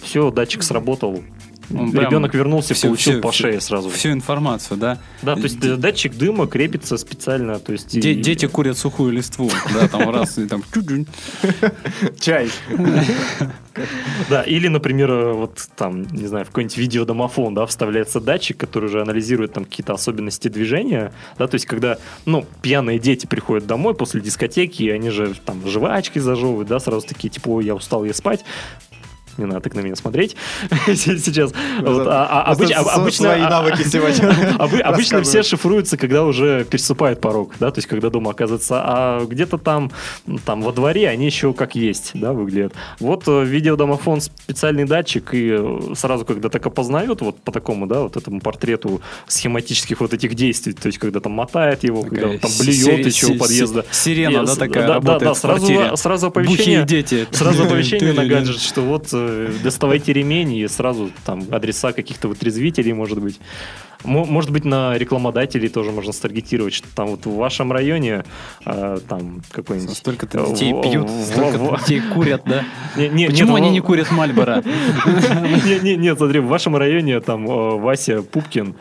Все, 0.02 0.32
датчик 0.32 0.63
сработал. 0.63 1.23
Он 1.71 1.91
прям 1.91 2.06
Ребенок 2.06 2.34
вернулся, 2.34 2.73
всё- 2.73 2.88
получил 2.89 3.13
всё- 3.13 3.21
по 3.21 3.32
шее 3.32 3.62
сразу. 3.62 3.89
Всю 3.89 4.12
информацию, 4.12 4.78
да. 4.78 4.99
Да, 5.21 5.36
то 5.36 5.41
есть 5.41 5.63
э, 5.63 5.76
датчик 5.76 6.15
дыма 6.15 6.47
крепится 6.47 6.97
специально. 6.97 7.60
То 7.60 7.71
есть 7.73 7.99
Де- 7.99 8.12
и- 8.13 8.15
Дети 8.21 8.47
курят 8.47 8.78
сухую 8.78 9.12
листву, 9.13 9.49
да, 9.73 9.88
там 9.88 10.10
раз, 10.10 10.38
и 10.38 10.47
там 10.47 10.63
чуть-чуть. 10.73 11.08
Чай. 12.19 12.49
Да, 14.30 14.43
или, 14.43 14.67
например, 14.67 15.12
э, 15.12 15.34
вот 15.34 15.67
там, 15.76 16.04
не 16.12 16.28
знаю, 16.28 16.45
в 16.45 16.49
какой-нибудь 16.49 16.78
видеодомофон, 16.78 17.56
да, 17.56 17.65
вставляется 17.65 18.19
датчик, 18.19 18.56
который 18.58 18.86
уже 18.86 19.02
анализирует 19.02 19.54
там 19.54 19.65
какие-то 19.65 19.93
особенности 19.93 20.47
движения, 20.47 21.12
да, 21.39 21.47
то 21.47 21.56
есть 21.56 21.65
когда, 21.65 21.97
ну, 22.26 22.45
пьяные 22.62 22.99
дети 22.99 23.26
приходят 23.26 23.65
домой 23.65 23.95
после 23.95 24.21
дискотеки, 24.21 24.84
и 24.84 24.89
они 24.89 25.10
же 25.10 25.34
там 25.43 25.67
жвачки 25.67 26.19
зажевывают, 26.19 26.67
да, 26.69 26.80
сразу 26.80 27.08
такие, 27.08 27.30
типа, 27.30 27.62
я 27.62 27.73
устал, 27.73 28.06
я 28.06 28.13
спать. 28.13 28.45
Не 29.38 29.46
надо 29.46 29.62
так 29.62 29.76
на 29.76 29.80
меня 29.80 29.96
смотреть 29.96 30.36
сейчас. 30.88 31.52
Вот, 31.82 32.08
а- 32.08 32.43
а 32.46 32.54
обыч- 32.54 32.72
а- 32.74 32.82
Обычно 32.96 33.26
свои 33.30 33.41
навыки 33.41 33.84
сегодня 33.88 34.30
Обы- 34.60 34.80
Обычно 34.82 35.22
все 35.24 35.43
шифруются, 35.43 35.98
когда 35.98 36.24
уже 36.24 36.65
переступают 36.65 37.19
порог, 37.22 37.54
да, 37.60 37.72
то 37.72 37.80
есть 37.80 37.88
когда 37.88 38.10
дома 38.10 38.32
оказывается, 38.32 38.82
а 38.84 39.26
где-то 39.26 39.58
там, 39.58 39.91
там 40.46 40.62
во 40.62 40.72
дворе 40.72 41.10
они 41.10 41.26
еще 41.26 41.54
как 41.54 41.76
есть, 41.76 42.12
да, 42.13 42.34
выглядят. 42.34 42.74
Вот 43.00 43.24
э, 43.28 43.43
видеодомофон 43.43 44.22
специальный 44.22 44.86
датчик 44.86 45.34
и 45.34 45.50
э, 45.52 45.80
сразу, 45.96 46.26
когда 46.26 46.50
так 46.50 46.65
опознают 46.65 47.22
вот 47.22 47.39
по 47.41 47.52
такому, 47.52 47.88
да, 47.88 48.02
вот 48.02 48.17
этому 48.17 48.39
портрету 48.39 49.02
схематических 49.28 50.00
вот 50.02 50.13
этих 50.13 50.36
действий, 50.36 50.74
то 50.74 50.88
есть 50.88 51.00
когда 51.00 51.19
там 51.19 51.32
мотает 51.34 51.84
его, 51.84 52.04
когда 52.04 52.38
там 52.38 52.52
блюет 52.60 53.06
еще 53.06 53.28
у 53.28 53.38
подъезда. 53.38 53.82
си- 53.91 54.04
Сирена, 54.04 54.46
да, 54.46 54.56
такая 54.56 54.88
да, 54.88 54.93
работает 54.96 55.24
да, 55.24 55.36
сразу, 55.36 55.98
сразу 55.98 56.28
оповещение. 56.28 56.86
дети. 56.86 57.28
Сразу 57.32 57.63
оповещение 57.63 58.13
на 58.13 58.26
гаджет, 58.26 58.60
что 58.62 58.82
вот 58.82 59.08
доставайте 59.63 60.13
ремень 60.13 60.53
и 60.53 60.67
сразу 60.67 61.12
там 61.25 61.43
адреса 61.51 61.93
каких-то 61.93 62.27
вытрезвителей, 62.27 62.93
может 62.93 63.19
быть. 63.21 63.39
Мо- 64.04 64.26
Может 64.26 64.52
быть, 64.52 64.66
на 64.66 64.98
рекламодателей 64.98 65.70
тоже 65.70 65.92
можно 65.92 66.12
старгетировать, 66.13 66.74
что 66.74 66.88
там 66.96 67.08
вот 67.08 67.26
в 67.26 67.36
вашем 67.36 67.72
районе 67.72 68.24
э, 68.66 68.98
там 69.08 69.42
какой-нибудь... 69.52 69.96
Столько-то 69.98 70.39
э, 70.39 70.50
детей 70.54 70.74
в- 70.74 70.82
пьют, 70.82 71.10
в- 71.10 71.24
столько 71.26 71.58
в- 71.58 71.80
детей 71.82 72.02
курят, 72.13 72.42
да? 72.46 72.63
Не- 72.98 73.10
не- 73.10 73.28
Почему 73.28 73.52
нет, 73.58 73.58
они 73.58 73.70
в- 73.70 73.74
не 73.74 73.80
курят 73.82 74.12
Мальбора? 74.12 74.63
не, 75.66 75.80
не, 75.84 75.96
нет, 75.96 76.18
смотри, 76.18 76.39
в 76.39 76.48
вашем 76.48 76.76
районе 76.76 77.20
там 77.22 77.46
э, 77.50 77.78
Вася 77.80 78.22
Пупкин 78.22 78.76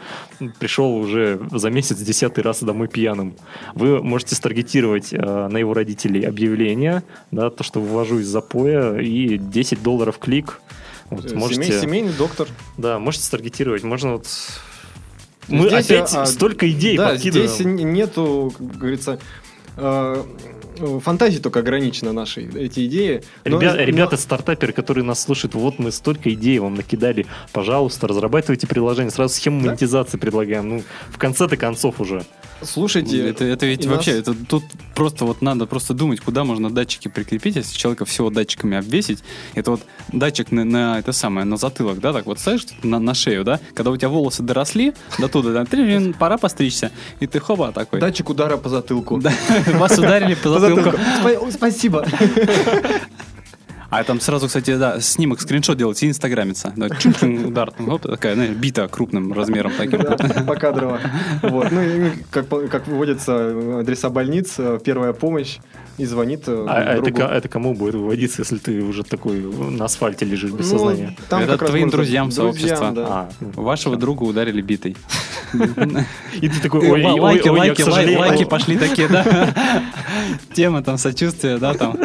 пришел 0.58 0.94
уже 0.96 1.40
за 1.52 1.70
месяц 1.70 1.98
десятый 1.98 2.42
раз 2.42 2.62
домой 2.62 2.88
пьяным. 2.88 3.34
Вы 3.74 4.02
можете 4.02 4.34
старгетировать 4.34 5.12
э, 5.12 5.48
на 5.48 5.56
его 5.56 5.72
родителей 5.74 6.22
объявление, 6.24 7.02
да, 7.30 7.50
то, 7.50 7.62
что 7.64 7.80
вывожу 7.80 8.18
из 8.18 8.26
запоя, 8.26 8.98
и 8.98 9.38
10 9.38 9.82
долларов 9.82 10.18
клик. 10.18 10.60
Вот, 11.10 11.26
Семей- 11.26 11.36
можете, 11.38 11.80
Семейный 11.80 12.12
доктор. 12.12 12.48
да, 12.78 12.98
можете 12.98 13.24
старгетировать. 13.24 13.82
Можно 13.84 14.12
вот 14.14 14.26
Мы 15.48 15.68
Здесь, 15.68 15.86
опять 15.90 16.14
а, 16.14 16.26
столько 16.26 16.70
идей 16.70 16.96
Да, 16.96 17.10
подкидываем. 17.10 17.48
здесь 17.50 17.66
нету, 17.66 18.52
как 18.56 18.78
говорится, 18.78 19.18
э, 19.76 20.22
э, 20.78 21.00
фантазии 21.02 21.38
только 21.38 21.60
ограничена 21.60 22.12
нашей, 22.12 22.46
эти 22.48 22.86
идеи. 22.86 23.22
Но- 23.44 23.58
Ребя- 23.60 23.74
но- 23.74 23.82
ребята, 23.82 24.16
стартаперы, 24.16 24.72
которые 24.72 25.04
нас 25.04 25.20
слушают, 25.22 25.54
вот 25.54 25.78
мы 25.78 25.90
столько 25.92 26.32
идей 26.32 26.58
вам 26.58 26.74
накидали. 26.76 27.26
Пожалуйста, 27.52 28.06
разрабатывайте 28.08 28.66
приложение. 28.66 29.10
Сразу 29.10 29.34
схему 29.34 29.60
Да. 29.60 29.68
монетизации 29.68 30.16
предлагаем. 30.18 30.68
Ну, 30.68 30.82
в 31.10 31.18
конце-то 31.18 31.56
концов 31.56 32.00
уже. 32.00 32.24
Слушайте, 32.64 33.28
Это, 33.28 33.44
это 33.44 33.66
ведь 33.66 33.84
и 33.84 33.88
нас- 33.88 33.96
вообще, 33.96 34.12
это 34.18 34.34
тут 34.34 34.64
просто 34.94 35.24
вот 35.24 35.42
надо 35.42 35.66
просто 35.66 35.94
думать, 35.94 36.20
куда 36.20 36.44
можно 36.44 36.70
датчики 36.70 37.08
прикрепить, 37.08 37.56
если 37.56 37.76
человека 37.76 38.04
всего 38.04 38.30
датчиками 38.30 38.76
обвесить. 38.76 39.20
Это 39.54 39.72
вот 39.72 39.80
датчик 40.12 40.50
на, 40.52 40.64
на 40.64 40.98
это 40.98 41.12
самое, 41.12 41.44
на 41.46 41.56
затылок, 41.56 42.00
да, 42.00 42.12
так 42.12 42.26
вот 42.26 42.38
ставишь 42.38 42.66
на, 42.82 42.98
на 42.98 43.14
шею, 43.14 43.44
да, 43.44 43.60
когда 43.74 43.90
у 43.90 43.96
тебя 43.96 44.08
волосы 44.08 44.42
доросли 44.42 44.92
до 45.18 45.28
туда, 45.28 45.52
да, 45.52 45.64
трин, 45.64 46.12
пора 46.14 46.36
постричься, 46.38 46.90
и 47.20 47.26
ты 47.26 47.40
хоба 47.40 47.72
такой. 47.72 48.00
датчик 48.00 48.28
удара 48.30 48.56
по 48.56 48.68
затылку. 48.68 49.18
Да, 49.18 49.32
вас 49.74 49.98
ударили 49.98 50.34
по 50.34 50.48
затылку. 50.58 50.82
затылку. 50.90 50.98
Спа- 51.22 51.52
Спасибо. 51.52 52.06
А 53.94 54.04
там 54.04 54.20
сразу, 54.20 54.46
кстати, 54.46 54.74
да, 54.76 55.00
снимок, 55.00 55.40
скриншот 55.42 55.76
делать 55.76 56.02
и 56.02 56.08
инстаграмится. 56.08 56.72
Да, 56.76 56.88
удар, 57.46 57.70
там, 57.72 57.90
оп, 57.90 58.00
такая, 58.02 58.34
знаешь, 58.34 58.52
бита 58.56 58.88
крупным 58.88 59.34
размером 59.34 59.70
таким. 59.76 60.00
Да, 60.00 60.16
покадрово. 60.46 60.98
Вот. 61.42 61.70
Ну, 61.70 61.82
и 61.82 62.10
как, 62.30 62.48
как 62.70 62.86
выводятся 62.86 63.80
адреса 63.80 64.08
больниц, 64.08 64.54
э, 64.56 64.78
первая 64.82 65.12
помощь, 65.12 65.58
и 65.98 66.06
звонит 66.06 66.44
э, 66.46 66.64
А, 66.66 66.72
а 66.76 66.80
это, 66.94 67.02
другу. 67.02 67.18
ко- 67.18 67.26
это 67.34 67.48
кому 67.50 67.74
будет 67.74 67.94
выводиться, 67.94 68.40
если 68.40 68.56
ты 68.56 68.80
уже 68.82 69.02
такой 69.04 69.40
на 69.42 69.84
асфальте 69.84 70.24
лежишь 70.24 70.52
без 70.52 70.70
Ну, 70.72 70.78
сознания? 70.78 71.16
там 71.28 71.42
Это 71.42 71.58
твоим 71.58 71.90
друзьям 71.90 72.30
друзьям, 72.30 72.54
сообщества. 72.54 72.90
да. 72.92 73.06
А, 73.08 73.30
ну, 73.40 73.50
Вашего 73.62 73.96
друга 73.96 74.22
ударили 74.22 74.62
битой. 74.62 74.96
И 76.40 76.48
ты 76.48 76.60
такой, 76.62 76.80
ой, 76.88 77.04
ой, 77.04 77.20
лайки, 77.20 77.48
ой, 77.48 77.58
лайки, 77.58 77.82
лайки, 77.82 78.16
лайки 78.16 78.44
пошли 78.44 78.78
такие, 78.78 79.06
да. 79.08 79.52
Тема 80.54 80.82
там 80.82 80.96
сочувствия, 80.96 81.58
да, 81.58 81.74
там. 81.74 81.96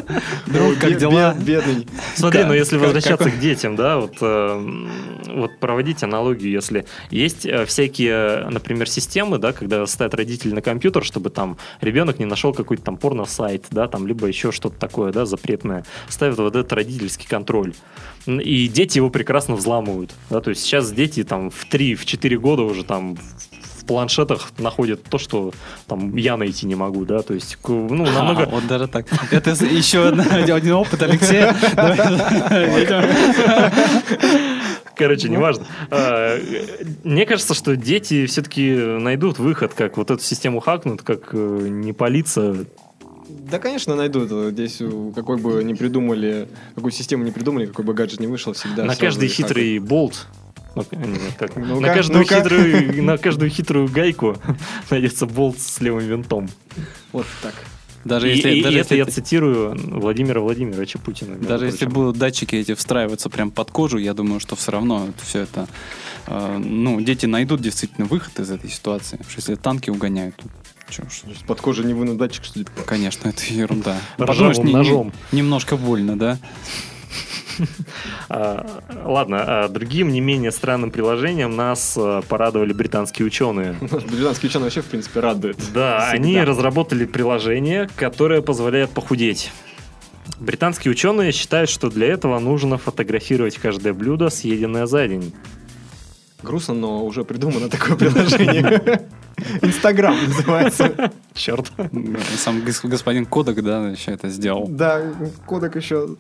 Друг, 0.48 0.78
как 0.80 0.98
дела? 0.98 1.34
бе- 1.34 1.56
Бедный. 1.56 1.77
Смотри, 2.16 2.44
ну 2.44 2.54
если 2.54 2.78
возвращаться 2.78 3.30
к 3.30 3.40
детям, 3.40 3.76
да, 3.76 3.98
вот, 3.98 4.18
э, 4.22 4.78
вот 5.28 5.60
проводить 5.60 6.04
аналогию, 6.04 6.52
если 6.52 6.86
есть 7.10 7.46
э, 7.46 7.66
всякие, 7.66 8.50
например, 8.50 8.90
системы, 8.90 9.38
да, 9.38 9.54
когда 9.54 9.86
ставят 9.86 10.14
родители 10.14 10.54
на 10.54 10.62
компьютер, 10.62 11.04
чтобы 11.04 11.30
там 11.30 11.58
ребенок 11.82 12.20
не 12.20 12.26
нашел 12.26 12.54
какой-то 12.54 12.84
там 12.84 12.98
порно-сайт, 12.98 13.66
да, 13.72 13.88
там, 13.88 14.08
либо 14.08 14.28
еще 14.28 14.52
что-то 14.52 14.78
такое, 14.78 15.12
да, 15.12 15.26
запретное, 15.26 15.86
ставят 16.10 16.38
вот 16.38 16.56
этот 16.56 16.72
родительский 16.74 17.28
контроль. 17.28 17.74
И 18.26 18.68
дети 18.68 18.98
его 18.98 19.10
прекрасно 19.10 19.56
взламывают, 19.56 20.14
да, 20.30 20.42
то 20.42 20.50
есть 20.50 20.62
сейчас 20.64 20.92
дети 20.92 21.24
там 21.24 21.50
в 21.50 21.66
3-4 21.72 22.36
года 22.38 22.64
уже 22.64 22.84
там 22.84 23.18
планшетах 23.88 24.52
находят 24.60 25.04
то, 25.04 25.18
что 25.18 25.52
там 25.88 26.16
я 26.16 26.38
найти 26.38 26.66
не 26.66 26.76
могу, 26.76 27.06
да, 27.06 27.22
то 27.22 27.34
есть, 27.34 27.58
ну, 27.68 28.06
намного... 28.06 28.44
А, 28.44 28.46
вот 28.46 28.68
даже 28.68 28.88
так. 28.88 29.08
Это 29.32 29.52
еще 29.52 30.10
один 30.10 30.74
опыт 30.74 31.02
Алексея. 31.02 31.56
Короче, 34.96 35.30
неважно. 35.30 35.66
А, 35.92 36.40
Мне 37.04 37.26
кажется, 37.26 37.54
что 37.54 37.76
дети 37.76 38.26
все-таки 38.26 38.74
найдут 38.76 39.40
выход, 39.40 39.74
как 39.74 39.98
вот 39.98 40.12
эту 40.12 40.24
систему 40.24 40.60
хакнут, 40.60 41.04
как 41.04 41.30
э, 41.34 41.68
не 41.70 41.94
палиться. 41.94 42.66
Да, 43.30 43.60
конечно, 43.60 43.96
найдут. 43.96 44.30
Здесь 44.52 44.78
э, 44.80 45.12
какой 45.14 45.38
бы 45.38 45.64
ни 45.64 45.74
придумали, 45.74 46.50
какую 46.76 46.92
систему 46.92 47.24
не 47.24 47.32
придумали, 47.32 47.68
какой 47.68 47.86
бы 47.86 47.94
гаджет 47.94 48.20
не 48.20 48.28
вышел, 48.28 48.54
всегда 48.54 48.84
на 48.86 48.96
каждый 48.96 49.28
хитрый 49.30 49.80
болт. 49.80 50.28
Ну, 50.92 51.06
нет, 51.08 51.20
как- 51.38 51.56
Ну-ка, 51.56 51.82
на, 51.82 51.94
каждую 51.94 52.20
ну-ка. 52.20 52.36
хитрую, 52.36 53.04
на 53.04 53.18
каждую 53.18 53.50
хитрую 53.52 53.88
гайку 53.90 54.38
найдется 54.90 55.26
болт 55.26 55.60
с 55.60 55.80
левым 55.82 56.06
винтом. 56.06 56.50
Вот 57.12 57.26
так. 57.42 57.54
Даже 58.06 58.32
и 58.32 58.36
если, 58.36 58.52
и 58.56 58.64
даже 58.64 58.80
это 58.80 58.96
я 58.96 59.00
если, 59.04 59.12
цитирую 59.22 59.76
Владимира 60.00 60.40
Владимировича 60.40 60.98
Путина. 61.00 61.36
даже 61.36 61.66
если 61.66 61.88
будут 61.88 62.18
датчики 62.18 62.56
эти 62.56 62.74
встраиваться 62.74 63.30
прям 63.30 63.52
под 63.52 63.70
кожу, 63.72 63.98
я 63.98 64.14
думаю, 64.14 64.40
что 64.40 64.56
все 64.56 64.72
равно 64.72 65.10
все 65.22 65.40
это, 65.42 65.68
э, 66.28 66.58
ну, 66.58 67.02
дети 67.02 67.26
найдут 67.26 67.62
действительно 67.62 68.06
выход 68.08 68.40
из 68.40 68.50
этой 68.50 68.70
ситуации. 68.70 69.18
Потому 69.18 69.32
что 69.32 69.40
если 69.42 69.56
танки 69.56 69.90
угоняют, 69.90 70.36
то 70.38 70.94
ж, 70.94 71.06
Под 71.48 71.60
кожей 71.60 71.84
не 71.84 71.94
вынут 71.94 72.16
датчик, 72.18 72.46
что 72.46 72.60
ли? 72.60 72.66
конечно, 72.86 73.28
это 73.28 73.44
ерунда. 73.54 73.98
Ржавым 74.18 74.28
Подумаешь, 74.28 74.58
не- 74.60 74.64
не- 74.66 74.74
ножом. 74.74 75.12
немножко 75.34 75.76
больно, 75.76 76.18
да? 76.18 76.38
А, 78.30 78.66
ладно, 79.06 79.44
а 79.46 79.68
другим 79.70 80.10
не 80.10 80.20
менее 80.22 80.52
странным 80.52 80.92
приложением 80.92 81.56
нас 81.56 81.96
а, 81.98 82.22
порадовали 82.22 82.74
британские 82.74 83.26
ученые. 83.26 83.76
Британские 83.82 84.50
ученые 84.50 84.66
вообще, 84.66 84.82
в 84.82 84.86
принципе, 84.86 85.20
радуют. 85.22 85.58
Да, 85.74 86.10
они 86.10 86.42
разработали 86.42 87.06
приложение, 87.06 87.90
которое 87.96 88.42
позволяет 88.42 88.90
похудеть. 88.90 89.52
Британские 90.40 90.92
ученые 90.92 91.32
считают, 91.32 91.70
что 91.70 91.90
для 91.90 92.08
этого 92.08 92.38
нужно 92.40 92.78
фотографировать 92.78 93.58
каждое 93.58 93.94
блюдо, 93.94 94.30
съеденное 94.30 94.86
за 94.86 95.08
день. 95.08 95.34
Грустно, 96.44 96.76
но 96.76 97.04
уже 97.04 97.24
придумано 97.24 97.68
такое 97.70 97.96
приложение. 97.96 99.08
Инстаграм 99.62 100.16
называется. 100.28 101.12
Черт. 101.34 101.72
Сам 102.38 102.60
гос- 102.60 102.88
господин 102.88 103.26
Кодек, 103.26 103.62
да, 103.64 103.90
еще 103.90 104.12
это 104.12 104.30
сделал. 104.30 104.68
Да, 104.68 105.02
кодек 105.46 105.76
еще. 105.76 106.16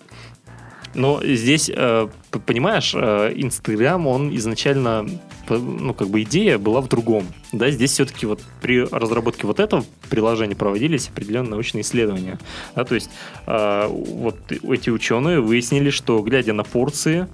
Но 0.94 1.22
здесь, 1.24 1.70
э, 1.74 2.08
понимаешь, 2.46 2.94
э, 2.96 3.34
Инстаграм, 3.36 4.08
он 4.08 4.36
изначально, 4.36 5.08
ну, 5.50 5.94
как 5.94 6.10
бы 6.10 6.24
идея 6.24 6.58
была 6.58 6.82
в 6.82 6.88
другом. 6.88 7.26
Да, 7.52 7.70
здесь 7.70 7.92
все-таки 7.92 8.26
вот 8.26 8.42
при 8.62 8.84
разработке 8.84 9.46
вот 9.48 9.60
этого 9.60 9.86
приложения 10.10 10.56
проводились 10.56 11.10
определенные 11.10 11.52
научные 11.52 11.82
исследования. 11.82 12.40
Да, 12.76 12.84
то 12.84 12.96
есть 12.96 13.10
э, 13.46 13.88
вот 13.88 14.38
эти 14.52 14.90
ученые 14.90 15.40
выяснили, 15.42 15.90
что 15.90 16.20
глядя 16.22 16.54
на 16.54 16.64
порции, 16.64 17.28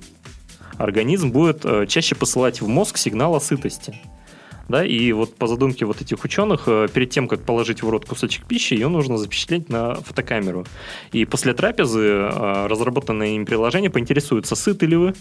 организм 0.78 1.32
будет 1.32 1.66
чаще 1.88 2.16
посылать 2.16 2.62
в 2.62 2.68
мозг 2.68 2.98
сигнал 2.98 3.36
о 3.36 3.40
сытости. 3.40 4.00
Да, 4.70 4.86
и 4.86 5.12
вот 5.12 5.36
по 5.36 5.48
задумке 5.48 5.86
вот 5.86 6.02
этих 6.02 6.24
ученых, 6.24 6.64
э, 6.68 6.88
перед 6.94 7.10
тем, 7.10 7.28
как 7.28 7.42
положить 7.44 7.84
в 7.84 7.90
рот 7.90 8.06
кусочек 8.06 8.46
пищи, 8.46 8.74
ее 8.76 8.88
нужно 8.88 9.18
запечатлеть 9.18 9.70
на 9.70 9.96
фотокамеру. 9.96 10.66
И 11.12 11.26
после 11.26 11.54
трапезы 11.54 12.00
э, 12.08 12.68
разработанное 12.68 13.36
им 13.36 13.46
приложение 13.46 13.90
поинтересуется, 13.90 14.56
сыты 14.56 14.86
ли 14.86 14.96
вы. 14.96 15.14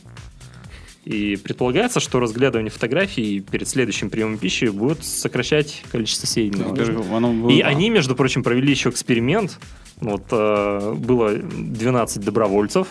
И 1.05 1.35
предполагается, 1.35 1.99
что 1.99 2.21
разглядывание 2.21 2.71
фотографий 2.71 3.41
перед 3.41 3.67
следующим 3.69 4.09
приемом 4.09 4.39
пищи 4.39 4.67
будет 4.67 5.03
сокращать 5.05 5.83
количество 5.91 6.29
съеденного. 6.29 6.69
Оно 6.71 7.33
было- 7.33 7.51
И 7.51 7.61
они, 7.61 7.91
между 7.91 8.15
прочим, 8.15 8.45
провели 8.45 8.71
еще 8.71 8.91
эксперимент. 8.91 9.59
Вот 9.97 10.23
э, 10.31 10.95
было 10.97 11.33
12 11.35 12.25
добровольцев, 12.25 12.87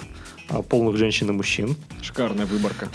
полных 0.67 0.97
женщин 0.97 1.29
и 1.29 1.33
мужчин. 1.33 1.75
Шикарная 2.01 2.45
выборка. 2.45 2.89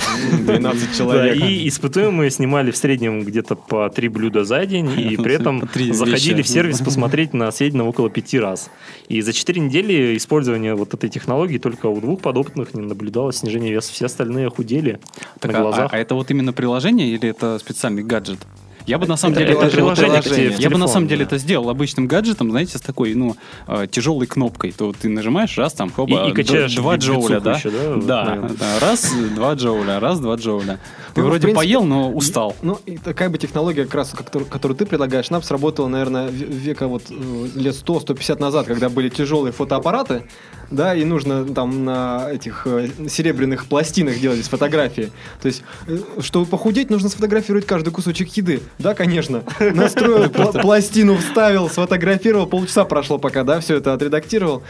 12 0.45 0.89
Да, 0.89 0.95
человек. 0.97 1.37
и 1.37 1.69
испытуемые 1.69 2.31
снимали 2.31 2.71
в 2.71 2.77
среднем 2.77 3.23
где-то 3.25 3.57
по 3.57 3.89
три 3.91 4.09
блюда 4.09 4.45
за 4.45 4.65
день, 4.67 4.91
и 4.99 5.17
при 5.23 5.35
этом 5.35 5.61
заходили 5.93 6.43
в 6.43 6.49
сервис 6.49 6.81
посмотреть 6.81 7.33
на 7.35 7.51
съеденное 7.51 7.87
около 7.87 8.11
пяти 8.11 8.39
раз. 8.39 8.71
И 9.09 9.21
за 9.21 9.33
четыре 9.33 9.61
недели 9.63 10.17
использования 10.17 10.75
вот 10.75 10.95
этой 10.95 11.09
технологии 11.11 11.59
только 11.59 11.87
у 11.87 12.01
двух 12.01 12.21
подопытных 12.21 12.75
не 12.75 12.83
наблюдалось 12.83 13.37
снижение 13.39 13.73
веса. 13.73 13.93
Все 13.93 14.07
остальные 14.07 14.51
худели 14.51 14.99
Так, 15.41 15.53
на 15.53 15.59
а- 15.59 15.63
глазах. 15.63 15.93
А, 15.93 15.97
а 15.97 15.99
это 15.99 16.15
вот 16.15 16.31
именно 16.31 16.53
приложение 16.53 17.09
или 17.09 17.29
это 17.29 17.59
специальный 17.59 18.03
гаджет? 18.03 18.39
Я 18.87 18.99
бы 18.99 19.07
на 19.07 19.16
самом 19.16 19.34
Это 19.34 19.45
деле 19.45 19.55
вот 19.57 19.70
приложение, 19.72 20.55
Я 20.59 20.70
бы 20.70 20.78
на 20.78 20.87
самом 20.87 21.09
деле 21.09 21.24
это 21.24 21.39
сделал 21.39 21.68
обычным 21.70 22.07
гаджетом, 22.07 22.51
знаете, 22.51 22.78
с 22.78 22.80
такой, 22.80 23.14
ну, 23.14 23.37
э, 23.66 23.87
тяжелой 23.91 24.26
кнопкой. 24.26 24.72
То 24.72 24.87
вот 24.87 24.97
ты 24.97 25.09
нажимаешь, 25.09 25.57
раз 25.59 25.72
там, 25.72 25.91
хоба, 25.91 26.28
И- 26.28 26.43
два 26.76 26.97
джоуля, 26.97 27.41
да? 27.41 27.55
еще, 27.55 27.70
да, 28.07 28.39
раз, 28.80 29.12
два 29.34 29.55
джоуля, 29.55 30.01
раз, 30.01 30.20
два 30.20 30.37
джоуля. 30.37 30.78
Ты 31.14 31.22
Ну, 31.22 31.28
вроде 31.28 31.43
принципе, 31.45 31.66
поел, 31.66 31.84
но 31.84 32.11
устал. 32.12 32.55
Ну, 32.62 32.78
и 32.87 32.99
такая 32.99 33.28
бы 33.30 33.39
технология, 33.39 33.84
как 33.84 33.95
раз, 33.95 34.11
которую, 34.11 34.49
которую 34.49 34.76
ты 34.76 34.84
предлагаешь, 34.87 35.30
нам 35.30 35.43
сработала, 35.43 35.89
наверное, 35.89 36.28
века 36.28 36.87
вот 36.89 37.05
э, 37.11 37.49
лет 37.55 37.74
100-150 37.74 38.39
назад, 38.41 38.66
когда 38.66 38.89
были 38.89 39.09
тяжелые 39.09 39.53
фотоаппараты, 39.53 40.24
да, 40.70 40.95
и 40.95 41.05
нужно 41.05 41.45
там 41.47 41.84
на 41.84 42.28
этих 42.30 42.66
э, 42.66 42.89
серебряных 43.09 43.66
пластинах 43.66 44.20
делались 44.20 44.49
фотографии. 44.49 45.11
То 45.41 45.47
есть, 45.47 45.62
э, 45.87 45.99
чтобы 46.20 46.47
похудеть, 46.47 46.91
нужно 46.91 47.09
сфотографировать 47.09 47.66
каждый 47.66 47.91
кусочек 47.91 48.28
еды. 48.37 48.61
Да, 48.79 48.95
конечно. 48.95 49.43
Настроил 49.61 50.24
пла- 50.24 50.61
пластину, 50.61 51.16
вставил, 51.16 51.68
сфотографировал, 51.70 52.47
полчаса 52.47 52.85
прошло 52.85 53.18
пока, 53.18 53.43
да, 53.43 53.61
все 53.61 53.77
это 53.77 53.93
отредактировал. 53.95 54.62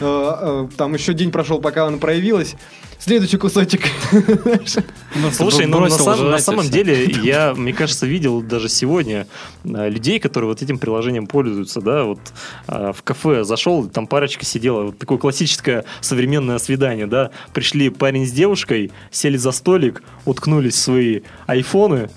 Э, 0.00 0.66
э, 0.68 0.68
Там 0.76 0.94
еще 0.94 1.12
день 1.12 1.32
прошел, 1.32 1.60
пока 1.60 1.86
она 1.86 1.98
проявилась. 1.98 2.54
Следующий 3.00 3.36
кусочек. 3.36 3.82
Ну, 4.12 5.30
Слушай, 5.32 5.66
ну, 5.66 5.78
на, 5.78 5.88
сам- 5.88 6.30
на 6.30 6.38
самом 6.38 6.68
деле, 6.68 7.04
я, 7.04 7.54
мне 7.54 7.72
кажется, 7.72 8.06
видел 8.06 8.42
даже 8.42 8.68
сегодня 8.68 9.28
а, 9.64 9.88
людей, 9.88 10.18
которые 10.18 10.48
вот 10.48 10.62
этим 10.62 10.78
приложением 10.78 11.28
пользуются, 11.28 11.80
да, 11.80 12.02
вот 12.02 12.18
в 12.66 12.96
кафе 13.04 13.44
зашел, 13.44 13.86
там 13.86 14.08
парочка 14.08 14.44
сидела, 14.44 14.86
вот 14.86 14.98
такое 14.98 15.16
классическое 15.18 15.84
современное 16.00 16.58
свидание, 16.58 17.06
да, 17.06 17.30
пришли 17.54 17.88
парень 17.88 18.26
с 18.26 18.32
девушкой, 18.32 18.90
сели 19.12 19.36
за 19.36 19.52
столик, 19.52 20.02
уткнулись 20.24 20.74
в 20.74 20.78
свои 20.78 21.20
айфоны, 21.46 22.10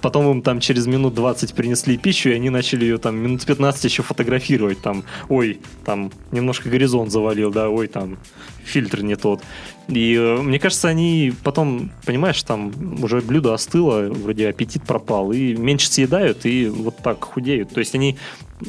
потом 0.00 0.30
им 0.30 0.42
там 0.42 0.60
через 0.60 0.86
минут 0.86 1.14
20 1.14 1.54
принесли 1.54 1.96
пищу, 1.96 2.30
и 2.30 2.32
они 2.32 2.50
начали 2.50 2.84
ее 2.84 2.98
там 2.98 3.16
минут 3.16 3.44
15 3.44 3.84
еще 3.84 4.02
фотографировать. 4.02 4.80
Там, 4.80 5.04
ой, 5.28 5.60
там 5.84 6.10
немножко 6.32 6.68
горизонт 6.68 7.10
завалил, 7.10 7.50
да, 7.50 7.68
ой, 7.68 7.86
там 7.86 8.18
фильтр 8.64 9.02
не 9.02 9.16
тот. 9.16 9.42
И 9.88 10.14
э, 10.14 10.36
мне 10.42 10.58
кажется, 10.58 10.88
они 10.88 11.32
потом, 11.42 11.90
понимаешь, 12.04 12.42
там 12.42 12.72
уже 13.02 13.20
блюдо 13.20 13.54
остыло, 13.54 14.08
вроде 14.10 14.48
аппетит 14.48 14.82
пропал, 14.82 15.32
и 15.32 15.54
меньше 15.54 15.90
съедают, 15.90 16.44
и 16.44 16.68
вот 16.68 16.96
так 16.98 17.24
худеют. 17.24 17.70
То 17.70 17.80
есть 17.80 17.94
они 17.94 18.18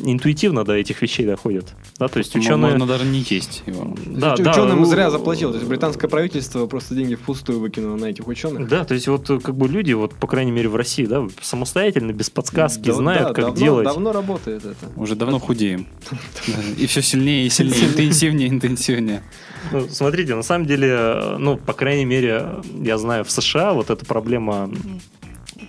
интуитивно 0.04 0.64
до 0.64 0.74
этих 0.74 1.02
вещей 1.02 1.26
доходят. 1.26 1.74
Да, 1.98 2.08
то 2.08 2.20
есть 2.20 2.36
ученые... 2.36 2.72
Можно 2.72 2.86
даже 2.88 3.06
не 3.06 3.20
есть 3.28 3.64
его. 3.66 3.96
Да, 4.06 4.34
Уч- 4.36 4.44
да, 4.44 4.52
ученым 4.52 4.82
у- 4.82 4.86
зря 4.86 5.10
заплатил. 5.10 5.52
То 5.52 5.58
есть 5.58 5.68
британское 5.68 6.10
правительство 6.10 6.66
просто 6.68 6.96
деньги 6.96 7.16
впустую 7.16 7.60
выкинуло 7.60 7.96
на 7.96 8.06
этих 8.06 8.28
ученых. 8.28 8.68
Да, 8.68 8.84
то 8.86 8.94
есть 8.94 9.08
вот 9.08 9.30
э, 9.30 9.40
как 9.40 9.56
бы 9.56 9.68
люди, 9.68 9.94
вот 9.94 10.14
по 10.16 10.28
крайней 10.28 10.52
мере 10.52 10.70
в 10.70 10.76
России, 10.76 11.06
да, 11.06 11.28
самостоятельно, 11.42 12.12
без 12.12 12.30
подсказки, 12.30 12.88
Да- 12.88 12.94
знают, 12.94 13.24
да, 13.30 13.34
как 13.34 13.46
давно- 13.46 13.60
делать. 13.60 13.86
Давно 13.86 14.12
работает 14.12 14.66
это. 14.66 14.90
Уже 14.96 15.16
давно 15.16 15.40
худеем. 15.40 15.88
Да, 16.48 16.54
И 16.78 16.86
все 16.88 17.02
сильнее 17.02 17.46
и 17.46 17.50
сильнее, 17.50 17.86
интенсивнее, 17.90 18.50
интенсивнее. 18.50 19.24
Ну, 19.72 19.88
смотрите, 19.90 20.36
на 20.36 20.44
самом 20.44 20.66
деле, 20.66 21.36
ну, 21.38 21.58
по 21.58 21.74
крайней 21.74 22.06
мере, 22.06 22.62
я 22.82 22.98
знаю, 22.98 23.26
в 23.26 23.32
США 23.32 23.74
вот 23.74 23.90
эта 23.90 24.06
проблема 24.06 24.70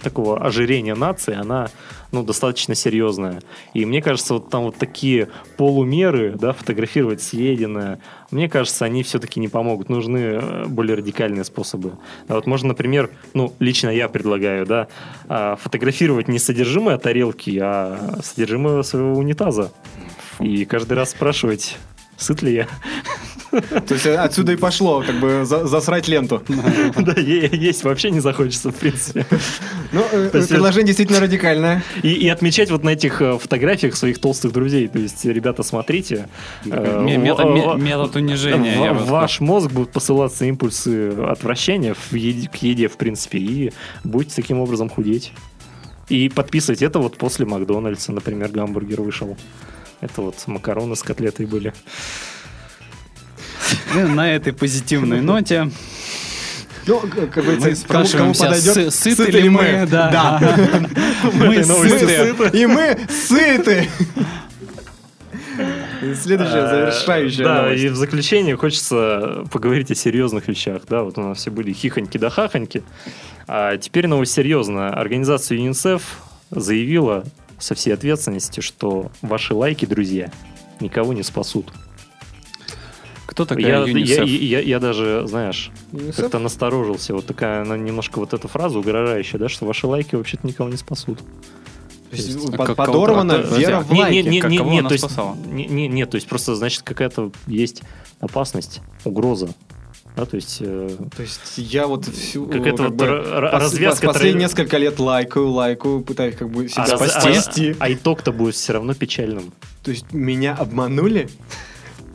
такого 0.03 0.39
ожирения 0.45 0.95
нации, 0.95 1.35
она 1.35 1.68
ну, 2.12 2.22
достаточно 2.22 2.74
серьезная. 2.74 3.40
И 3.74 3.84
мне 3.84 4.02
кажется, 4.02 4.34
вот 4.34 4.50
там 4.50 4.64
вот 4.64 4.76
такие 4.76 5.28
полумеры, 5.56 6.32
да, 6.38 6.52
фотографировать 6.52 7.22
съеденное, 7.22 8.00
мне 8.30 8.48
кажется, 8.48 8.84
они 8.84 9.02
все-таки 9.02 9.40
не 9.40 9.48
помогут. 9.48 9.88
Нужны 9.88 10.18
э, 10.18 10.64
более 10.66 10.96
радикальные 10.96 11.44
способы. 11.44 11.92
А 12.28 12.34
вот 12.34 12.46
можно, 12.46 12.68
например, 12.68 13.11
ну, 13.34 13.54
лично 13.58 13.88
я 13.88 14.08
предлагаю, 14.08 14.66
да, 14.66 14.88
а, 15.28 15.56
фотографировать 15.56 16.28
не 16.28 16.38
содержимое 16.38 16.98
тарелки, 16.98 17.58
а 17.61 18.18
содержимое 18.22 18.82
своего 18.82 19.14
унитаза. 19.14 19.72
И 20.38 20.64
каждый 20.64 20.94
раз 20.94 21.11
спрашивать, 21.11 21.76
сыт 22.16 22.42
ли 22.42 22.54
я. 22.54 22.68
То 23.51 23.94
есть 23.94 24.07
отсюда 24.07 24.53
и 24.53 24.57
пошло, 24.57 25.03
как 25.07 25.16
бы 25.20 25.44
за- 25.44 25.66
засрать 25.66 26.09
ленту. 26.09 26.42
Да, 26.96 27.12
есть 27.20 27.84
вообще 27.84 28.11
не 28.11 28.20
захочется, 28.20 28.70
в 28.70 28.76
принципе. 28.76 29.26
Ну, 29.92 30.05
э, 30.12 30.30
есть 30.38 30.48
предложение 30.51 30.86
действительно 30.86 31.20
радикальное. 31.20 31.82
И, 32.03 32.12
отмечать 32.28 32.70
вот 32.70 32.84
на 32.84 32.90
этих 32.90 33.20
э, 33.22 33.38
фотографиях 33.38 33.96
своих 33.96 34.18
толстых 34.20 34.53
друзей. 34.53 34.86
То 34.88 34.98
есть, 34.98 35.24
ребята, 35.24 35.62
смотрите. 35.62 36.28
э, 36.64 37.01
метод- 37.18 37.46
унижения. 38.16 38.92
ваш 38.92 39.40
мозг 39.40 39.70
будут 39.70 39.92
посылаться 39.92 40.44
импульсы 40.44 41.11
отвращения 41.11 41.94
к 41.94 42.57
еде, 42.62 42.88
в 42.88 42.96
принципе, 42.96 43.38
и 43.38 43.72
будете 44.05 44.36
таким 44.36 44.61
образом 44.61 44.88
худеть. 44.88 45.32
И 46.09 46.28
подписывать 46.28 46.82
это 46.82 46.98
вот 46.98 47.16
после 47.16 47.46
Макдональдса, 47.46 48.12
например, 48.12 48.48
гамбургер 48.51 49.01
вышел. 49.01 49.36
Это 50.01 50.22
вот 50.22 50.36
макароны 50.46 50.96
с 50.96 51.03
котлетой 51.03 51.46
были. 51.46 51.72
На 53.95 54.33
этой 54.33 54.53
позитивной 54.53 55.21
ноте 55.21 55.71
Ну, 56.87 57.01
как 57.01 57.37
мы 57.37 57.57
говорится, 57.57 57.87
кому, 57.87 58.05
спрашиваем 58.05 58.35
подойдет, 58.35 58.77
сы- 58.77 58.91
сыты 58.91 59.31
ли 59.33 59.49
мы? 59.49 59.87
Да. 59.91 60.41
Мы 61.35 61.55
этой 61.57 61.66
новости 61.68 61.99
сыты. 62.07 62.59
И 62.59 62.66
мы 62.66 62.99
сыты. 63.09 63.89
Следующая 66.23 66.66
завершающая 66.68 67.45
Э, 67.45 67.49
Да, 67.49 67.62
новость. 67.62 67.83
и 67.85 67.89
в 67.89 67.97
заключение 67.97 68.57
хочется 68.57 69.45
поговорить 69.53 69.91
о 69.91 69.95
серьезных 69.95 70.49
вещах. 70.49 70.83
Да, 70.89 71.03
вот 71.03 71.18
у 71.18 71.21
нас 71.21 71.39
все 71.39 71.51
были 71.51 71.73
хихоньки 71.73 72.16
да 72.18 72.31
хахоньки. 72.31 72.83
А 73.47 73.77
теперь 73.77 74.07
новость 74.07 74.33
серьезная. 74.33 74.91
Организация 74.91 75.59
ЮНИСЕФ 75.59 76.03
заявила 76.51 77.25
со 77.59 77.75
всей 77.75 77.93
ответственностью, 77.93 78.62
что 78.62 79.11
ваши 79.21 79.53
лайки, 79.55 79.85
друзья, 79.85 80.33
никого 80.81 81.12
не 81.12 81.23
спасут. 81.23 81.71
Кто 83.31 83.45
Я, 83.45 83.47
такая 83.47 83.66
я, 83.66 83.85
ЮНИСЕФ? 83.87 84.26
я- 84.26 84.61
я 84.61 84.81
даже, 84.81 85.24
знаешь, 85.28 85.70
как-то 86.16 86.41
насторожился. 86.41 87.14
Вот 87.14 87.26
такая, 87.26 87.62
она 87.62 87.76
немножко 87.76 88.18
вот 88.18 88.35
эта 88.35 88.49
фраза 88.49 88.81
угрожающая, 88.81 89.39
да, 89.39 89.49
что 89.49 89.66
ваши 89.66 89.87
лайки 89.87 90.16
вообще-то 90.16 90.45
никого 90.49 90.68
не 90.68 90.76
спасут. 90.76 91.18
То 91.18 92.16
есть 92.16 92.28
есть, 92.28 92.57
под- 92.57 92.66
как- 92.66 92.76
подорвана 92.76 93.35
кого-то- 93.39 93.61
вера 93.61 93.81
в 93.81 93.93
Не, 93.93 94.01
лайки. 94.01 94.14
не, 94.16 94.22
не, 94.22 94.41
не, 94.41 94.59
кого 94.59 94.70
не, 94.72 94.83
то 94.83 94.93
есть, 94.95 95.05
спасала? 95.05 95.37
не, 95.47 95.66
не, 95.66 95.87
не, 95.87 96.07
то 96.07 96.16
есть 96.16 96.26
просто 96.26 96.57
значит 96.57 96.83
какая-то 96.83 97.31
есть 97.47 97.83
опасность, 98.18 98.81
угроза. 99.05 99.51
Да, 100.16 100.26
то 100.26 100.35
есть 100.35 100.57
э, 100.61 100.91
То 101.16 101.22
есть 101.22 101.41
я 101.57 101.87
вот 101.87 102.07
всю... 102.07 102.47
Как 102.49 102.66
это 102.66 102.83
вот 102.83 102.95
бы, 102.95 103.07
развязка 103.07 104.07
пос- 104.09 104.12
Последние 104.14 104.47
несколько 104.49 104.76
лет 104.76 104.99
лайкаю, 104.99 105.51
лайкаю, 105.51 106.01
пытаюсь 106.01 106.35
как 106.35 106.51
бы 106.51 106.68
себя 106.68 106.83
а, 106.83 106.87
раз- 106.91 107.14
а- 107.14 107.20
спасти. 107.20 107.76
а 107.78 107.93
итог-то 107.93 108.33
будет 108.33 108.57
все 108.57 108.72
равно 108.72 108.93
печальным. 108.95 109.53
То 109.85 109.93
есть 109.93 110.12
меня 110.12 110.55
обманули? 110.57 111.28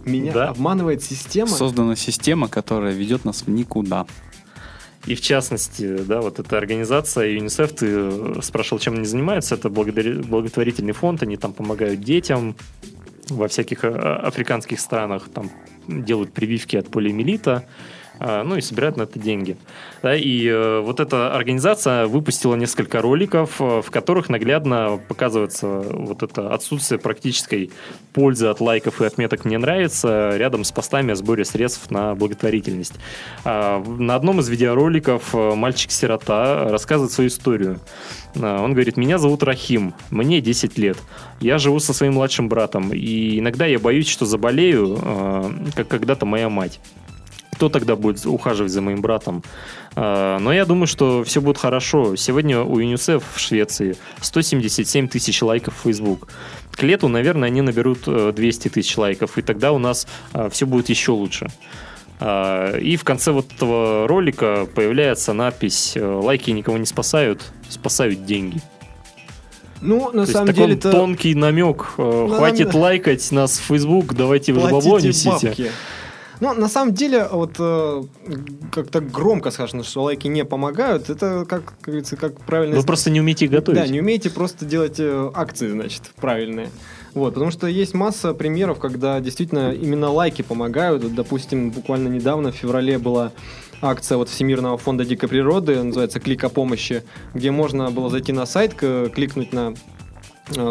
Меня 0.05 0.33
Да. 0.33 0.49
обманывает 0.49 1.03
система? 1.03 1.49
Создана 1.49 1.95
система, 1.95 2.47
которая 2.47 2.93
ведет 2.93 3.25
нас 3.25 3.43
в 3.43 3.49
никуда. 3.49 4.05
И 5.05 5.13
в 5.13 5.21
частности, 5.21 5.97
да, 5.97 6.21
вот 6.21 6.39
эта 6.39 6.57
организация 6.57 7.27
ЮНИСЕФ, 7.27 7.71
ты 7.73 7.85
э, 7.89 8.39
спрашивал, 8.41 8.79
чем 8.79 8.95
они 8.95 9.05
занимаются, 9.05 9.53
это 9.55 9.69
благотворительный 9.69 10.93
фонд, 10.93 11.21
они 11.21 11.37
там 11.37 11.53
помогают 11.53 12.01
детям 12.01 12.55
во 13.29 13.47
всяких 13.47 13.83
э, 13.83 13.89
африканских 13.89 14.79
странах, 14.79 15.29
там 15.33 15.51
делают 15.87 16.33
прививки 16.33 16.75
от 16.75 16.89
полиомиелита, 16.89 17.51
а, 17.51 17.65
ну 18.19 18.55
и 18.55 18.61
собирают 18.61 18.97
на 18.97 19.03
это 19.03 19.19
деньги. 19.19 19.57
Да, 20.01 20.15
и 20.15 20.47
э, 20.47 20.79
вот 20.81 20.99
эта 20.99 21.35
организация 21.35 22.07
выпустила 22.07 22.55
несколько 22.55 23.01
роликов, 23.01 23.59
э, 23.59 23.81
в 23.81 23.91
которых 23.91 24.29
наглядно 24.29 24.99
показывается 25.07 25.67
вот 25.67 26.23
это 26.23 26.53
отсутствие 26.53 26.99
практической 26.99 27.71
пользы 28.13 28.47
от 28.47 28.61
лайков 28.61 29.01
и 29.01 29.05
отметок 29.05 29.45
«Мне 29.45 29.57
нравится» 29.57 30.37
рядом 30.37 30.63
с 30.63 30.71
постами 30.71 31.11
о 31.11 31.15
сборе 31.15 31.43
средств 31.45 31.89
на 31.91 32.15
благотворительность. 32.15 32.93
А, 33.43 33.79
в- 33.79 33.99
На 33.99 34.15
одном 34.15 34.39
из 34.39 34.47
видеороликов 34.49 35.33
э, 35.33 35.55
мальчик-сирота 35.55 36.69
рассказывает 36.69 37.11
свою 37.11 37.29
историю. 37.29 37.79
А, 38.35 38.61
Он 38.63 38.73
говорит, 38.73 38.97
меня 38.97 39.17
зовут 39.17 39.43
Рахим, 39.43 39.93
мне 40.11 40.41
10 40.41 40.77
лет. 40.77 40.97
Я 41.39 41.57
живу 41.57 41.79
со 41.79 41.93
своим 41.93 42.13
младшим 42.13 42.47
братом, 42.49 42.91
и 42.93 43.39
иногда 43.39 43.65
я 43.65 43.79
боюсь, 43.79 44.07
что 44.07 44.25
заболею, 44.25 44.97
э, 45.01 45.51
как 45.75 45.87
когда-то 45.87 46.25
моя 46.25 46.49
мать. 46.49 46.79
Кто 47.55 47.69
тогда 47.69 47.95
будет 47.95 48.25
ухаживать 48.25 48.71
за 48.71 48.81
моим 48.81 49.01
братом? 49.01 49.41
А, 49.95 50.39
Но 50.39 50.51
я 50.53 50.65
думаю, 50.65 50.87
что 50.87 51.23
все 51.23 51.39
будет 51.41 51.57
хорошо. 51.57 52.15
Сегодня 52.15 52.61
у 52.61 52.79
ЮНИСЕФ 52.79 53.23
в 53.33 53.39
Швеции 53.39 53.95
177 54.21 55.07
тысяч 55.07 55.41
лайков 55.41 55.73
в 55.77 55.83
Facebook. 55.87 56.27
К 56.71 56.83
лету, 56.83 57.07
наверное, 57.07 57.47
они 57.47 57.61
наберут 57.61 57.99
э, 58.07 58.33
200 58.35 58.67
тысяч 58.69 58.97
лайков, 58.97 59.37
и 59.37 59.41
тогда 59.41 59.71
у 59.71 59.77
нас 59.77 60.05
все 60.51 60.65
будет 60.65 60.89
еще 60.89 61.11
лучше. 61.11 61.47
А, 62.19 62.77
И 62.77 62.97
в 62.97 63.03
конце 63.05 63.31
вот 63.31 63.51
этого 63.53 64.07
ролика 64.07 64.67
появляется 64.75 65.31
надпись 65.33 65.93
э, 65.95 66.05
«Лайки 66.05 66.51
никого 66.51 66.77
не 66.77 66.85
спасают, 66.85 67.41
спасают 67.69 68.25
деньги». 68.25 68.59
Ну, 69.81 70.11
на 70.11 70.25
То 70.25 70.31
самом 70.31 70.47
есть 70.47 70.57
деле 70.59 70.73
это... 70.75 70.91
тонкий 70.91 71.35
намек. 71.35 71.93
э, 71.97 72.01
Ну, 72.01 72.27
Хватит 72.35 72.73
нам- 72.73 72.81
лайкать 72.81 73.31
нас 73.31 73.59
в 73.59 73.63
Facebook, 73.63 74.13
давайте 74.13 74.51
в 74.53 74.55
Платите 74.59 74.81
жабабло 74.81 74.99
несите. 75.07 75.29
бабки. 75.47 75.71
Ну, 76.39 76.53
на 76.53 76.67
самом 76.67 76.93
деле, 76.93 77.27
вот 77.31 77.55
э, 77.59 78.03
как-то 78.71 79.01
громко 79.01 79.51
сказано, 79.51 79.83
что 79.83 80.03
лайки 80.03 80.27
не 80.27 80.45
помогают. 80.45 81.09
Это, 81.09 81.45
как, 81.47 81.65
как 81.65 81.81
говорится, 81.81 82.17
как 82.17 82.39
правильно... 82.41 82.75
Вы 82.75 82.83
просто 82.83 83.09
не 83.09 83.21
умеете 83.21 83.47
готовить. 83.47 83.79
Да, 83.79 83.87
не 83.87 84.01
умеете 84.01 84.29
просто 84.29 84.65
делать 84.65 84.99
э, 84.99 85.31
акции, 85.33 85.69
значит, 85.69 86.03
правильные. 86.15 86.69
Вот, 87.13 87.33
потому 87.33 87.51
что 87.51 87.67
есть 87.67 87.93
масса 87.93 88.33
примеров, 88.33 88.79
когда 88.79 89.19
действительно 89.21 89.73
именно 89.73 90.11
лайки 90.11 90.41
помогают. 90.41 91.03
Вот, 91.03 91.15
допустим, 91.15 91.71
буквально 91.71 92.09
недавно, 92.09 92.51
в 92.51 92.55
феврале 92.55 92.97
была 92.97 93.31
акция 93.81 94.17
вот 94.17 94.29
Всемирного 94.29 94.77
фонда 94.77 95.05
дикой 95.05 95.29
природы, 95.29 95.81
называется 95.81 96.19
«Клик 96.19 96.43
о 96.43 96.49
помощи», 96.49 97.03
где 97.33 97.51
можно 97.51 97.91
было 97.91 98.09
зайти 98.09 98.33
на 98.33 98.45
сайт, 98.45 98.73
кликнуть 98.73 99.53
на 99.53 99.73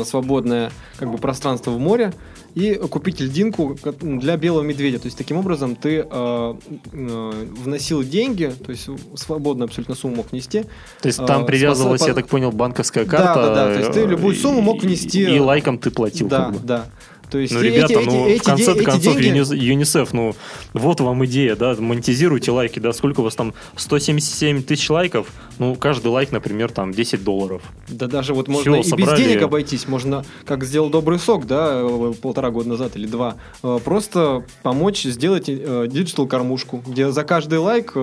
свободное 0.04 0.70
как 0.98 1.10
бы 1.10 1.18
пространство 1.18 1.70
в 1.72 1.78
море 1.78 2.12
и 2.54 2.74
купить 2.74 3.20
льдинку 3.20 3.76
для 4.00 4.36
белого 4.36 4.62
медведя. 4.62 5.00
То 5.00 5.06
есть 5.06 5.18
таким 5.18 5.38
образом 5.38 5.74
ты 5.74 6.06
э, 6.08 6.54
э, 6.92 7.30
вносил 7.64 8.02
деньги, 8.04 8.52
то 8.64 8.70
есть 8.70 8.88
свободную 9.16 9.66
абсолютно 9.66 9.94
сумму 9.96 10.16
мог 10.16 10.30
внести. 10.30 10.62
То 11.00 11.08
есть 11.08 11.18
А, 11.18 11.26
там 11.26 11.46
привязывалась, 11.46 12.00
спаса- 12.02 12.08
я 12.08 12.14
так 12.14 12.28
понял, 12.28 12.52
банковская 12.52 13.04
Да, 13.04 13.10
карта. 13.10 13.42
да, 13.42 13.54
да, 13.54 13.74
то 13.74 13.80
есть 13.80 13.92
ты 13.92 14.00
э, 14.00 14.06
любую 14.06 14.36
сумму 14.36 14.60
мог 14.60 14.76
и- 14.84 14.86
внести. 14.86 15.22
И, 15.24 15.38
лайком 15.40 15.78
ты 15.78 15.90
платил. 15.90 16.28
да, 16.28 16.44
как 16.44 16.52
бы. 16.54 16.60
да. 16.60 16.86
То 17.30 17.38
есть 17.38 17.52
Ну, 17.52 17.60
ребята, 17.60 17.94
эти, 17.94 18.04
ну, 18.04 18.26
эти, 18.28 18.40
в 18.40 18.44
конце 18.44 18.72
эти, 18.72 18.84
концов, 18.84 19.16
деньги... 19.16 19.40
ЮНИС- 19.40 19.56
ЮНИСЕФ, 19.56 20.12
ну, 20.12 20.36
вот 20.72 21.00
вам 21.00 21.24
идея, 21.26 21.56
да, 21.56 21.74
монетизируйте 21.78 22.50
лайки, 22.52 22.78
да, 22.78 22.92
сколько 22.92 23.20
у 23.20 23.24
вас 23.24 23.34
там, 23.34 23.54
177 23.76 24.62
тысяч 24.62 24.88
лайков, 24.90 25.28
ну, 25.58 25.74
каждый 25.74 26.08
лайк, 26.08 26.32
например, 26.32 26.70
там, 26.70 26.92
10 26.92 27.24
долларов. 27.24 27.62
Да 27.88 28.06
даже 28.06 28.34
вот 28.34 28.48
можно 28.48 28.72
Всё, 28.72 28.80
и 28.80 28.82
без 28.82 29.06
собрали. 29.06 29.22
денег 29.22 29.42
обойтись. 29.42 29.88
Можно, 29.88 30.24
как 30.44 30.64
сделал 30.64 30.90
Добрый 30.90 31.18
Сок, 31.18 31.46
да, 31.46 31.80
э, 31.82 32.12
полтора 32.20 32.50
года 32.50 32.68
назад 32.68 32.96
или 32.96 33.06
два, 33.06 33.36
э, 33.62 33.78
просто 33.84 34.44
помочь 34.62 35.02
сделать 35.02 35.48
э, 35.48 35.86
digital-кормушку, 35.90 36.82
где 36.86 37.10
за 37.10 37.24
каждый 37.24 37.58
лайк 37.58 37.94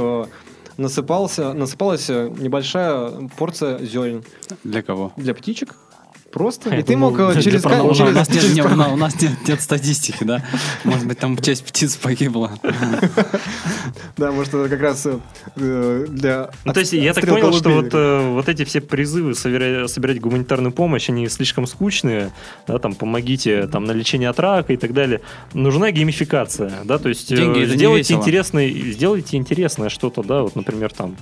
насыпался, 0.78 1.54
насыпалась 1.54 2.10
небольшая 2.10 3.12
порция 3.38 3.80
зерен 3.80 4.24
Для 4.64 4.82
кого? 4.82 5.14
для 5.18 5.34
птичек. 5.34 5.76
Просто. 6.32 6.76
И 6.76 6.84
ты 6.84 6.96
мог 6.96 7.20
э, 7.20 7.34
для 7.34 7.42
через... 7.42 7.62
продолжения. 7.62 8.12
У 8.12 8.14
нас, 8.14 8.30
нет, 8.30 8.42
через 8.42 8.56
не- 8.56 8.62
ка- 8.64 8.90
у 8.94 8.96
нас 8.96 9.22
нет, 9.22 9.32
нет 9.48 9.62
статистики, 9.62 10.24
да? 10.24 10.44
Может 10.84 11.06
быть, 11.08 11.20
там 11.20 11.38
часть 11.38 11.66
птиц 11.66 11.96
погибла. 11.98 12.52
Да, 14.18 14.32
может, 14.32 14.54
это 14.54 14.70
как 14.70 14.82
раз 14.82 15.08
э, 15.56 16.06
для... 16.08 16.50
Ну, 16.66 16.74
то 16.74 16.80
есть 16.80 16.94
я 16.94 17.14
так 17.14 17.28
понял, 17.28 17.54
что 17.54 17.70
вот, 17.70 17.90
э, 17.94 18.34
вот 18.34 18.50
эти 18.50 18.64
все 18.64 18.82
призывы 18.82 19.32
собира- 19.32 19.88
собирать 19.88 20.20
гуманитарную 20.20 20.72
помощь, 20.72 21.10
они 21.10 21.28
слишком 21.28 21.68
скучные, 21.68 22.32
да, 22.68 22.80
там, 22.80 22.94
помогите 22.96 23.68
там, 23.68 23.86
на 23.86 23.92
лечение 23.92 24.30
от 24.30 24.40
рака 24.40 24.74
и 24.74 24.78
так 24.78 24.94
далее. 24.94 25.22
Нужна 25.54 25.92
геймификация, 25.92 26.72
да, 26.84 26.98
то 26.98 27.10
есть 27.10 27.28
Деньги 27.30 27.66
сделайте, 27.66 28.14
весело. 28.14 28.20
интересный, 28.22 28.92
сделайте 28.92 29.38
интересное 29.38 29.90
что-то, 29.90 30.24
да, 30.24 30.44
вот, 30.44 30.56
например, 30.56 30.92
там, 30.94 31.18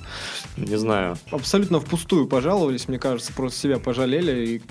не 0.56 0.76
знаю, 0.76 1.16
Абсолютно 1.30 1.80
впустую 1.80 2.26
пожаловались, 2.26 2.86
мне 2.88 2.98
кажется, 2.98 3.32
просто 3.32 3.58
себя 3.58 3.78
пожалели. 3.78 4.46
И 4.46 4.62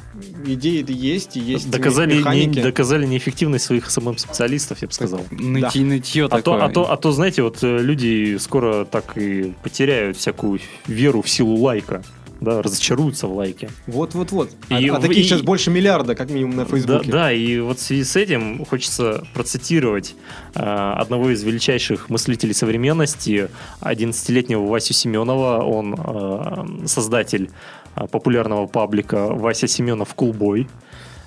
идеи 0.45 0.86
есть, 0.88 1.38
и 1.38 1.39
есть 1.39 1.69
доказали, 1.69 2.13
не, 2.13 2.19
механики. 2.19 2.61
доказали 2.61 3.05
неэффективность 3.05 3.65
своих 3.65 3.89
самых 3.89 4.19
специалистов, 4.19 4.82
я 4.82 4.88
бы 4.88 4.93
сказал. 4.93 5.21
Нытье, 5.32 5.84
нытье 5.84 6.25
А 6.25 6.30
то, 6.30 6.38
такое. 6.41 6.63
а, 6.65 6.69
то, 6.69 6.91
а 6.91 6.97
то, 6.97 7.11
знаете, 7.11 7.43
вот 7.43 7.57
э, 7.63 7.80
люди 7.80 8.38
скоро 8.39 8.86
так 8.86 9.17
и 9.17 9.53
потеряют 9.63 10.17
всякую 10.17 10.59
веру 10.88 11.21
в 11.21 11.30
силу 11.30 11.55
лайка, 11.57 12.03
да, 12.41 12.61
разочаруются 12.61 13.27
в 13.27 13.34
лайке. 13.36 13.69
Вот-вот-вот. 13.86 14.49
А, 14.69 14.80
И 14.80 14.88
а 14.88 14.99
таких 15.01 15.17
и- 15.17 15.23
сейчас 15.23 15.41
больше 15.41 15.71
миллиарда, 15.71 16.15
как 16.15 16.30
минимум, 16.30 16.55
на 16.55 16.63
Да, 16.65 16.71
Фейсбуке. 16.71 17.11
да, 17.11 17.34
и 17.34 17.59
вот 17.59 17.80
в 17.80 17.82
связи 17.82 18.05
с 18.05 18.15
этим 18.15 18.63
хочется 18.65 19.25
процитировать 19.34 20.15
э, 20.55 20.59
одного 20.61 21.32
из 21.32 21.43
величайших 21.43 22.09
мыслителей 22.09 22.53
современности, 22.53 23.49
11-летнего 23.82 24.65
Васю 24.65 24.93
Семенова. 24.93 25.63
Он 25.63 25.95
э, 25.97 26.88
создатель 26.88 27.49
популярного 27.96 28.68
паблика 28.68 29.28
Вася 29.28 29.68
Семенов 29.68 30.14
Кулбой. 30.16 30.68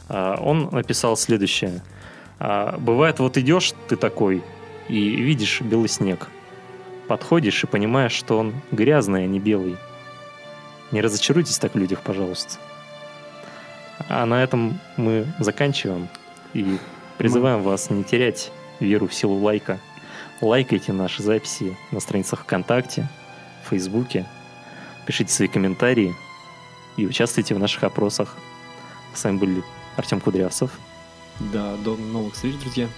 Э, 0.09 0.37
он 0.41 0.69
написал 0.73 1.17
следующее. 1.17 1.83
Э, 2.39 2.77
Бывает, 2.79 3.19
вот 3.19 3.37
идешь 3.37 3.73
ты 3.89 3.97
такой 3.97 4.43
и 4.89 5.17
видишь 5.17 5.61
белый 5.61 5.89
снег. 5.89 6.29
Подходишь 7.09 7.65
и 7.65 7.67
понимаешь, 7.67 8.13
что 8.13 8.39
он 8.39 8.55
грязный, 8.71 9.25
а 9.25 9.27
не 9.27 9.41
белый. 9.41 9.77
Не 10.93 11.01
разочаруйтесь 11.01 11.59
так 11.59 11.75
в 11.75 11.79
людях, 11.79 12.01
пожалуйста. 12.03 12.59
А 14.09 14.27
на 14.27 14.43
этом 14.43 14.79
мы 14.97 15.27
заканчиваем 15.39 16.09
и 16.55 16.79
призываем 17.19 17.63
вас 17.63 17.91
не 17.91 18.05
терять 18.05 18.53
веру 18.81 19.07
в 19.07 19.15
силу 19.15 19.39
лайка. 19.39 19.79
Лайкайте 20.41 20.93
наши 20.93 21.23
записи 21.23 21.77
на 21.93 22.01
страницах 22.01 22.41
ВКонтакте, 22.41 23.09
Фейсбуке, 23.69 24.27
пишите 25.07 25.33
свои 25.33 25.49
комментарии 25.49 26.15
и 26.97 27.07
участвуйте 27.07 27.55
в 27.55 27.59
наших 27.59 27.84
опросах. 27.84 28.36
С 29.14 29.24
вами 29.24 29.38
были 29.38 29.62
Артем 29.97 30.20
Кудрявцев, 30.20 30.70
Да, 31.53 31.76
до 31.76 31.97
новых 31.97 32.34
встреч, 32.34 32.57
друзья. 32.57 32.88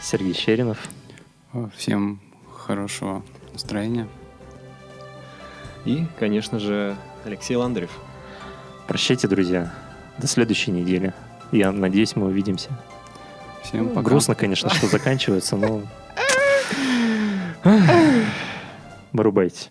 Сергей 0.00 0.34
Щеринов. 0.34 0.78
Всем 1.76 2.20
хорошего 2.56 3.22
настроения. 3.52 4.06
И, 5.84 6.06
конечно 6.18 6.58
же, 6.58 6.96
Алексей 7.24 7.56
Ландрев. 7.56 7.90
Прощайте, 8.86 9.26
друзья. 9.28 9.72
До 10.18 10.26
следующей 10.26 10.70
недели. 10.70 11.14
Я 11.52 11.72
надеюсь, 11.72 12.16
мы 12.16 12.26
увидимся. 12.26 12.70
Всем 13.62 13.88
пока. 13.88 14.02
Грустно, 14.02 14.34
конечно, 14.34 14.70
что 14.70 14.86
заканчивается, 14.86 15.56
но... 15.56 15.82
Вырубайте. 19.12 19.70